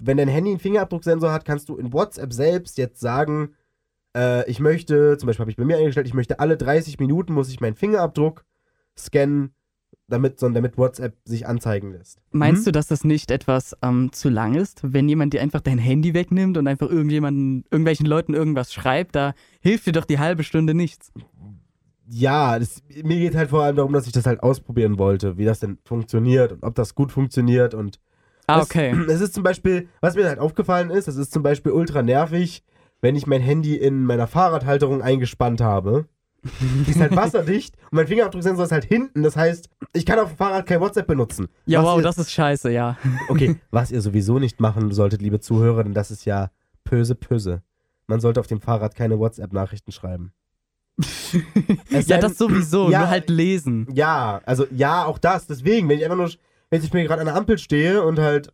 Wenn 0.00 0.16
dein 0.16 0.28
Handy 0.28 0.50
einen 0.50 0.60
Fingerabdrucksensor 0.60 1.32
hat, 1.32 1.44
kannst 1.44 1.68
du 1.68 1.76
in 1.76 1.92
WhatsApp 1.92 2.32
selbst 2.32 2.78
jetzt 2.78 3.00
sagen, 3.00 3.56
äh, 4.16 4.48
ich 4.48 4.60
möchte, 4.60 5.18
zum 5.18 5.26
Beispiel 5.26 5.42
habe 5.42 5.50
ich 5.50 5.56
bei 5.56 5.64
mir 5.64 5.76
eingestellt, 5.76 6.06
ich 6.06 6.14
möchte 6.14 6.38
alle 6.38 6.56
30 6.56 7.00
Minuten 7.00 7.32
muss 7.32 7.48
ich 7.48 7.60
meinen 7.60 7.74
Fingerabdruck 7.74 8.44
scannen, 8.96 9.54
damit, 10.08 10.38
sondern 10.38 10.62
damit 10.62 10.78
WhatsApp 10.78 11.14
sich 11.24 11.46
anzeigen 11.46 11.92
lässt. 11.92 12.18
Meinst 12.32 12.60
Hm? 12.60 12.64
du, 12.66 12.72
dass 12.72 12.86
das 12.88 13.04
nicht 13.04 13.30
etwas 13.30 13.76
ähm, 13.82 14.12
zu 14.12 14.28
lang 14.28 14.54
ist, 14.54 14.80
wenn 14.82 15.08
jemand 15.08 15.32
dir 15.32 15.40
einfach 15.40 15.60
dein 15.60 15.78
Handy 15.78 16.14
wegnimmt 16.14 16.56
und 16.58 16.66
einfach 16.66 16.88
irgendjemanden, 16.90 17.64
irgendwelchen 17.70 18.06
Leuten 18.06 18.34
irgendwas 18.34 18.72
schreibt? 18.72 19.14
Da 19.16 19.34
hilft 19.60 19.86
dir 19.86 19.92
doch 19.92 20.04
die 20.04 20.18
halbe 20.18 20.44
Stunde 20.44 20.74
nichts. 20.74 21.12
Ja, 22.06 22.58
das, 22.58 22.82
mir 23.02 23.18
geht 23.18 23.34
halt 23.34 23.48
vor 23.48 23.62
allem 23.62 23.76
darum, 23.76 23.92
dass 23.94 24.06
ich 24.06 24.12
das 24.12 24.26
halt 24.26 24.42
ausprobieren 24.42 24.98
wollte, 24.98 25.38
wie 25.38 25.46
das 25.46 25.60
denn 25.60 25.78
funktioniert 25.84 26.52
und 26.52 26.62
ob 26.62 26.74
das 26.74 26.94
gut 26.94 27.10
funktioniert 27.12 27.72
und 27.74 27.98
Ah, 28.46 28.60
es, 28.60 28.66
okay. 28.66 28.94
Es 29.08 29.22
ist 29.22 29.32
zum 29.32 29.42
Beispiel, 29.42 29.88
was 30.02 30.14
mir 30.16 30.26
halt 30.28 30.38
aufgefallen 30.38 30.90
ist, 30.90 31.08
es 31.08 31.16
ist 31.16 31.32
zum 31.32 31.42
Beispiel 31.42 31.72
ultra 31.72 32.02
nervig, 32.02 32.62
wenn 33.00 33.16
ich 33.16 33.26
mein 33.26 33.40
Handy 33.40 33.74
in 33.76 34.04
meiner 34.04 34.26
Fahrradhalterung 34.26 35.00
eingespannt 35.00 35.62
habe. 35.62 36.06
Die 36.86 36.90
ist 36.90 37.00
halt 37.00 37.16
wasserdicht 37.16 37.74
und 37.90 37.94
mein 37.94 38.06
Fingerabdrucksensor 38.06 38.64
ist 38.66 38.72
halt 38.72 38.84
hinten. 38.84 39.22
Das 39.22 39.36
heißt, 39.36 39.68
ich 39.92 40.04
kann 40.04 40.18
auf 40.18 40.28
dem 40.30 40.36
Fahrrad 40.36 40.66
kein 40.66 40.80
WhatsApp 40.80 41.06
benutzen. 41.06 41.48
Ja, 41.66 41.80
was 41.80 41.86
wow, 41.86 41.98
ihr, 41.98 42.02
das 42.02 42.18
ist 42.18 42.30
scheiße, 42.32 42.70
ja. 42.70 42.96
Okay, 43.28 43.56
was 43.70 43.90
ihr 43.90 44.00
sowieso 44.00 44.38
nicht 44.38 44.60
machen 44.60 44.92
solltet, 44.92 45.22
liebe 45.22 45.40
Zuhörer, 45.40 45.84
denn 45.84 45.94
das 45.94 46.10
ist 46.10 46.24
ja 46.24 46.50
böse, 46.84 47.14
böse. 47.14 47.62
man 48.06 48.20
sollte 48.20 48.40
auf 48.40 48.46
dem 48.46 48.60
Fahrrad 48.60 48.94
keine 48.94 49.18
WhatsApp-Nachrichten 49.18 49.92
schreiben. 49.92 50.32
Ja, 51.90 52.18
das 52.18 52.38
sowieso, 52.38 52.90
Ja, 52.90 53.00
nur 53.00 53.08
halt 53.08 53.28
lesen. 53.28 53.88
Ja, 53.92 54.40
also 54.44 54.66
ja, 54.70 55.04
auch 55.04 55.18
das. 55.18 55.46
Deswegen, 55.46 55.88
wenn 55.88 55.98
ich 55.98 56.04
einfach 56.04 56.16
nur, 56.16 56.30
wenn 56.70 56.82
ich 56.82 56.92
mir 56.92 57.04
gerade 57.04 57.20
an 57.20 57.26
der 57.26 57.34
Ampel 57.36 57.58
stehe 57.58 58.04
und 58.04 58.18
halt 58.18 58.52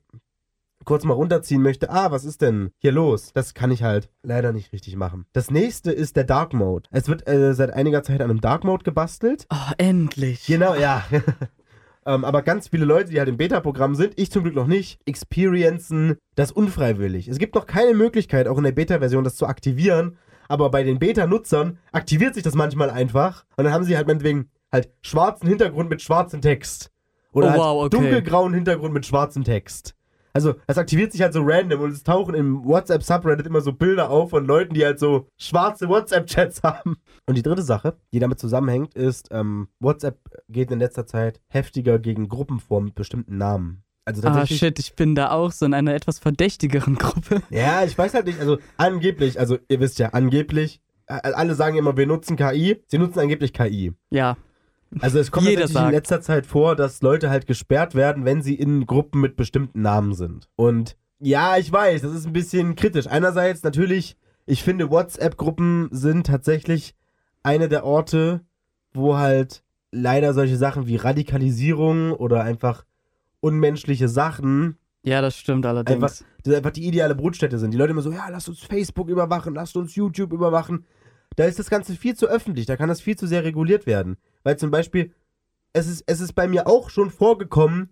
kurz 0.90 1.04
mal 1.04 1.14
runterziehen 1.14 1.62
möchte, 1.62 1.88
ah, 1.88 2.10
was 2.10 2.24
ist 2.24 2.42
denn 2.42 2.72
hier 2.78 2.90
los? 2.90 3.30
Das 3.32 3.54
kann 3.54 3.70
ich 3.70 3.84
halt 3.84 4.10
leider 4.24 4.52
nicht 4.52 4.72
richtig 4.72 4.96
machen. 4.96 5.24
Das 5.32 5.48
nächste 5.48 5.92
ist 5.92 6.16
der 6.16 6.24
Dark 6.24 6.52
Mode. 6.52 6.88
Es 6.90 7.06
wird 7.06 7.28
äh, 7.28 7.54
seit 7.54 7.72
einiger 7.72 8.02
Zeit 8.02 8.20
an 8.20 8.28
einem 8.28 8.40
Dark 8.40 8.64
Mode 8.64 8.82
gebastelt. 8.82 9.46
Oh, 9.52 9.72
endlich. 9.78 10.46
Genau, 10.46 10.74
ja. 10.74 11.04
ähm, 12.06 12.24
aber 12.24 12.42
ganz 12.42 12.66
viele 12.70 12.86
Leute, 12.86 13.10
die 13.10 13.20
halt 13.20 13.28
im 13.28 13.36
Beta-Programm 13.36 13.94
sind, 13.94 14.14
ich 14.18 14.32
zum 14.32 14.42
Glück 14.42 14.56
noch 14.56 14.66
nicht, 14.66 14.98
experiencen 15.06 16.16
das 16.34 16.50
unfreiwillig. 16.50 17.28
Es 17.28 17.38
gibt 17.38 17.54
noch 17.54 17.68
keine 17.68 17.94
Möglichkeit, 17.94 18.48
auch 18.48 18.58
in 18.58 18.64
der 18.64 18.72
Beta-Version 18.72 19.22
das 19.22 19.36
zu 19.36 19.46
aktivieren, 19.46 20.18
aber 20.48 20.72
bei 20.72 20.82
den 20.82 20.98
Beta-Nutzern 20.98 21.78
aktiviert 21.92 22.34
sich 22.34 22.42
das 22.42 22.56
manchmal 22.56 22.90
einfach 22.90 23.44
und 23.56 23.62
dann 23.62 23.72
haben 23.72 23.84
sie 23.84 23.96
halt 23.96 24.08
meinetwegen 24.08 24.50
halt 24.72 24.88
schwarzen 25.02 25.48
Hintergrund 25.48 25.88
mit 25.88 26.02
schwarzem 26.02 26.40
Text. 26.40 26.90
Oder 27.32 27.46
Oh, 27.46 27.50
halt 27.50 27.60
wow, 27.60 27.84
okay. 27.84 27.96
dunkelgrauen 27.96 28.54
Hintergrund 28.54 28.92
mit 28.92 29.06
schwarzem 29.06 29.44
Text. 29.44 29.94
Also, 30.32 30.54
das 30.66 30.78
aktiviert 30.78 31.12
sich 31.12 31.22
halt 31.22 31.32
so 31.32 31.42
random 31.42 31.80
und 31.80 31.90
es 31.90 32.02
tauchen 32.02 32.34
im 32.34 32.64
WhatsApp-Subreddit 32.64 33.46
immer 33.46 33.60
so 33.60 33.72
Bilder 33.72 34.10
auf 34.10 34.30
von 34.30 34.46
Leuten, 34.46 34.74
die 34.74 34.84
halt 34.84 34.98
so 34.98 35.26
schwarze 35.38 35.88
WhatsApp-Chats 35.88 36.62
haben. 36.62 36.96
Und 37.26 37.36
die 37.36 37.42
dritte 37.42 37.62
Sache, 37.62 37.96
die 38.12 38.18
damit 38.18 38.38
zusammenhängt, 38.38 38.94
ist, 38.94 39.28
ähm, 39.32 39.68
WhatsApp 39.80 40.18
geht 40.48 40.70
in 40.70 40.78
letzter 40.78 41.06
Zeit 41.06 41.40
heftiger 41.48 41.98
gegen 41.98 42.28
Gruppen 42.28 42.60
vor 42.60 42.80
mit 42.80 42.94
bestimmten 42.94 43.38
Namen. 43.38 43.82
Also 44.04 44.26
Ah, 44.26 44.46
shit, 44.46 44.78
ich 44.78 44.94
bin 44.96 45.14
da 45.14 45.30
auch 45.30 45.52
so 45.52 45.66
in 45.66 45.74
einer 45.74 45.94
etwas 45.94 46.18
verdächtigeren 46.18 46.96
Gruppe. 46.96 47.42
Ja, 47.50 47.84
ich 47.84 47.96
weiß 47.96 48.14
halt 48.14 48.26
nicht, 48.26 48.40
also 48.40 48.58
angeblich, 48.76 49.38
also 49.38 49.58
ihr 49.68 49.78
wisst 49.80 49.98
ja, 49.98 50.08
angeblich, 50.08 50.80
alle 51.06 51.54
sagen 51.54 51.76
immer, 51.76 51.96
wir 51.96 52.06
nutzen 52.06 52.36
KI, 52.36 52.82
sie 52.86 52.98
nutzen 52.98 53.18
angeblich 53.20 53.52
KI. 53.52 53.92
Ja, 54.10 54.36
Also 54.98 55.18
es 55.20 55.30
kommt 55.30 55.46
Jeder 55.46 55.60
tatsächlich 55.62 55.76
in 55.80 55.84
sagt. 55.84 55.94
letzter 55.94 56.20
Zeit 56.20 56.46
vor, 56.46 56.74
dass 56.74 57.00
Leute 57.02 57.30
halt 57.30 57.46
gesperrt 57.46 57.94
werden, 57.94 58.24
wenn 58.24 58.42
sie 58.42 58.54
in 58.54 58.86
Gruppen 58.86 59.20
mit 59.20 59.36
bestimmten 59.36 59.82
Namen 59.82 60.14
sind. 60.14 60.48
Und 60.56 60.96
ja, 61.20 61.56
ich 61.58 61.70
weiß, 61.70 62.02
das 62.02 62.12
ist 62.14 62.26
ein 62.26 62.32
bisschen 62.32 62.74
kritisch. 62.74 63.06
Einerseits 63.06 63.62
natürlich, 63.62 64.16
ich 64.46 64.62
finde, 64.64 64.90
WhatsApp-Gruppen 64.90 65.88
sind 65.92 66.26
tatsächlich 66.26 66.94
eine 67.42 67.68
der 67.68 67.84
Orte, 67.84 68.40
wo 68.92 69.16
halt 69.16 69.62
leider 69.92 70.34
solche 70.34 70.56
Sachen 70.56 70.86
wie 70.86 70.96
Radikalisierung 70.96 72.12
oder 72.12 72.42
einfach 72.42 72.84
unmenschliche 73.40 74.08
Sachen 74.08 74.76
ja, 75.02 75.22
das 75.22 75.34
stimmt 75.34 75.64
allerdings. 75.64 75.94
Einfach- 76.02 76.26
das 76.44 76.54
einfach 76.54 76.72
die 76.72 76.86
ideale 76.86 77.14
Brutstätte 77.14 77.58
sind. 77.58 77.70
Die 77.72 77.78
Leute 77.78 77.92
immer 77.92 78.02
so, 78.02 78.12
ja, 78.12 78.28
lasst 78.28 78.50
uns 78.50 78.60
Facebook 78.60 79.08
überwachen, 79.08 79.54
lasst 79.54 79.76
uns 79.76 79.94
YouTube 79.94 80.32
überwachen. 80.32 80.84
Da 81.36 81.44
ist 81.44 81.58
das 81.58 81.70
Ganze 81.70 81.94
viel 81.94 82.14
zu 82.16 82.26
öffentlich, 82.26 82.66
da 82.66 82.76
kann 82.76 82.88
das 82.90 83.00
viel 83.00 83.16
zu 83.16 83.26
sehr 83.26 83.42
reguliert 83.44 83.86
werden. 83.86 84.18
Weil 84.42 84.56
zum 84.58 84.70
Beispiel, 84.70 85.12
es 85.72 85.86
ist, 85.86 86.04
es 86.06 86.20
ist 86.20 86.32
bei 86.34 86.48
mir 86.48 86.66
auch 86.66 86.90
schon 86.90 87.10
vorgekommen, 87.10 87.90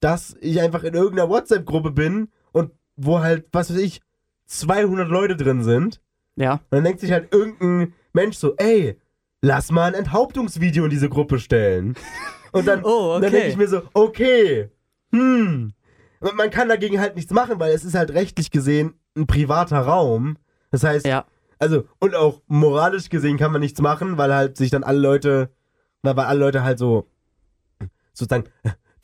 dass 0.00 0.36
ich 0.40 0.60
einfach 0.60 0.84
in 0.84 0.94
irgendeiner 0.94 1.28
WhatsApp-Gruppe 1.28 1.90
bin 1.90 2.28
und 2.52 2.70
wo 2.96 3.20
halt, 3.20 3.46
was 3.52 3.70
weiß 3.70 3.78
ich, 3.78 4.00
200 4.46 5.08
Leute 5.08 5.36
drin 5.36 5.62
sind. 5.62 6.00
ja. 6.36 6.54
Und 6.54 6.60
dann 6.70 6.84
denkt 6.84 7.00
sich 7.00 7.12
halt 7.12 7.32
irgendein 7.34 7.94
Mensch 8.12 8.36
so, 8.36 8.54
ey, 8.56 8.98
lass 9.42 9.70
mal 9.70 9.84
ein 9.88 9.94
Enthauptungsvideo 9.94 10.84
in 10.84 10.90
diese 10.90 11.08
Gruppe 11.08 11.38
stellen. 11.38 11.94
Und 12.52 12.66
dann, 12.66 12.82
Oh, 12.82 13.16
und 13.16 13.22
dann 13.22 13.30
denke 13.30 13.36
okay. 13.44 13.48
ich 13.50 13.56
mir 13.58 13.68
so, 13.68 13.82
okay, 13.92 14.70
hm. 15.12 15.74
Und 16.20 16.34
man 16.36 16.48
kann 16.50 16.68
dagegen 16.70 16.98
halt 16.98 17.14
nichts 17.14 17.30
machen, 17.30 17.60
weil 17.60 17.72
es 17.74 17.84
ist 17.84 17.94
halt 17.94 18.10
rechtlich 18.14 18.50
gesehen 18.50 18.94
ein 19.14 19.26
privater 19.26 19.80
Raum. 19.80 20.38
Das 20.70 20.82
heißt, 20.82 21.06
Ja. 21.06 21.26
also, 21.58 21.84
und 22.00 22.14
auch 22.14 22.40
moralisch 22.46 23.10
gesehen 23.10 23.36
kann 23.36 23.52
man 23.52 23.60
nichts 23.60 23.82
machen, 23.82 24.16
weil 24.16 24.34
halt 24.34 24.56
sich 24.56 24.70
dann 24.70 24.82
alle 24.82 24.98
Leute, 24.98 25.50
na, 26.08 26.16
weil 26.16 26.26
alle 26.26 26.40
Leute 26.40 26.62
halt 26.62 26.78
so, 26.78 27.06
sozusagen, 28.12 28.48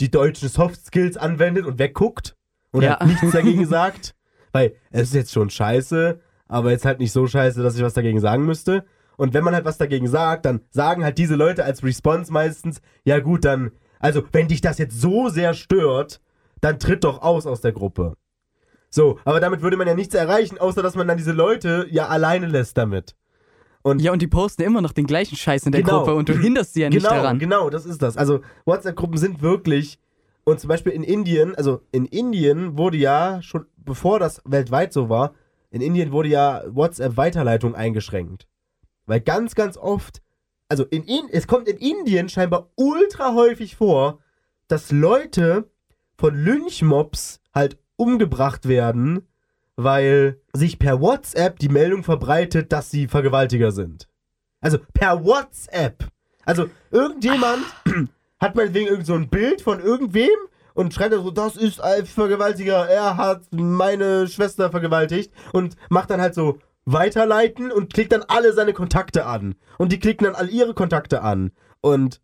die 0.01 0.11
deutschen 0.11 0.49
Soft 0.49 0.85
Skills 0.87 1.17
anwendet 1.17 1.67
und 1.67 1.79
wegguckt 1.79 2.35
und 2.73 2.83
Ja. 2.83 2.99
halt 2.99 3.09
nichts 3.11 3.31
dagegen 3.33 3.67
sagt. 3.67 4.15
Weil 4.53 4.75
es 4.91 5.09
ist 5.09 5.15
jetzt 5.15 5.33
schon 5.33 5.51
scheiße, 5.51 6.21
aber 6.49 6.71
jetzt 6.71 6.85
halt 6.85 7.01
nicht 7.01 7.13
so 7.13 7.27
scheiße, 7.27 7.63
dass 7.63 7.77
ich 7.77 7.83
was 7.83 7.95
dagegen 7.95 8.21
sagen 8.21 8.45
müsste. 8.47 8.85
Und 9.17 9.35
wenn 9.35 9.45
man 9.45 9.55
halt 9.55 9.65
was 9.65 9.79
dagegen 9.79 10.09
sagt, 10.09 10.45
dann 10.45 10.61
sagen 10.71 11.05
halt 11.05 11.19
diese 11.19 11.35
Leute 11.37 11.65
als 11.65 11.85
Response 11.85 12.33
meistens, 12.33 12.81
ja 13.05 13.21
gut, 13.21 13.45
dann, 13.45 13.73
also 14.01 14.23
wenn 14.33 14.49
dich 14.49 14.61
das 14.61 14.79
jetzt 14.79 15.01
so 15.01 15.29
sehr 15.29 15.55
stört, 15.55 16.21
dann 16.61 16.79
tritt 16.79 17.05
doch 17.05 17.23
aus 17.23 17.47
aus 17.47 17.61
der 17.61 17.73
Gruppe. 17.73 18.15
So, 18.91 19.19
aber 19.25 19.41
damit 19.41 19.61
würde 19.61 19.77
man 19.77 19.87
ja 19.89 19.95
nichts 19.95 20.15
erreichen, 20.15 20.59
außer 20.59 20.83
dass 20.83 20.95
man 20.95 21.07
dann 21.09 21.17
diese 21.19 21.33
Leute 21.33 21.87
ja 21.91 22.09
alleine 22.09 22.47
lässt 22.47 22.79
damit. 22.79 23.15
Ja, 23.99 24.13
und 24.13 24.23
die 24.23 24.27
posten 24.27 24.63
immer 24.63 24.81
noch 24.81 24.93
den 24.93 25.07
gleichen 25.07 25.37
Scheiß 25.37 25.67
in 25.67 25.73
der 25.73 25.83
Genau. 25.83 25.99
Gruppe 25.99 26.15
und 26.15 26.29
du 26.29 26.33
hinderst 26.39 26.73
sie 26.75 26.81
ja 26.83 26.89
nicht 26.89 27.03
genau, 27.03 27.15
daran. 27.15 27.39
genau, 27.39 27.69
das 27.69 27.85
ist 27.85 28.01
das. 28.01 28.17
Also 28.17 28.41
WhatsApp-Gruppen 28.65 29.19
sind 29.19 29.43
wirklich 29.43 29.99
und 30.45 30.61
zum 30.61 30.69
Beispiel 30.69 30.93
in 30.93 31.03
Indien, 31.03 31.55
also 31.55 31.81
in 31.93 32.07
Indien 32.07 32.79
wurde 32.79 32.97
ja 32.97 33.41
schon, 33.43 33.67
bevor 33.77 34.19
das 34.19 34.43
weltweit 34.47 34.93
so 34.93 35.09
war, 35.09 35.35
in 35.71 35.81
Indien 35.81 36.13
wurde 36.13 36.29
ja 36.29 36.63
WhatsApp-Weiterleitung 36.69 37.75
eingeschränkt. 37.75 38.47
Weil 39.07 39.21
ganz, 39.21 39.55
ganz 39.55 39.77
oft, 39.77 40.23
also 40.69 40.85
in, 40.85 41.03
in 41.05 41.29
es 41.31 41.47
kommt 41.47 41.69
in 41.69 41.77
Indien 41.77 42.29
scheinbar 42.29 42.71
ultra 42.77 43.35
häufig 43.35 43.77
vor, 43.77 44.21
dass 44.69 44.93
Leute 44.93 45.71
von 46.17 46.35
Lynchmobs 46.35 47.41
halt 47.55 47.79
umgebracht 47.97 48.67
werden, 48.67 49.27
weil 49.77 50.41
sich 50.53 50.79
per 50.79 51.01
WhatsApp 51.01 51.59
die 51.59 51.69
Meldung 51.69 52.05
verbreitet, 52.05 52.73
dass 52.73 52.91
sie 52.91 53.09
Vergewaltiger 53.09 53.73
sind. 53.73 54.09
Also 54.61 54.79
per 54.93 55.25
WhatsApp. 55.25 56.09
Also 56.45 56.69
irgendjemand 56.91 57.65
hat 58.41 58.55
meinetwegen 58.55 58.89
irgend 58.89 59.07
so 59.07 59.15
ein 59.15 59.29
Bild 59.29 59.63
von 59.63 59.81
irgendwem 59.81 60.29
und 60.75 60.93
schreibt 60.93 61.13
dann 61.13 61.23
so, 61.23 61.31
das 61.31 61.57
ist 61.57 61.81
ein 61.81 62.07
Vergewaltiger, 62.07 62.89
er 62.89 63.17
hat 63.17 63.43
meine 63.51 64.27
Schwester 64.29 64.71
vergewaltigt 64.71 65.33
und 65.53 65.77
macht 65.89 66.11
dann 66.11 66.21
halt 66.21 66.35
so 66.35 66.59
weiterleiten 66.85 67.73
und 67.73 67.93
klickt 67.95 68.13
dann 68.13 68.25
alle 68.27 68.53
seine 68.53 68.73
Kontakte 68.73 69.27
an. 69.27 69.55
Und 69.79 69.93
die 69.93 70.01
klicken 70.01 70.25
dann 70.25 70.35
all 70.35 70.51
ihre 70.51 70.75
Kontakte 70.75 71.23
an. 71.23 71.53
Und 71.81 72.21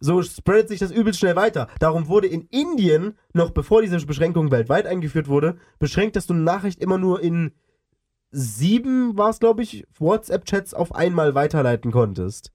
so 0.00 0.22
spreadet 0.22 0.68
sich 0.68 0.80
das 0.80 0.90
übelst 0.90 1.20
schnell 1.20 1.36
weiter. 1.36 1.68
Darum 1.78 2.08
wurde 2.08 2.26
in 2.26 2.46
Indien, 2.46 3.18
noch 3.34 3.50
bevor 3.50 3.82
diese 3.82 4.04
Beschränkung 4.04 4.50
weltweit 4.50 4.86
eingeführt 4.86 5.28
wurde, 5.28 5.58
beschränkt, 5.78 6.16
dass 6.16 6.26
du 6.26 6.34
eine 6.34 6.42
Nachricht 6.42 6.80
immer 6.80 6.98
nur 6.98 7.20
in 7.20 7.52
sieben, 8.32 9.16
war 9.16 9.30
es 9.30 9.38
glaube 9.38 9.62
ich, 9.62 9.86
WhatsApp-Chats 9.98 10.74
auf 10.74 10.94
einmal 10.94 11.34
weiterleiten 11.34 11.92
konntest. 11.92 12.52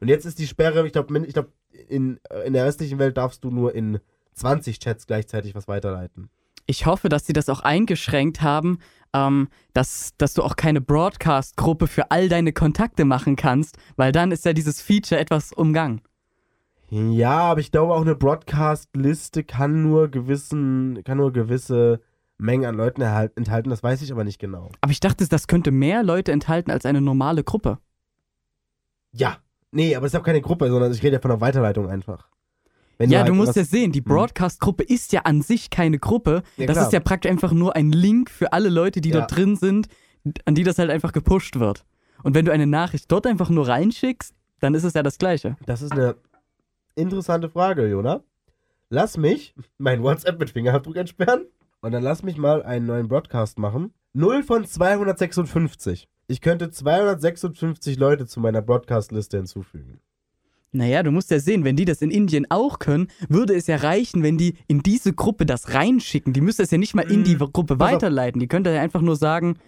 Und 0.00 0.08
jetzt 0.08 0.26
ist 0.26 0.38
die 0.38 0.46
Sperre, 0.46 0.86
ich 0.86 0.92
glaube, 0.92 1.18
ich 1.26 1.32
glaub, 1.32 1.48
in, 1.88 2.20
äh, 2.28 2.46
in 2.46 2.52
der 2.52 2.66
restlichen 2.66 2.98
Welt 2.98 3.16
darfst 3.16 3.42
du 3.44 3.50
nur 3.50 3.74
in 3.74 4.00
20 4.34 4.78
Chats 4.78 5.06
gleichzeitig 5.06 5.54
was 5.54 5.68
weiterleiten. 5.68 6.28
Ich 6.66 6.86
hoffe, 6.86 7.08
dass 7.08 7.26
sie 7.26 7.32
das 7.32 7.48
auch 7.48 7.60
eingeschränkt 7.60 8.42
haben, 8.42 8.78
ähm, 9.14 9.48
dass, 9.72 10.12
dass 10.18 10.34
du 10.34 10.42
auch 10.42 10.56
keine 10.56 10.80
Broadcast-Gruppe 10.80 11.86
für 11.86 12.10
all 12.10 12.28
deine 12.28 12.52
Kontakte 12.52 13.04
machen 13.04 13.36
kannst, 13.36 13.78
weil 13.96 14.12
dann 14.12 14.32
ist 14.32 14.44
ja 14.44 14.52
dieses 14.52 14.80
Feature 14.80 15.20
etwas 15.20 15.52
umgangen. 15.52 16.02
Ja, 16.92 17.38
aber 17.40 17.60
ich 17.60 17.72
glaube 17.72 17.94
auch 17.94 18.02
eine 18.02 18.14
Broadcast-Liste 18.14 19.44
kann 19.44 19.82
nur 19.82 20.08
gewissen, 20.08 21.02
kann 21.04 21.16
nur 21.16 21.32
gewisse 21.32 22.02
Mengen 22.36 22.66
an 22.66 22.74
Leuten 22.74 23.00
enthalten, 23.00 23.70
das 23.70 23.82
weiß 23.82 24.02
ich 24.02 24.12
aber 24.12 24.24
nicht 24.24 24.38
genau. 24.38 24.68
Aber 24.82 24.92
ich 24.92 25.00
dachte, 25.00 25.26
das 25.26 25.46
könnte 25.46 25.70
mehr 25.70 26.02
Leute 26.02 26.32
enthalten 26.32 26.70
als 26.70 26.84
eine 26.84 27.00
normale 27.00 27.44
Gruppe. 27.44 27.78
Ja. 29.12 29.38
Nee, 29.70 29.96
aber 29.96 30.04
es 30.04 30.12
ist 30.12 30.20
auch 30.20 30.24
keine 30.24 30.42
Gruppe, 30.42 30.68
sondern 30.68 30.92
ich 30.92 31.02
rede 31.02 31.14
ja 31.14 31.20
von 31.22 31.30
einer 31.30 31.40
Weiterleitung 31.40 31.88
einfach. 31.88 32.28
Wenn 32.98 33.08
ja, 33.08 33.20
halt 33.20 33.30
du 33.30 33.34
musst 33.34 33.56
ja 33.56 33.64
sehen, 33.64 33.90
die 33.92 34.02
Broadcast-Gruppe 34.02 34.82
ist 34.82 35.12
ja 35.14 35.22
an 35.22 35.40
sich 35.40 35.70
keine 35.70 35.98
Gruppe. 35.98 36.42
Ja, 36.58 36.66
das 36.66 36.76
ist 36.76 36.92
ja 36.92 37.00
praktisch 37.00 37.30
einfach 37.30 37.52
nur 37.52 37.74
ein 37.74 37.90
Link 37.90 38.28
für 38.28 38.52
alle 38.52 38.68
Leute, 38.68 39.00
die 39.00 39.08
Ja. 39.08 39.20
dort 39.20 39.34
drin 39.34 39.56
sind, 39.56 39.88
an 40.44 40.54
die 40.54 40.62
das 40.62 40.78
halt 40.78 40.90
einfach 40.90 41.12
gepusht 41.12 41.58
wird. 41.58 41.86
Und 42.22 42.34
wenn 42.34 42.44
du 42.44 42.52
eine 42.52 42.66
Nachricht 42.66 43.10
dort 43.10 43.26
einfach 43.26 43.48
nur 43.48 43.66
reinschickst, 43.66 44.34
dann 44.60 44.74
ist 44.74 44.84
es 44.84 44.92
ja 44.92 45.02
das 45.02 45.16
Gleiche. 45.16 45.56
Das 45.64 45.80
ist 45.80 45.92
eine 45.92 46.16
interessante 46.94 47.48
Frage, 47.48 47.88
Jona. 47.88 48.22
Lass 48.90 49.16
mich 49.16 49.54
mein 49.78 50.02
WhatsApp 50.02 50.38
mit 50.38 50.50
Fingerabdruck 50.50 50.96
entsperren 50.96 51.46
und 51.80 51.92
dann 51.92 52.02
lass 52.02 52.22
mich 52.22 52.36
mal 52.36 52.62
einen 52.62 52.86
neuen 52.86 53.08
Broadcast 53.08 53.58
machen. 53.58 53.92
0 54.12 54.42
von 54.42 54.64
256. 54.66 56.08
Ich 56.28 56.40
könnte 56.40 56.70
256 56.70 57.98
Leute 57.98 58.26
zu 58.26 58.40
meiner 58.40 58.62
Broadcast-Liste 58.62 59.38
hinzufügen. 59.38 60.00
Naja, 60.74 61.02
du 61.02 61.10
musst 61.10 61.30
ja 61.30 61.38
sehen, 61.38 61.64
wenn 61.64 61.76
die 61.76 61.84
das 61.84 62.00
in 62.00 62.10
Indien 62.10 62.46
auch 62.50 62.78
können, 62.78 63.08
würde 63.28 63.54
es 63.54 63.66
ja 63.66 63.76
reichen, 63.76 64.22
wenn 64.22 64.38
die 64.38 64.56
in 64.68 64.82
diese 64.82 65.12
Gruppe 65.12 65.44
das 65.44 65.74
reinschicken. 65.74 66.32
Die 66.32 66.40
müsste 66.40 66.62
es 66.62 66.70
ja 66.70 66.78
nicht 66.78 66.94
mal 66.94 67.10
in 67.10 67.24
die 67.24 67.34
Mm, 67.36 67.52
Gruppe 67.52 67.78
weiterleiten. 67.78 68.40
Die 68.40 68.48
könnte 68.48 68.70
ja 68.72 68.80
einfach 68.80 69.02
nur 69.02 69.16
sagen, 69.16 69.58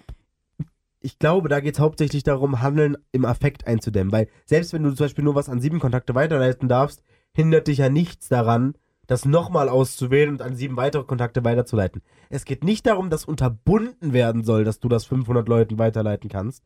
Ich 1.01 1.19
glaube, 1.19 1.51
da 1.51 1.61
geht 1.61 1.75
es 1.75 1.81
hauptsächlich 1.81 2.23
darum, 2.23 2.63
Handeln 2.63 2.97
im 3.13 3.27
Affekt 3.27 3.67
einzudämmen. 3.67 4.11
Weil 4.11 4.29
selbst 4.47 4.73
wenn 4.73 4.83
du 4.83 4.91
zum 4.95 5.05
Beispiel 5.05 5.25
nur 5.25 5.35
was 5.35 5.51
an 5.51 5.61
sieben 5.61 5.79
Kontakte 5.79 6.15
weiterleiten 6.15 6.67
darfst, 6.67 7.03
hindert 7.35 7.69
dich 7.69 7.79
ja 7.79 7.89
nichts 7.89 8.29
daran, 8.29 8.75
das 9.07 9.25
nochmal 9.25 9.69
auszuwählen 9.69 10.31
und 10.31 10.43
an 10.43 10.57
sieben 10.57 10.77
weitere 10.77 11.05
Kontakte 11.05 11.45
weiterzuleiten. 11.45 12.03
Es 12.31 12.45
geht 12.45 12.65
nicht 12.65 12.87
darum, 12.87 13.11
dass 13.11 13.25
unterbunden 13.25 14.13
werden 14.13 14.45
soll, 14.45 14.65
dass 14.65 14.81
du 14.81 14.89
das 14.89 15.05
500 15.05 15.49
Leuten 15.49 15.79
weiterleiten 15.79 16.31
kannst. 16.31 16.65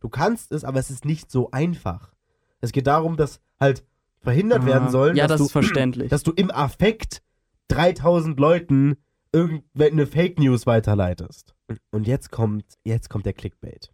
Du 0.00 0.08
kannst 0.08 0.52
es, 0.52 0.64
aber 0.64 0.78
es 0.78 0.90
ist 0.90 1.04
nicht 1.04 1.30
so 1.30 1.50
einfach. 1.50 2.12
Es 2.60 2.72
geht 2.72 2.86
darum, 2.86 3.16
dass 3.16 3.40
halt 3.58 3.84
verhindert 4.20 4.64
werden 4.64 4.90
soll, 4.90 5.16
ja, 5.16 5.26
dass, 5.26 5.40
das 5.40 5.48
du, 5.48 5.52
verständlich. 5.52 6.08
dass 6.08 6.22
du 6.22 6.32
im 6.32 6.50
Affekt 6.50 7.22
3000 7.68 8.38
Leuten 8.38 8.96
irgendeine 9.32 10.06
Fake 10.06 10.38
News 10.38 10.66
weiterleitest. 10.66 11.54
Und 11.90 12.06
jetzt 12.06 12.30
kommt, 12.30 12.64
jetzt 12.84 13.08
kommt 13.08 13.26
der 13.26 13.32
Clickbait. 13.32 13.92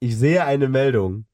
Ich 0.00 0.16
sehe 0.16 0.44
eine 0.44 0.68
Meldung 0.68 1.24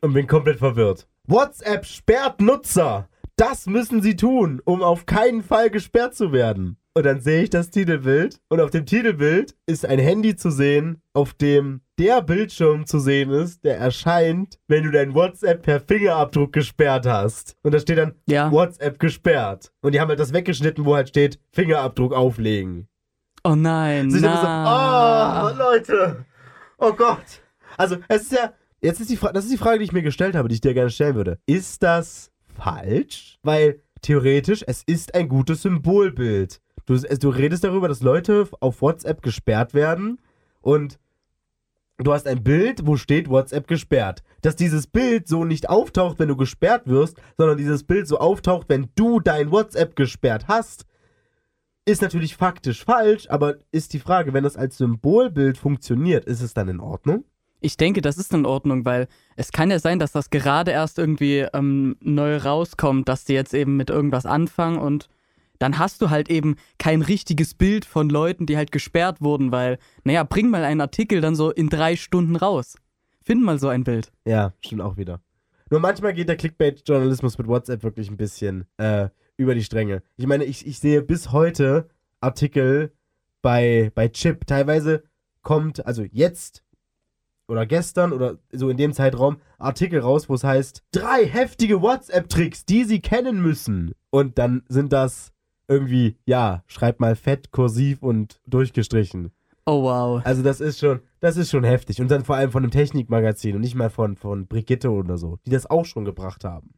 und 0.00 0.12
bin 0.12 0.26
komplett 0.26 0.58
verwirrt. 0.58 1.08
WhatsApp 1.26 1.86
sperrt 1.86 2.40
Nutzer. 2.40 3.08
Das 3.42 3.66
müssen 3.66 4.02
sie 4.02 4.14
tun, 4.14 4.62
um 4.64 4.82
auf 4.82 5.04
keinen 5.04 5.42
Fall 5.42 5.68
gesperrt 5.68 6.14
zu 6.14 6.30
werden. 6.30 6.76
Und 6.94 7.04
dann 7.04 7.20
sehe 7.20 7.42
ich 7.42 7.50
das 7.50 7.70
Titelbild 7.70 8.38
und 8.48 8.60
auf 8.60 8.70
dem 8.70 8.86
Titelbild 8.86 9.56
ist 9.66 9.84
ein 9.84 9.98
Handy 9.98 10.36
zu 10.36 10.52
sehen, 10.52 11.02
auf 11.12 11.34
dem 11.34 11.80
der 11.98 12.22
Bildschirm 12.22 12.86
zu 12.86 13.00
sehen 13.00 13.30
ist, 13.30 13.64
der 13.64 13.78
erscheint, 13.78 14.60
wenn 14.68 14.84
du 14.84 14.92
dein 14.92 15.12
WhatsApp 15.12 15.60
per 15.60 15.80
Fingerabdruck 15.80 16.52
gesperrt 16.52 17.04
hast. 17.04 17.56
Und 17.64 17.74
da 17.74 17.80
steht 17.80 17.98
dann 17.98 18.14
ja. 18.28 18.52
WhatsApp 18.52 19.00
gesperrt. 19.00 19.72
Und 19.80 19.92
die 19.92 20.00
haben 20.00 20.10
halt 20.10 20.20
das 20.20 20.32
weggeschnitten, 20.32 20.84
wo 20.84 20.94
halt 20.94 21.08
steht 21.08 21.40
Fingerabdruck 21.50 22.12
auflegen. 22.12 22.86
Oh 23.42 23.56
nein, 23.56 24.08
sind 24.12 24.20
so, 24.20 24.26
na. 24.26 25.50
oh, 25.50 25.56
Leute. 25.58 26.24
Oh 26.78 26.92
Gott. 26.92 27.42
Also, 27.76 27.96
es 28.06 28.22
ist 28.22 28.32
ja, 28.34 28.52
jetzt 28.80 29.00
ist 29.00 29.10
die 29.10 29.16
Frage, 29.16 29.34
das 29.34 29.46
ist 29.46 29.52
die 29.52 29.58
Frage, 29.58 29.80
die 29.80 29.84
ich 29.86 29.92
mir 29.92 30.02
gestellt 30.02 30.36
habe, 30.36 30.48
die 30.48 30.54
ich 30.54 30.60
dir 30.60 30.74
gerne 30.74 30.90
stellen 30.90 31.16
würde. 31.16 31.40
Ist 31.46 31.82
das 31.82 32.31
falsch? 32.52 33.38
Weil 33.42 33.80
theoretisch, 34.02 34.64
es 34.66 34.82
ist 34.84 35.14
ein 35.14 35.28
gutes 35.28 35.62
Symbolbild. 35.62 36.60
Du, 36.86 36.96
du 36.96 37.28
redest 37.28 37.64
darüber, 37.64 37.88
dass 37.88 38.02
Leute 38.02 38.48
auf 38.60 38.82
WhatsApp 38.82 39.22
gesperrt 39.22 39.74
werden 39.74 40.20
und 40.60 40.98
du 41.98 42.12
hast 42.12 42.26
ein 42.26 42.42
Bild, 42.42 42.86
wo 42.86 42.96
steht 42.96 43.28
WhatsApp 43.28 43.66
gesperrt. 43.68 44.22
Dass 44.40 44.56
dieses 44.56 44.86
Bild 44.86 45.28
so 45.28 45.44
nicht 45.44 45.68
auftaucht, 45.68 46.18
wenn 46.18 46.28
du 46.28 46.36
gesperrt 46.36 46.86
wirst, 46.86 47.16
sondern 47.36 47.56
dieses 47.56 47.84
Bild 47.84 48.08
so 48.08 48.18
auftaucht, 48.18 48.68
wenn 48.68 48.88
du 48.96 49.20
dein 49.20 49.50
WhatsApp 49.52 49.94
gesperrt 49.94 50.46
hast, 50.48 50.84
ist 51.84 52.02
natürlich 52.02 52.36
faktisch 52.36 52.84
falsch, 52.84 53.28
aber 53.28 53.56
ist 53.72 53.92
die 53.92 53.98
Frage, 53.98 54.32
wenn 54.32 54.44
das 54.44 54.56
als 54.56 54.78
Symbolbild 54.78 55.58
funktioniert, 55.58 56.24
ist 56.24 56.40
es 56.40 56.54
dann 56.54 56.68
in 56.68 56.80
Ordnung? 56.80 57.24
Ich 57.62 57.76
denke, 57.76 58.02
das 58.02 58.18
ist 58.18 58.34
in 58.34 58.44
Ordnung, 58.44 58.84
weil 58.84 59.08
es 59.36 59.52
kann 59.52 59.70
ja 59.70 59.78
sein, 59.78 59.98
dass 59.98 60.12
das 60.12 60.30
gerade 60.30 60.72
erst 60.72 60.98
irgendwie 60.98 61.46
ähm, 61.52 61.96
neu 62.00 62.36
rauskommt, 62.36 63.08
dass 63.08 63.24
die 63.24 63.34
jetzt 63.34 63.54
eben 63.54 63.76
mit 63.76 63.88
irgendwas 63.88 64.26
anfangen 64.26 64.78
und 64.78 65.08
dann 65.58 65.78
hast 65.78 66.02
du 66.02 66.10
halt 66.10 66.28
eben 66.28 66.56
kein 66.78 67.02
richtiges 67.02 67.54
Bild 67.54 67.84
von 67.84 68.10
Leuten, 68.10 68.46
die 68.46 68.56
halt 68.56 68.72
gesperrt 68.72 69.20
wurden, 69.20 69.52
weil, 69.52 69.78
naja, 70.02 70.24
bring 70.24 70.50
mal 70.50 70.64
einen 70.64 70.80
Artikel 70.80 71.20
dann 71.20 71.36
so 71.36 71.52
in 71.52 71.68
drei 71.68 71.94
Stunden 71.94 72.34
raus. 72.34 72.74
Find 73.22 73.44
mal 73.44 73.60
so 73.60 73.68
ein 73.68 73.84
Bild. 73.84 74.10
Ja, 74.24 74.52
stimmt 74.60 74.82
auch 74.82 74.96
wieder. 74.96 75.20
Nur 75.70 75.78
manchmal 75.78 76.14
geht 76.14 76.28
der 76.28 76.36
Clickbait-Journalismus 76.36 77.38
mit 77.38 77.46
WhatsApp 77.46 77.84
wirklich 77.84 78.10
ein 78.10 78.16
bisschen 78.16 78.66
äh, 78.76 79.08
über 79.36 79.54
die 79.54 79.62
Stränge. 79.62 80.02
Ich 80.16 80.26
meine, 80.26 80.44
ich, 80.44 80.66
ich 80.66 80.80
sehe 80.80 81.00
bis 81.00 81.30
heute 81.30 81.88
Artikel 82.20 82.92
bei, 83.40 83.92
bei 83.94 84.08
Chip. 84.08 84.46
Teilweise 84.48 85.04
kommt, 85.42 85.86
also 85.86 86.02
jetzt 86.02 86.64
oder 87.52 87.66
gestern 87.66 88.12
oder 88.12 88.38
so 88.50 88.70
in 88.70 88.76
dem 88.76 88.92
Zeitraum 88.92 89.36
Artikel 89.58 90.00
raus, 90.00 90.28
wo 90.28 90.34
es 90.34 90.42
heißt, 90.42 90.82
drei 90.90 91.26
heftige 91.26 91.82
WhatsApp-Tricks, 91.82 92.64
die 92.64 92.84
Sie 92.84 93.00
kennen 93.00 93.42
müssen. 93.42 93.94
Und 94.10 94.38
dann 94.38 94.62
sind 94.68 94.92
das 94.92 95.32
irgendwie, 95.68 96.16
ja, 96.24 96.64
schreib 96.66 96.98
mal 96.98 97.14
fett, 97.14 97.52
kursiv 97.52 98.02
und 98.02 98.40
durchgestrichen. 98.46 99.30
Oh 99.66 99.82
wow. 99.82 100.22
Also 100.24 100.42
das 100.42 100.60
ist 100.60 100.80
schon, 100.80 101.00
das 101.20 101.36
ist 101.36 101.50
schon 101.50 101.62
heftig. 101.62 102.00
Und 102.00 102.10
dann 102.10 102.24
vor 102.24 102.36
allem 102.36 102.50
von 102.50 102.62
einem 102.62 102.72
Technikmagazin 102.72 103.54
und 103.54 103.60
nicht 103.60 103.74
mal 103.74 103.90
von, 103.90 104.16
von 104.16 104.46
Brigitte 104.46 104.90
oder 104.90 105.18
so, 105.18 105.38
die 105.46 105.50
das 105.50 105.70
auch 105.70 105.84
schon 105.84 106.04
gebracht 106.04 106.44
haben. 106.44 106.74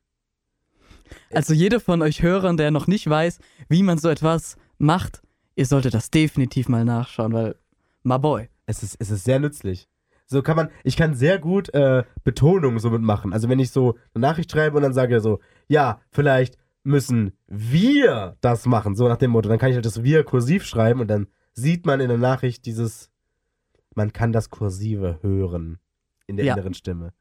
Also 1.32 1.54
jeder 1.54 1.80
von 1.80 2.02
euch 2.02 2.22
Hörern, 2.22 2.56
der 2.56 2.70
noch 2.70 2.86
nicht 2.86 3.08
weiß, 3.08 3.38
wie 3.68 3.82
man 3.82 3.98
so 3.98 4.08
etwas 4.08 4.56
macht, 4.78 5.22
ihr 5.54 5.66
solltet 5.66 5.94
das 5.94 6.10
definitiv 6.10 6.68
mal 6.68 6.84
nachschauen, 6.84 7.32
weil, 7.32 7.54
my 8.02 8.18
boy. 8.18 8.48
Es 8.66 8.82
ist, 8.82 8.96
es 8.98 9.10
ist 9.10 9.24
sehr 9.24 9.38
nützlich. 9.38 9.88
So 10.26 10.42
kann 10.42 10.56
man, 10.56 10.70
ich 10.84 10.96
kann 10.96 11.14
sehr 11.14 11.38
gut 11.38 11.72
äh, 11.74 12.04
Betonungen 12.24 12.78
so 12.78 12.90
mitmachen. 12.90 13.32
Also 13.32 13.48
wenn 13.48 13.58
ich 13.58 13.70
so 13.70 13.96
eine 14.14 14.22
Nachricht 14.22 14.50
schreibe 14.50 14.76
und 14.76 14.82
dann 14.82 14.94
sage 14.94 15.20
so, 15.20 15.40
ja, 15.68 16.00
vielleicht 16.10 16.56
müssen 16.82 17.32
wir 17.46 18.36
das 18.40 18.66
machen, 18.66 18.94
so 18.94 19.08
nach 19.08 19.16
dem 19.16 19.30
Motto, 19.30 19.48
dann 19.48 19.58
kann 19.58 19.70
ich 19.70 19.74
halt 19.74 19.86
das 19.86 20.02
wir 20.02 20.24
kursiv 20.24 20.64
schreiben 20.64 21.00
und 21.00 21.08
dann 21.08 21.28
sieht 21.52 21.86
man 21.86 22.00
in 22.00 22.08
der 22.08 22.18
Nachricht 22.18 22.66
dieses, 22.66 23.10
man 23.94 24.12
kann 24.12 24.32
das 24.32 24.50
Kursive 24.50 25.18
hören 25.22 25.78
in 26.26 26.36
der 26.36 26.46
Ja. 26.46 26.54
inneren 26.54 26.74
Stimme. 26.74 27.12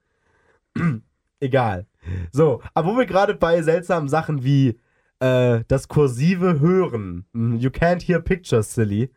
Egal. 1.40 1.88
So, 2.32 2.62
aber 2.74 2.94
wo 2.94 2.98
wir 2.98 3.06
gerade 3.06 3.36
bei 3.36 3.62
seltsamen 3.62 4.10
Sachen 4.10 4.44
wie 4.44 4.80
äh, 5.20 5.64
das 5.68 5.88
kursive 5.88 6.60
Hören, 6.60 7.26
mm, 7.34 7.56
you 7.58 7.70
can't 7.70 8.02
hear 8.02 8.20
pictures, 8.20 8.74
silly, 8.74 9.12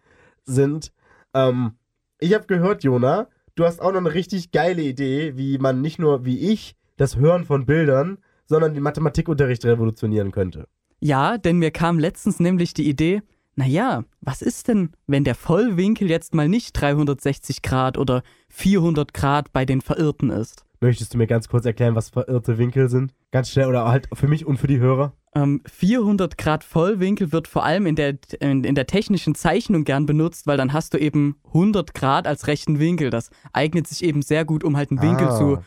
sind, 0.45 0.93
ähm, 1.34 1.78
ich 2.18 2.34
habe 2.34 2.47
gehört, 2.47 2.84
Jona, 2.84 3.28
du 3.57 3.65
hast 3.65 3.83
auch 3.83 3.91
noch 3.91 3.99
eine 3.99 4.15
richtig 4.15 4.53
geile 4.53 4.83
Idee, 4.83 5.37
wie 5.37 5.59
man 5.59 5.81
nicht 5.81 5.99
nur 5.99 6.25
wie 6.25 6.39
ich 6.53 6.77
das 6.97 7.17
Hören 7.17 7.45
von 7.45 7.67
Bildern, 7.67 8.19
sondern 8.45 8.75
den 8.75 8.83
Mathematikunterricht 8.83 9.65
revolutionieren 9.65 10.31
könnte. 10.31 10.69
Ja, 11.01 11.37
denn 11.37 11.59
mir 11.59 11.73
kam 11.73 11.99
letztens 11.99 12.39
nämlich 12.39 12.73
die 12.73 12.89
Idee, 12.89 13.23
naja, 13.55 14.05
was 14.21 14.43
ist 14.43 14.69
denn, 14.69 14.93
wenn 15.07 15.25
der 15.25 15.35
Vollwinkel 15.35 16.09
jetzt 16.09 16.35
mal 16.35 16.49
nicht 16.49 16.73
360 16.73 17.63
Grad 17.63 17.99
oder 17.99 18.23
400 18.51 19.13
Grad 19.15 19.53
bei 19.53 19.65
den 19.65 19.81
Verirrten 19.81 20.31
ist? 20.31 20.66
Möchtest 20.81 21.14
du 21.14 21.18
mir 21.18 21.27
ganz 21.27 21.49
kurz 21.49 21.64
erklären, 21.64 21.95
was 21.95 22.11
verirrte 22.11 22.59
Winkel 22.59 22.89
sind? 22.89 23.14
Ganz 23.31 23.51
schnell 23.51 23.66
oder 23.68 23.87
halt 23.89 24.09
für 24.12 24.29
mich 24.29 24.47
und 24.47 24.59
für 24.59 24.66
die 24.66 24.79
Hörer? 24.79 25.14
Ähm, 25.35 25.62
400 25.66 26.37
Grad 26.39 26.64
Vollwinkel 26.64 27.33
wird 27.33 27.49
vor 27.49 27.64
allem 27.64 27.87
in 27.87 27.97
der, 27.97 28.16
in, 28.41 28.64
in 28.64 28.74
der 28.74 28.87
technischen 28.87 29.35
Zeichnung 29.35 29.85
gern 29.85 30.07
benutzt, 30.07 30.47
weil 30.47 30.57
dann 30.57 30.72
hast 30.72 30.95
du 30.95 30.99
eben 30.99 31.37
100 31.49 31.95
Grad 31.95 32.27
als 32.27 32.47
rechten 32.47 32.79
Winkel. 32.79 33.11
Das 33.11 33.31
eignet 33.53 33.87
sich 33.87 34.03
eben 34.05 34.22
sehr 34.22 34.45
gut, 34.45 34.64
um 34.64 34.77
halt 34.77 34.91
einen 34.91 35.03
Winkel 35.03 35.29
Ah. 35.29 35.37
zu 35.39 35.59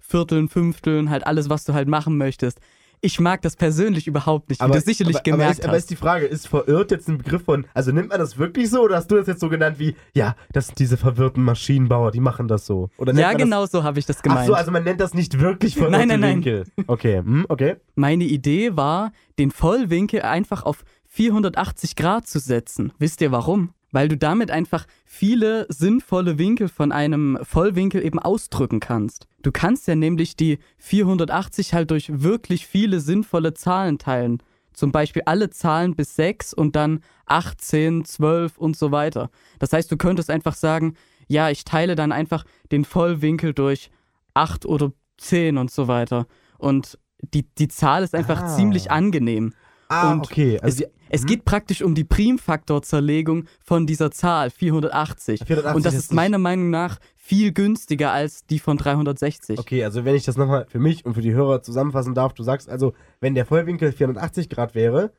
Vierteln, 0.00 0.48
Fünfteln, 0.48 1.10
halt 1.10 1.26
alles, 1.26 1.50
was 1.50 1.64
du 1.64 1.74
halt 1.74 1.88
machen 1.88 2.16
möchtest. 2.16 2.60
Ich 3.00 3.20
mag 3.20 3.42
das 3.42 3.56
persönlich 3.56 4.06
überhaupt 4.06 4.48
nicht, 4.48 4.60
wie 4.62 4.70
du 4.70 4.80
sicherlich 4.80 5.16
aber, 5.16 5.22
gemerkt 5.24 5.42
aber 5.44 5.52
ist, 5.52 5.64
aber 5.68 5.76
ist 5.76 5.82
hast. 5.84 5.90
die 5.90 5.96
Frage, 5.96 6.26
ist 6.26 6.48
verirrt 6.48 6.90
jetzt 6.90 7.08
ein 7.08 7.18
Begriff 7.18 7.44
von, 7.44 7.66
also 7.74 7.92
nimmt 7.92 8.08
man 8.08 8.18
das 8.18 8.38
wirklich 8.38 8.70
so 8.70 8.82
oder 8.82 8.96
hast 8.96 9.10
du 9.10 9.16
das 9.16 9.26
jetzt 9.26 9.40
so 9.40 9.48
genannt 9.48 9.78
wie, 9.78 9.94
ja, 10.14 10.34
das 10.52 10.66
sind 10.68 10.78
diese 10.78 10.96
verwirrten 10.96 11.42
Maschinenbauer, 11.44 12.10
die 12.10 12.20
machen 12.20 12.48
das 12.48 12.66
so? 12.66 12.90
Oder 12.98 13.12
Ja, 13.14 13.32
genau 13.34 13.66
so 13.66 13.82
habe 13.84 13.98
ich 13.98 14.06
das 14.06 14.16
Das, 14.16 14.22
gemeint. 14.22 14.40
ach 14.42 14.46
so, 14.46 14.54
also 14.54 14.70
man 14.72 14.84
nennt 14.84 15.00
das 15.00 15.14
nicht 15.14 15.38
wirklich 15.40 15.74
verirrte 15.76 15.98
Nein, 15.98 16.08
nein, 16.08 16.20
nein. 16.20 16.34
Winkel. 16.36 16.64
Okay, 16.86 17.18
hm, 17.18 17.46
okay. 17.48 17.76
Meine 17.94 18.24
Idee 18.24 18.76
war, 18.76 19.12
den 19.38 19.50
Vollwinkel 19.50 20.22
einfach 20.22 20.64
auf 20.64 20.84
480 21.06 21.96
Grad 21.96 22.26
zu 22.26 22.38
setzen. 22.38 22.92
Wisst 22.98 23.20
ihr 23.20 23.32
warum? 23.32 23.70
Weil 23.90 24.08
du 24.08 24.16
damit 24.18 24.50
einfach 24.50 24.86
viele 25.06 25.66
sinnvolle 25.70 26.38
Winkel 26.38 26.68
von 26.68 26.92
einem 26.92 27.38
Vollwinkel 27.42 28.04
eben 28.04 28.18
ausdrücken 28.18 28.80
kannst. 28.80 29.26
Du 29.42 29.50
kannst 29.50 29.86
ja 29.88 29.94
nämlich 29.94 30.36
die 30.36 30.58
480 30.78 31.72
halt 31.74 31.90
durch 31.90 32.10
wirklich 32.22 32.66
viele 32.66 33.00
sinnvolle 33.00 33.54
Zahlen 33.54 33.98
teilen. 33.98 34.42
Zum 34.74 34.92
Beispiel 34.92 35.22
alle 35.26 35.50
Zahlen 35.50 35.96
bis 35.96 36.14
6 36.16 36.52
und 36.54 36.76
dann 36.76 37.00
18, 37.26 38.04
12 38.04 38.58
und 38.58 38.76
so 38.76 38.92
weiter. 38.92 39.30
Das 39.58 39.72
heißt, 39.72 39.90
du 39.90 39.96
könntest 39.96 40.30
einfach 40.30 40.54
sagen, 40.54 40.94
ja, 41.26 41.50
ich 41.50 41.64
teile 41.64 41.94
dann 41.96 42.12
einfach 42.12 42.44
den 42.70 42.84
Vollwinkel 42.84 43.54
durch 43.54 43.90
8 44.34 44.66
oder 44.66 44.92
10 45.16 45.56
und 45.58 45.70
so 45.70 45.88
weiter. 45.88 46.26
Und 46.58 46.98
die, 47.22 47.42
die 47.56 47.68
Zahl 47.68 48.02
ist 48.04 48.14
einfach 48.14 48.42
Ah. 48.42 48.46
ziemlich 48.56 48.90
angenehm. 48.90 49.52
Ah, 49.88 50.12
Und 50.12 50.20
okay. 50.26 50.60
Also 50.60 50.84
es, 50.84 50.90
es 51.10 51.22
Mhm. 51.22 51.26
geht 51.26 51.44
praktisch 51.44 51.82
um 51.82 51.94
die 51.94 52.04
Primfaktorzerlegung 52.04 53.44
von 53.64 53.86
dieser 53.86 54.10
Zahl 54.10 54.50
480. 54.50 55.40
480 55.46 55.76
Und 55.76 55.86
das 55.86 55.94
ist 55.94 56.12
meiner 56.12 56.38
Meinung 56.38 56.70
nach 56.70 56.98
viel 57.16 57.52
günstiger 57.52 58.12
als 58.12 58.46
die 58.46 58.58
von 58.58 58.76
360. 58.76 59.58
Okay, 59.58 59.84
also 59.84 60.04
wenn 60.04 60.14
ich 60.14 60.24
das 60.24 60.36
nochmal 60.36 60.66
für 60.68 60.78
mich 60.78 61.04
und 61.04 61.14
für 61.14 61.20
die 61.20 61.32
Hörer 61.32 61.62
zusammenfassen 61.62 62.14
darf, 62.14 62.32
du 62.34 62.42
sagst 62.42 62.68
also, 62.68 62.94
wenn 63.20 63.34
der 63.34 63.44
Vollwinkel 63.46 63.92
480 63.92 64.48
Grad 64.48 64.74
wäre, 64.74 65.12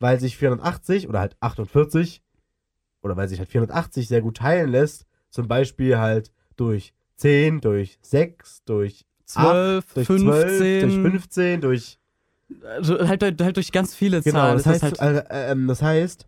weil 0.00 0.18
sich 0.18 0.36
480 0.36 1.08
oder 1.08 1.20
halt 1.20 1.36
48 1.40 2.22
oder 3.02 3.16
weil 3.16 3.28
sich 3.28 3.38
halt 3.38 3.48
480 3.48 4.08
sehr 4.08 4.20
gut 4.22 4.38
teilen 4.38 4.70
lässt, 4.70 5.06
zum 5.30 5.48
Beispiel 5.48 5.98
halt 5.98 6.32
durch 6.56 6.92
10, 7.16 7.60
durch 7.60 7.98
6, 8.02 8.64
durch 8.64 9.04
12, 9.26 9.94
durch 9.94 10.06
15, 10.06 10.28
12, 10.28 10.80
durch 10.82 10.94
15, 11.12 11.60
durch 11.60 11.98
also 12.64 12.98
halt, 13.06 13.22
halt, 13.22 13.40
halt 13.40 13.56
durch 13.56 13.72
ganz 13.72 13.94
viele 13.94 14.22
Genau, 14.22 14.38
Zahlen. 14.38 14.54
das 14.56 14.64
Das, 14.64 14.82
heißt, 14.82 15.00
halt, 15.00 15.30
äh, 15.30 15.50
ähm, 15.52 15.66
das 15.68 15.82
heißt, 15.82 16.26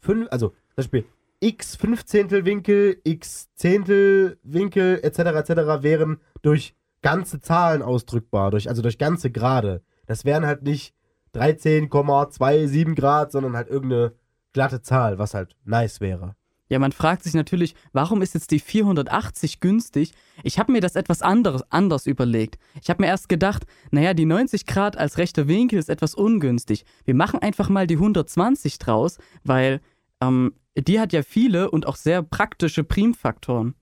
fünf, 0.00 0.28
also 0.30 0.48
zum 0.48 0.76
Beispiel 0.76 1.04
x 1.40 1.76
Fünfzehntelwinkel, 1.76 3.00
x 3.04 3.48
Zehntelwinkel 3.54 5.00
etc. 5.02 5.18
etc. 5.18 5.82
wären 5.82 6.20
durch 6.42 6.74
ganze 7.02 7.40
Zahlen 7.40 7.82
ausdrückbar, 7.82 8.50
durch, 8.50 8.68
also 8.68 8.82
durch 8.82 8.98
ganze 8.98 9.30
Grade. 9.30 9.82
Das 10.06 10.24
wären 10.24 10.46
halt 10.46 10.62
nicht 10.62 10.94
13,27 11.34 12.94
Grad, 12.94 13.32
sondern 13.32 13.56
halt 13.56 13.68
irgendeine 13.68 14.12
glatte 14.52 14.82
Zahl, 14.82 15.18
was 15.18 15.34
halt 15.34 15.54
nice 15.64 16.00
wäre. 16.00 16.34
Ja, 16.68 16.78
man 16.78 16.92
fragt 16.92 17.22
sich 17.22 17.34
natürlich, 17.34 17.74
warum 17.92 18.20
ist 18.20 18.34
jetzt 18.34 18.50
die 18.50 18.58
480 18.58 19.60
günstig? 19.60 20.12
Ich 20.42 20.58
habe 20.58 20.72
mir 20.72 20.80
das 20.80 20.96
etwas 20.96 21.22
anderes, 21.22 21.62
anders 21.70 22.06
überlegt. 22.06 22.58
Ich 22.82 22.90
habe 22.90 23.02
mir 23.02 23.08
erst 23.08 23.28
gedacht, 23.28 23.64
naja, 23.90 24.12
die 24.12 24.26
90 24.26 24.66
Grad 24.66 24.96
als 24.98 25.16
rechter 25.16 25.48
Winkel 25.48 25.78
ist 25.78 25.88
etwas 25.88 26.14
ungünstig. 26.14 26.84
Wir 27.04 27.14
machen 27.14 27.40
einfach 27.40 27.70
mal 27.70 27.86
die 27.86 27.96
120 27.96 28.78
draus, 28.78 29.18
weil 29.44 29.80
ähm, 30.20 30.52
die 30.76 31.00
hat 31.00 31.12
ja 31.12 31.22
viele 31.22 31.70
und 31.70 31.86
auch 31.86 31.96
sehr 31.96 32.22
praktische 32.22 32.84
Primfaktoren. 32.84 33.74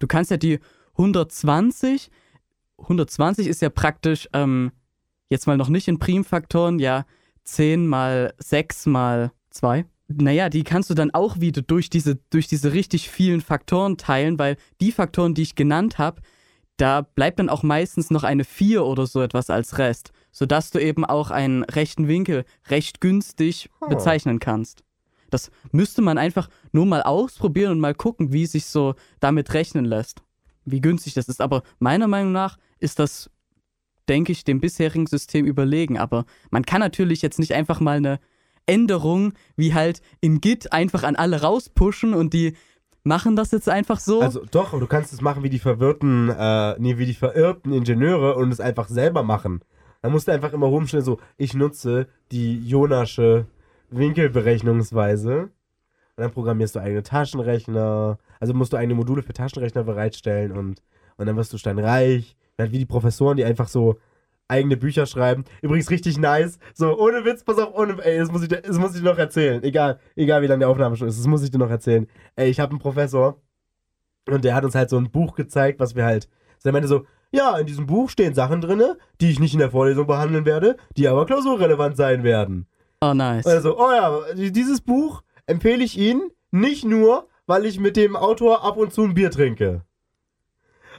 Du 0.00 0.08
kannst 0.08 0.32
ja 0.32 0.36
die 0.36 0.58
120, 0.96 2.10
120 2.78 3.46
ist 3.46 3.62
ja 3.62 3.70
praktisch, 3.70 4.28
ähm, 4.32 4.72
jetzt 5.28 5.46
mal 5.46 5.56
noch 5.56 5.68
nicht 5.68 5.86
in 5.86 6.00
Primfaktoren, 6.00 6.80
ja 6.80 7.06
10 7.44 7.86
mal 7.86 8.34
6 8.38 8.86
mal 8.86 9.32
2 9.50 9.84
naja, 10.18 10.48
die 10.48 10.64
kannst 10.64 10.90
du 10.90 10.94
dann 10.94 11.12
auch 11.12 11.40
wieder 11.40 11.62
durch 11.62 11.90
diese, 11.90 12.16
durch 12.30 12.46
diese 12.46 12.72
richtig 12.72 13.08
vielen 13.10 13.40
Faktoren 13.40 13.96
teilen, 13.96 14.38
weil 14.38 14.56
die 14.80 14.92
Faktoren, 14.92 15.34
die 15.34 15.42
ich 15.42 15.54
genannt 15.54 15.98
habe, 15.98 16.20
da 16.76 17.02
bleibt 17.02 17.38
dann 17.38 17.48
auch 17.48 17.62
meistens 17.62 18.10
noch 18.10 18.24
eine 18.24 18.44
4 18.44 18.84
oder 18.84 19.06
so 19.06 19.20
etwas 19.22 19.50
als 19.50 19.78
Rest, 19.78 20.12
sodass 20.32 20.70
du 20.70 20.78
eben 20.80 21.04
auch 21.04 21.30
einen 21.30 21.64
rechten 21.64 22.08
Winkel 22.08 22.44
recht 22.68 23.00
günstig 23.00 23.68
Oh. 23.80 23.88
bezeichnen 23.88 24.38
kannst. 24.40 24.82
Das 25.30 25.50
müsste 25.70 26.02
man 26.02 26.18
einfach 26.18 26.48
nur 26.72 26.86
mal 26.86 27.02
ausprobieren 27.02 27.72
und 27.72 27.80
mal 27.80 27.94
gucken, 27.94 28.32
wie 28.32 28.46
sich 28.46 28.66
so 28.66 28.94
damit 29.20 29.54
rechnen 29.54 29.84
lässt. 29.84 30.22
Wie 30.64 30.80
günstig 30.80 31.14
das 31.14 31.28
ist. 31.28 31.40
Aber 31.40 31.62
meiner 31.78 32.06
Meinung 32.06 32.32
nach 32.32 32.58
ist 32.78 32.98
das, 32.98 33.30
denke 34.08 34.32
ich, 34.32 34.44
dem 34.44 34.60
bisherigen 34.60 35.06
System 35.06 35.46
überlegen. 35.46 35.98
Aber 35.98 36.24
man 36.50 36.64
kann 36.66 36.80
natürlich 36.80 37.22
jetzt 37.22 37.38
nicht 37.38 37.54
einfach 37.54 37.80
mal 37.80 37.96
eine 37.96 38.20
Änderung 38.66 39.32
wie 39.56 39.74
halt 39.74 40.02
in 40.20 40.40
Git 40.40 40.72
einfach 40.72 41.02
an 41.02 41.16
alle 41.16 41.42
rauspushen 41.42 42.14
und 42.14 42.32
die 42.32 42.54
machen 43.04 43.36
das 43.36 43.50
jetzt 43.50 43.68
einfach 43.68 44.00
so. 44.00 44.20
Also 44.20 44.44
doch, 44.50 44.78
du 44.78 44.86
kannst 44.86 45.12
es 45.12 45.20
machen 45.20 45.42
wie 45.42 45.50
die 45.50 45.58
verwirrten, 45.58 46.28
äh, 46.30 46.78
nee, 46.78 46.98
wie 46.98 47.06
die 47.06 47.14
verirrten 47.14 47.72
Ingenieure 47.72 48.36
und 48.36 48.52
es 48.52 48.60
einfach 48.60 48.88
selber 48.88 49.22
machen. 49.22 49.60
Dann 50.02 50.12
musst 50.12 50.28
du 50.28 50.32
einfach 50.32 50.52
immer 50.52 50.66
rumstellen, 50.66 51.04
so, 51.04 51.18
ich 51.36 51.54
nutze 51.54 52.08
die 52.30 52.66
Jonasche 52.66 53.46
Winkelberechnungsweise. 53.90 55.42
Und 55.42 55.50
dann 56.16 56.30
programmierst 56.30 56.76
du 56.76 56.80
eigene 56.80 57.02
Taschenrechner. 57.02 58.18
Also 58.40 58.54
musst 58.54 58.72
du 58.72 58.76
eigene 58.76 58.94
Module 58.94 59.22
für 59.22 59.32
Taschenrechner 59.32 59.84
bereitstellen 59.84 60.52
und, 60.52 60.82
und 61.16 61.26
dann 61.26 61.36
wirst 61.36 61.52
du 61.52 61.58
steinreich. 61.58 62.36
Halt 62.58 62.72
wie 62.72 62.78
die 62.78 62.86
Professoren, 62.86 63.36
die 63.36 63.44
einfach 63.44 63.68
so 63.68 63.98
eigene 64.52 64.76
Bücher 64.76 65.06
schreiben. 65.06 65.44
Übrigens 65.62 65.90
richtig 65.90 66.18
nice. 66.18 66.58
So, 66.74 66.96
ohne 66.98 67.24
Witz, 67.24 67.42
pass 67.44 67.58
auf, 67.58 67.74
ohne, 67.74 67.96
ey, 68.04 68.18
das 68.18 68.30
muss 68.30 68.42
ich, 68.42 68.48
dir- 68.48 68.60
das 68.62 68.78
muss 68.78 68.94
ich 68.94 69.00
dir 69.02 69.08
noch 69.08 69.18
erzählen. 69.18 69.62
Egal, 69.64 69.98
egal 70.14 70.42
wie 70.42 70.46
lange 70.46 70.60
die 70.60 70.66
Aufnahme 70.70 70.96
schon 70.96 71.08
ist, 71.08 71.18
das 71.18 71.26
muss 71.26 71.42
ich 71.42 71.50
dir 71.50 71.58
noch 71.58 71.70
erzählen. 71.70 72.06
Ey, 72.36 72.48
ich 72.50 72.60
habe 72.60 72.70
einen 72.70 72.78
Professor 72.78 73.40
und 74.28 74.44
der 74.44 74.54
hat 74.54 74.64
uns 74.64 74.74
halt 74.74 74.90
so 74.90 74.96
ein 74.98 75.10
Buch 75.10 75.34
gezeigt, 75.34 75.80
was 75.80 75.96
wir 75.96 76.04
halt, 76.04 76.28
so 76.58 76.68
er 76.68 76.72
meinte 76.72 76.88
so, 76.88 77.04
ja, 77.32 77.56
in 77.58 77.66
diesem 77.66 77.86
Buch 77.86 78.10
stehen 78.10 78.34
Sachen 78.34 78.60
drinne, 78.60 78.98
die 79.20 79.30
ich 79.30 79.40
nicht 79.40 79.54
in 79.54 79.58
der 79.60 79.70
Vorlesung 79.70 80.06
behandeln 80.06 80.44
werde, 80.44 80.76
die 80.96 81.08
aber 81.08 81.24
klausurrelevant 81.26 81.96
sein 81.96 82.22
werden. 82.24 82.66
oh, 83.00 83.14
nice. 83.14 83.46
Also, 83.46 83.78
oh 83.78 83.90
ja, 83.90 84.20
dieses 84.50 84.80
Buch 84.82 85.22
empfehle 85.46 85.82
ich 85.82 85.98
Ihnen 85.98 86.30
nicht 86.50 86.84
nur, 86.84 87.26
weil 87.46 87.64
ich 87.66 87.80
mit 87.80 87.96
dem 87.96 88.14
Autor 88.16 88.62
ab 88.64 88.76
und 88.76 88.92
zu 88.92 89.02
ein 89.02 89.14
Bier 89.14 89.30
trinke. 89.30 89.82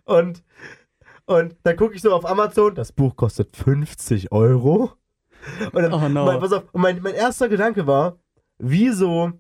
Und, 0.06 0.44
und 1.26 1.56
dann 1.64 1.76
gucke 1.78 1.96
ich 1.96 2.02
so 2.02 2.14
auf 2.14 2.26
Amazon, 2.30 2.76
das 2.76 2.92
Buch 2.92 3.16
kostet 3.16 3.56
50 3.56 4.32
Euro. 4.32 4.92
Und 5.72 5.82
dann, 5.82 5.94
Oh 5.94 6.10
no. 6.10 6.26
mein, 6.26 6.40
pass 6.40 6.54
auf, 6.54 6.64
und 6.72 6.82
mein, 6.82 7.02
mein 7.02 7.16
erster 7.16 7.50
Gedanke 7.50 7.86
war, 7.88 8.18
wieso 8.58 9.34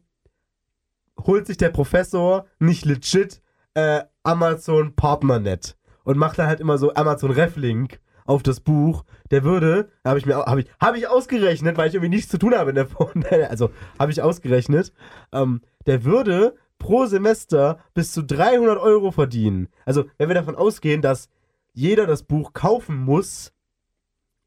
holt 1.25 1.47
sich 1.47 1.57
der 1.57 1.69
Professor 1.69 2.45
nicht 2.59 2.85
legit 2.85 3.41
äh, 3.73 4.01
Amazon 4.23 4.95
Partnernet 4.95 5.77
und 6.03 6.17
macht 6.17 6.39
dann 6.39 6.47
halt 6.47 6.59
immer 6.59 6.77
so 6.77 6.93
Amazon 6.93 7.31
Reflink 7.31 7.99
auf 8.25 8.43
das 8.43 8.59
Buch, 8.59 9.03
der 9.31 9.43
würde, 9.43 9.89
habe 10.05 10.17
ich 10.17 10.25
mir 10.25 10.35
habe 10.37 10.61
ich, 10.61 10.67
hab 10.79 10.95
ich 10.95 11.07
ausgerechnet, 11.07 11.77
weil 11.77 11.89
ich 11.89 11.95
irgendwie 11.95 12.15
nichts 12.15 12.31
zu 12.31 12.37
tun 12.37 12.53
habe 12.53 12.69
in 12.69 12.75
der 12.75 12.87
Form, 12.87 13.23
also 13.49 13.71
habe 13.99 14.11
ich 14.11 14.21
ausgerechnet, 14.21 14.93
ähm, 15.31 15.61
der 15.85 16.03
würde 16.05 16.55
pro 16.79 17.05
Semester 17.05 17.79
bis 17.93 18.11
zu 18.11 18.23
300 18.23 18.77
Euro 18.77 19.11
verdienen. 19.11 19.69
Also 19.85 20.05
wenn 20.17 20.29
wir 20.29 20.35
davon 20.35 20.55
ausgehen, 20.55 21.01
dass 21.01 21.29
jeder 21.73 22.07
das 22.07 22.23
Buch 22.23 22.53
kaufen 22.53 22.97
muss, 22.97 23.51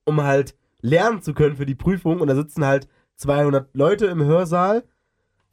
um 0.05 0.23
halt 0.23 0.57
lernen 0.81 1.23
zu 1.23 1.35
können 1.35 1.57
für 1.57 1.67
die 1.67 1.75
Prüfung 1.75 2.21
und 2.21 2.29
da 2.29 2.35
sitzen 2.35 2.65
halt 2.65 2.89
200 3.17 3.69
Leute 3.75 4.07
im 4.07 4.23
Hörsaal, 4.23 4.85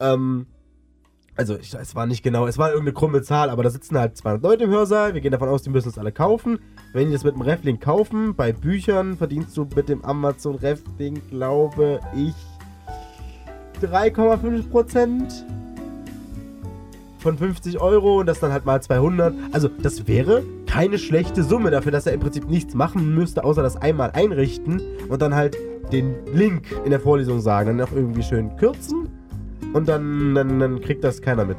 ähm, 0.00 0.46
also 1.36 1.56
ich, 1.56 1.74
es 1.74 1.94
war 1.94 2.06
nicht 2.06 2.22
genau, 2.22 2.46
es 2.46 2.58
war 2.58 2.68
irgendeine 2.68 2.94
krumme 2.94 3.22
Zahl, 3.22 3.50
aber 3.50 3.62
da 3.62 3.70
sitzen 3.70 3.98
halt 3.98 4.16
200 4.16 4.42
Leute 4.42 4.64
im 4.64 4.70
Hörsaal. 4.70 5.14
Wir 5.14 5.20
gehen 5.20 5.32
davon 5.32 5.48
aus, 5.48 5.62
die 5.62 5.70
müssen 5.70 5.88
es 5.88 5.98
alle 5.98 6.12
kaufen. 6.12 6.60
Wenn 6.92 7.08
die 7.08 7.12
das 7.12 7.24
mit 7.24 7.34
dem 7.34 7.42
Reflink 7.42 7.80
kaufen, 7.80 8.36
bei 8.36 8.52
Büchern 8.52 9.16
verdienst 9.16 9.56
du 9.56 9.66
mit 9.74 9.88
dem 9.88 10.04
Amazon 10.04 10.54
Reflink, 10.54 11.28
glaube 11.30 12.00
ich, 12.14 12.34
3,5 13.82 14.70
Prozent 14.70 15.44
von 17.18 17.36
50 17.36 17.80
Euro 17.80 18.20
und 18.20 18.26
das 18.26 18.38
dann 18.38 18.52
halt 18.52 18.64
mal 18.64 18.80
200. 18.80 19.34
Also 19.52 19.68
das 19.68 20.06
wäre 20.06 20.44
keine 20.74 20.98
schlechte 20.98 21.44
Summe 21.44 21.70
dafür, 21.70 21.92
dass 21.92 22.04
er 22.04 22.14
im 22.14 22.20
Prinzip 22.20 22.50
nichts 22.50 22.74
machen 22.74 23.14
müsste, 23.14 23.44
außer 23.44 23.62
das 23.62 23.76
einmal 23.76 24.10
einrichten 24.10 24.82
und 25.08 25.22
dann 25.22 25.32
halt 25.32 25.56
den 25.92 26.16
Link 26.34 26.64
in 26.84 26.90
der 26.90 26.98
Vorlesung 26.98 27.40
sagen. 27.40 27.78
Dann 27.78 27.88
auch 27.88 27.92
irgendwie 27.94 28.24
schön 28.24 28.56
kürzen 28.56 29.08
und 29.72 29.88
dann, 29.88 30.34
dann, 30.34 30.58
dann 30.58 30.80
kriegt 30.80 31.04
das 31.04 31.22
keiner 31.22 31.44
mit. 31.44 31.58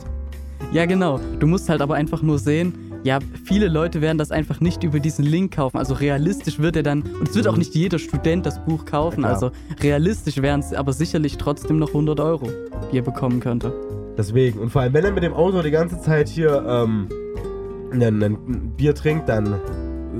Ja, 0.74 0.86
genau. 0.86 1.22
Du 1.40 1.48
musst 1.48 1.70
halt 1.70 1.82
aber 1.82 1.96
einfach 1.96 2.22
nur 2.22 2.40
sehen, 2.40 2.74
ja, 3.04 3.20
viele 3.46 3.70
Leute 3.70 4.02
werden 4.02 4.18
das 4.18 4.32
einfach 4.32 4.60
nicht 4.60 4.84
über 4.84 5.00
diesen 5.00 5.24
Link 5.24 5.56
kaufen. 5.56 5.78
Also 5.78 5.94
realistisch 5.94 6.60
wird 6.60 6.76
er 6.76 6.84
dann, 6.84 7.02
und 7.02 7.30
es 7.30 7.36
wird 7.36 7.48
auch 7.48 7.56
nicht 7.56 7.74
jeder 7.74 8.00
Student 8.00 8.46
das 8.46 8.66
Buch 8.66 8.84
kaufen. 8.84 9.22
Ja, 9.22 9.30
also 9.30 9.52
realistisch 9.82 10.42
wären 10.42 10.60
es 10.60 10.74
aber 10.74 10.92
sicherlich 10.92 11.38
trotzdem 11.38 11.80
noch 11.80 11.90
100 11.90 12.20
Euro, 12.20 12.50
die 12.92 12.98
er 12.98 13.04
bekommen 13.04 13.40
könnte. 13.40 13.72
Deswegen. 14.18 14.60
Und 14.60 14.72
vor 14.72 14.82
allem, 14.82 14.94
wenn 14.94 15.06
er 15.06 15.12
mit 15.12 15.24
dem 15.24 15.34
Auto 15.34 15.62
die 15.62 15.72
ganze 15.72 16.02
Zeit 16.02 16.28
hier 16.28 16.66
ähm, 16.68 17.08
ein, 17.92 18.22
ein 18.22 18.74
Bier 18.78 18.96
trinkt, 18.96 19.30
dann 19.30 19.56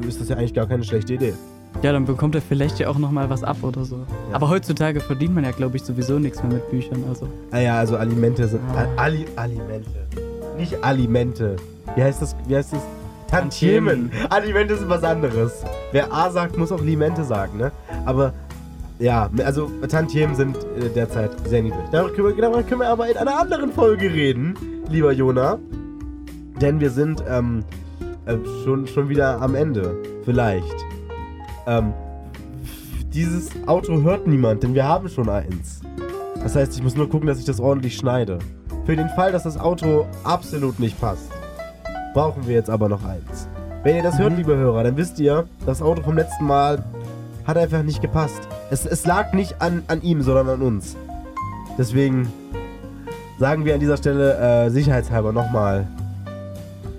ist 0.08 0.22
das 0.22 0.30
ja 0.30 0.38
eigentlich 0.38 0.54
gar 0.54 0.68
keine 0.68 0.84
schlechte 0.84 1.14
Idee. 1.14 1.34
Ja, 1.82 1.92
dann 1.92 2.06
bekommt 2.06 2.36
er 2.36 2.42
vielleicht 2.42 2.80
ja 2.80 2.88
auch 2.90 2.98
nochmal 2.98 3.30
was 3.30 3.44
ab 3.44 3.58
oder 3.62 3.84
so. 3.84 4.06
Aber 4.32 4.50
heutzutage 4.50 5.02
verdient 5.02 5.36
man 5.36 5.44
ja, 5.44 5.52
glaube 5.52 5.76
ich, 5.78 5.84
sowieso 5.84 6.20
nichts 6.20 6.42
mehr 6.42 6.54
mit 6.54 6.70
Büchern. 6.70 7.04
Also. 7.10 7.28
Ah 7.52 7.60
ja, 7.60 7.78
also 7.78 7.98
Alimente 7.98 8.48
sind. 8.48 8.62
Ah. 8.74 8.88
Ali, 8.96 9.26
Alimente. 9.36 10.08
Nicht 10.58 10.84
Alimente. 10.84 11.58
Wie 11.96 12.04
heißt 12.04 12.22
das? 12.22 12.36
Wie 12.48 12.56
heißt 12.56 12.74
das? 12.74 12.82
Tantiemen. 13.28 14.12
Alimente 14.30 14.78
sind 14.78 14.90
was 14.90 15.04
anderes. 15.04 15.64
Wer 15.92 16.14
A 16.14 16.30
sagt, 16.30 16.58
muss 16.58 16.72
auch 16.72 16.82
Limente 16.82 17.24
sagen, 17.24 17.58
ne? 17.58 17.72
Aber 18.06 18.34
ja, 19.00 19.30
also 19.44 19.70
Tantiemen 19.90 20.36
sind 20.36 20.56
äh, 20.56 20.90
derzeit 20.94 21.32
sehr 21.48 21.62
niedrig. 21.62 21.82
Darüber 21.92 22.14
können, 22.14 22.28
wir, 22.36 22.42
darüber 22.42 22.64
können 22.64 22.82
wir 22.82 22.90
aber 22.90 23.10
in 23.10 23.18
einer 23.18 23.38
anderen 23.38 23.72
Folge 23.72 24.14
reden, 24.14 24.56
lieber 24.90 25.12
Jona. 25.12 25.60
Denn 26.62 26.80
wir 26.80 26.90
sind 26.90 27.24
ähm, 27.28 27.64
äh, 28.26 28.38
schon, 28.64 28.88
schon 28.88 29.10
wieder 29.10 29.42
am 29.42 29.56
Ende. 29.56 29.96
Vielleicht. 30.24 30.86
Ähm, 31.68 31.94
dieses 33.14 33.50
Auto 33.66 34.02
hört 34.02 34.28
niemand, 34.28 34.64
denn 34.64 34.74
wir 34.74 34.86
haben 34.86 35.08
schon 35.10 35.30
eins. 35.30 35.82
Das 36.42 36.56
heißt, 36.56 36.76
ich 36.76 36.84
muss 36.84 36.96
nur 36.96 37.10
gucken, 37.10 37.28
dass 37.28 37.40
ich 37.40 37.46
das 37.46 37.60
ordentlich 37.60 37.96
schneide. 37.96 38.40
Für 38.86 38.96
den 38.96 39.10
Fall, 39.10 39.32
dass 39.32 39.44
das 39.44 39.58
Auto 39.58 40.06
absolut 40.24 40.80
nicht 40.80 41.00
passt, 41.00 41.32
brauchen 42.14 42.46
wir 42.46 42.54
jetzt 42.54 42.70
aber 42.70 42.88
noch 42.88 43.04
eins. 43.04 43.48
Wenn 43.84 43.96
ihr 43.96 44.04
das 44.04 44.20
hört, 44.20 44.36
liebe 44.36 44.56
Hörer, 44.56 44.84
dann 44.84 44.98
wisst 44.98 45.20
ihr, 45.20 45.48
das 45.66 45.82
Auto 45.82 46.02
vom 46.02 46.16
letzten 46.16 46.46
Mal 46.46 46.84
hat 47.46 47.58
einfach 47.58 47.84
nicht 47.84 48.02
gepasst. 48.02 48.48
Es, 48.70 48.86
es 48.86 49.06
lag 49.06 49.34
nicht 49.34 49.62
an, 49.62 49.84
an 49.88 50.02
ihm, 50.02 50.22
sondern 50.22 50.50
an 50.50 50.62
uns. 50.62 50.96
Deswegen 51.78 52.32
sagen 53.40 53.66
wir 53.66 53.74
an 53.74 53.80
dieser 53.80 53.98
Stelle 53.98 54.38
äh, 54.38 54.70
sicherheitshalber 54.70 55.32
nochmal. 55.32 55.88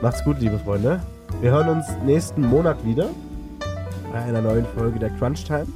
Macht's 0.02 0.22
gut, 0.24 0.38
liebe 0.40 0.58
Freunde. 0.58 1.00
Wir 1.40 1.50
hören 1.50 1.68
uns 1.70 1.86
nächsten 2.04 2.42
Monat 2.42 2.84
wieder 2.84 3.08
bei 4.12 4.20
einer 4.20 4.42
neuen 4.42 4.66
Folge 4.76 4.98
der 4.98 5.10
Crunch 5.10 5.44
Time. 5.44 5.66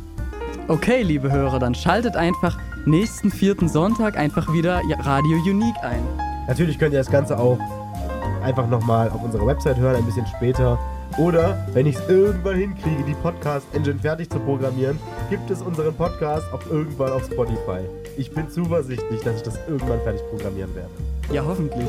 Okay, 0.68 1.02
liebe 1.02 1.32
Hörer, 1.32 1.58
dann 1.58 1.74
schaltet 1.74 2.16
einfach 2.16 2.58
nächsten 2.84 3.30
vierten 3.30 3.68
Sonntag 3.68 4.18
einfach 4.18 4.52
wieder 4.52 4.82
Radio 5.00 5.38
Unique 5.38 5.76
ein. 5.82 6.02
Natürlich 6.46 6.78
könnt 6.78 6.92
ihr 6.92 6.98
das 6.98 7.10
Ganze 7.10 7.38
auch 7.38 7.58
einfach 8.42 8.68
nochmal 8.68 9.08
auf 9.08 9.22
unserer 9.22 9.46
Website 9.46 9.78
hören, 9.78 9.96
ein 9.96 10.04
bisschen 10.04 10.26
später. 10.26 10.78
Oder, 11.18 11.66
wenn 11.72 11.86
ich 11.86 11.96
es 11.96 12.08
irgendwann 12.08 12.56
hinkriege, 12.56 13.02
die 13.04 13.14
Podcast-Engine 13.14 13.98
fertig 13.98 14.30
zu 14.30 14.38
programmieren, 14.38 14.98
gibt 15.28 15.50
es 15.50 15.60
unseren 15.62 15.94
Podcast 15.94 16.46
auch 16.52 16.64
irgendwann 16.70 17.12
auf 17.12 17.24
Spotify. 17.24 17.80
Ich 18.16 18.30
bin 18.30 18.48
zuversichtlich, 18.50 19.20
dass 19.22 19.36
ich 19.36 19.42
das 19.42 19.58
irgendwann 19.66 20.00
fertig 20.02 20.20
programmieren 20.30 20.74
werde. 20.74 20.90
Ja, 21.32 21.42
hoffentlich. 21.44 21.88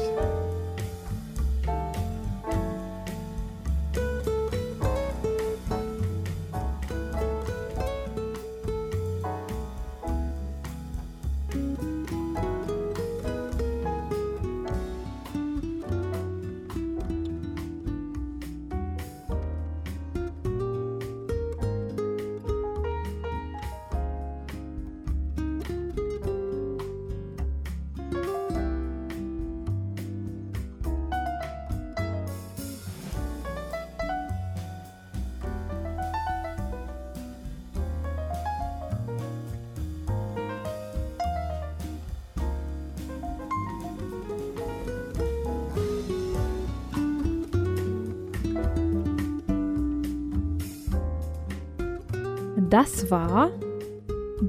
Das 52.81 53.11
war 53.11 53.51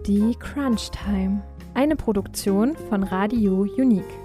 die 0.06 0.34
Crunch 0.38 0.90
Time, 0.90 1.42
eine 1.74 1.96
Produktion 1.96 2.74
von 2.88 3.02
Radio 3.02 3.66
Unique. 3.76 4.21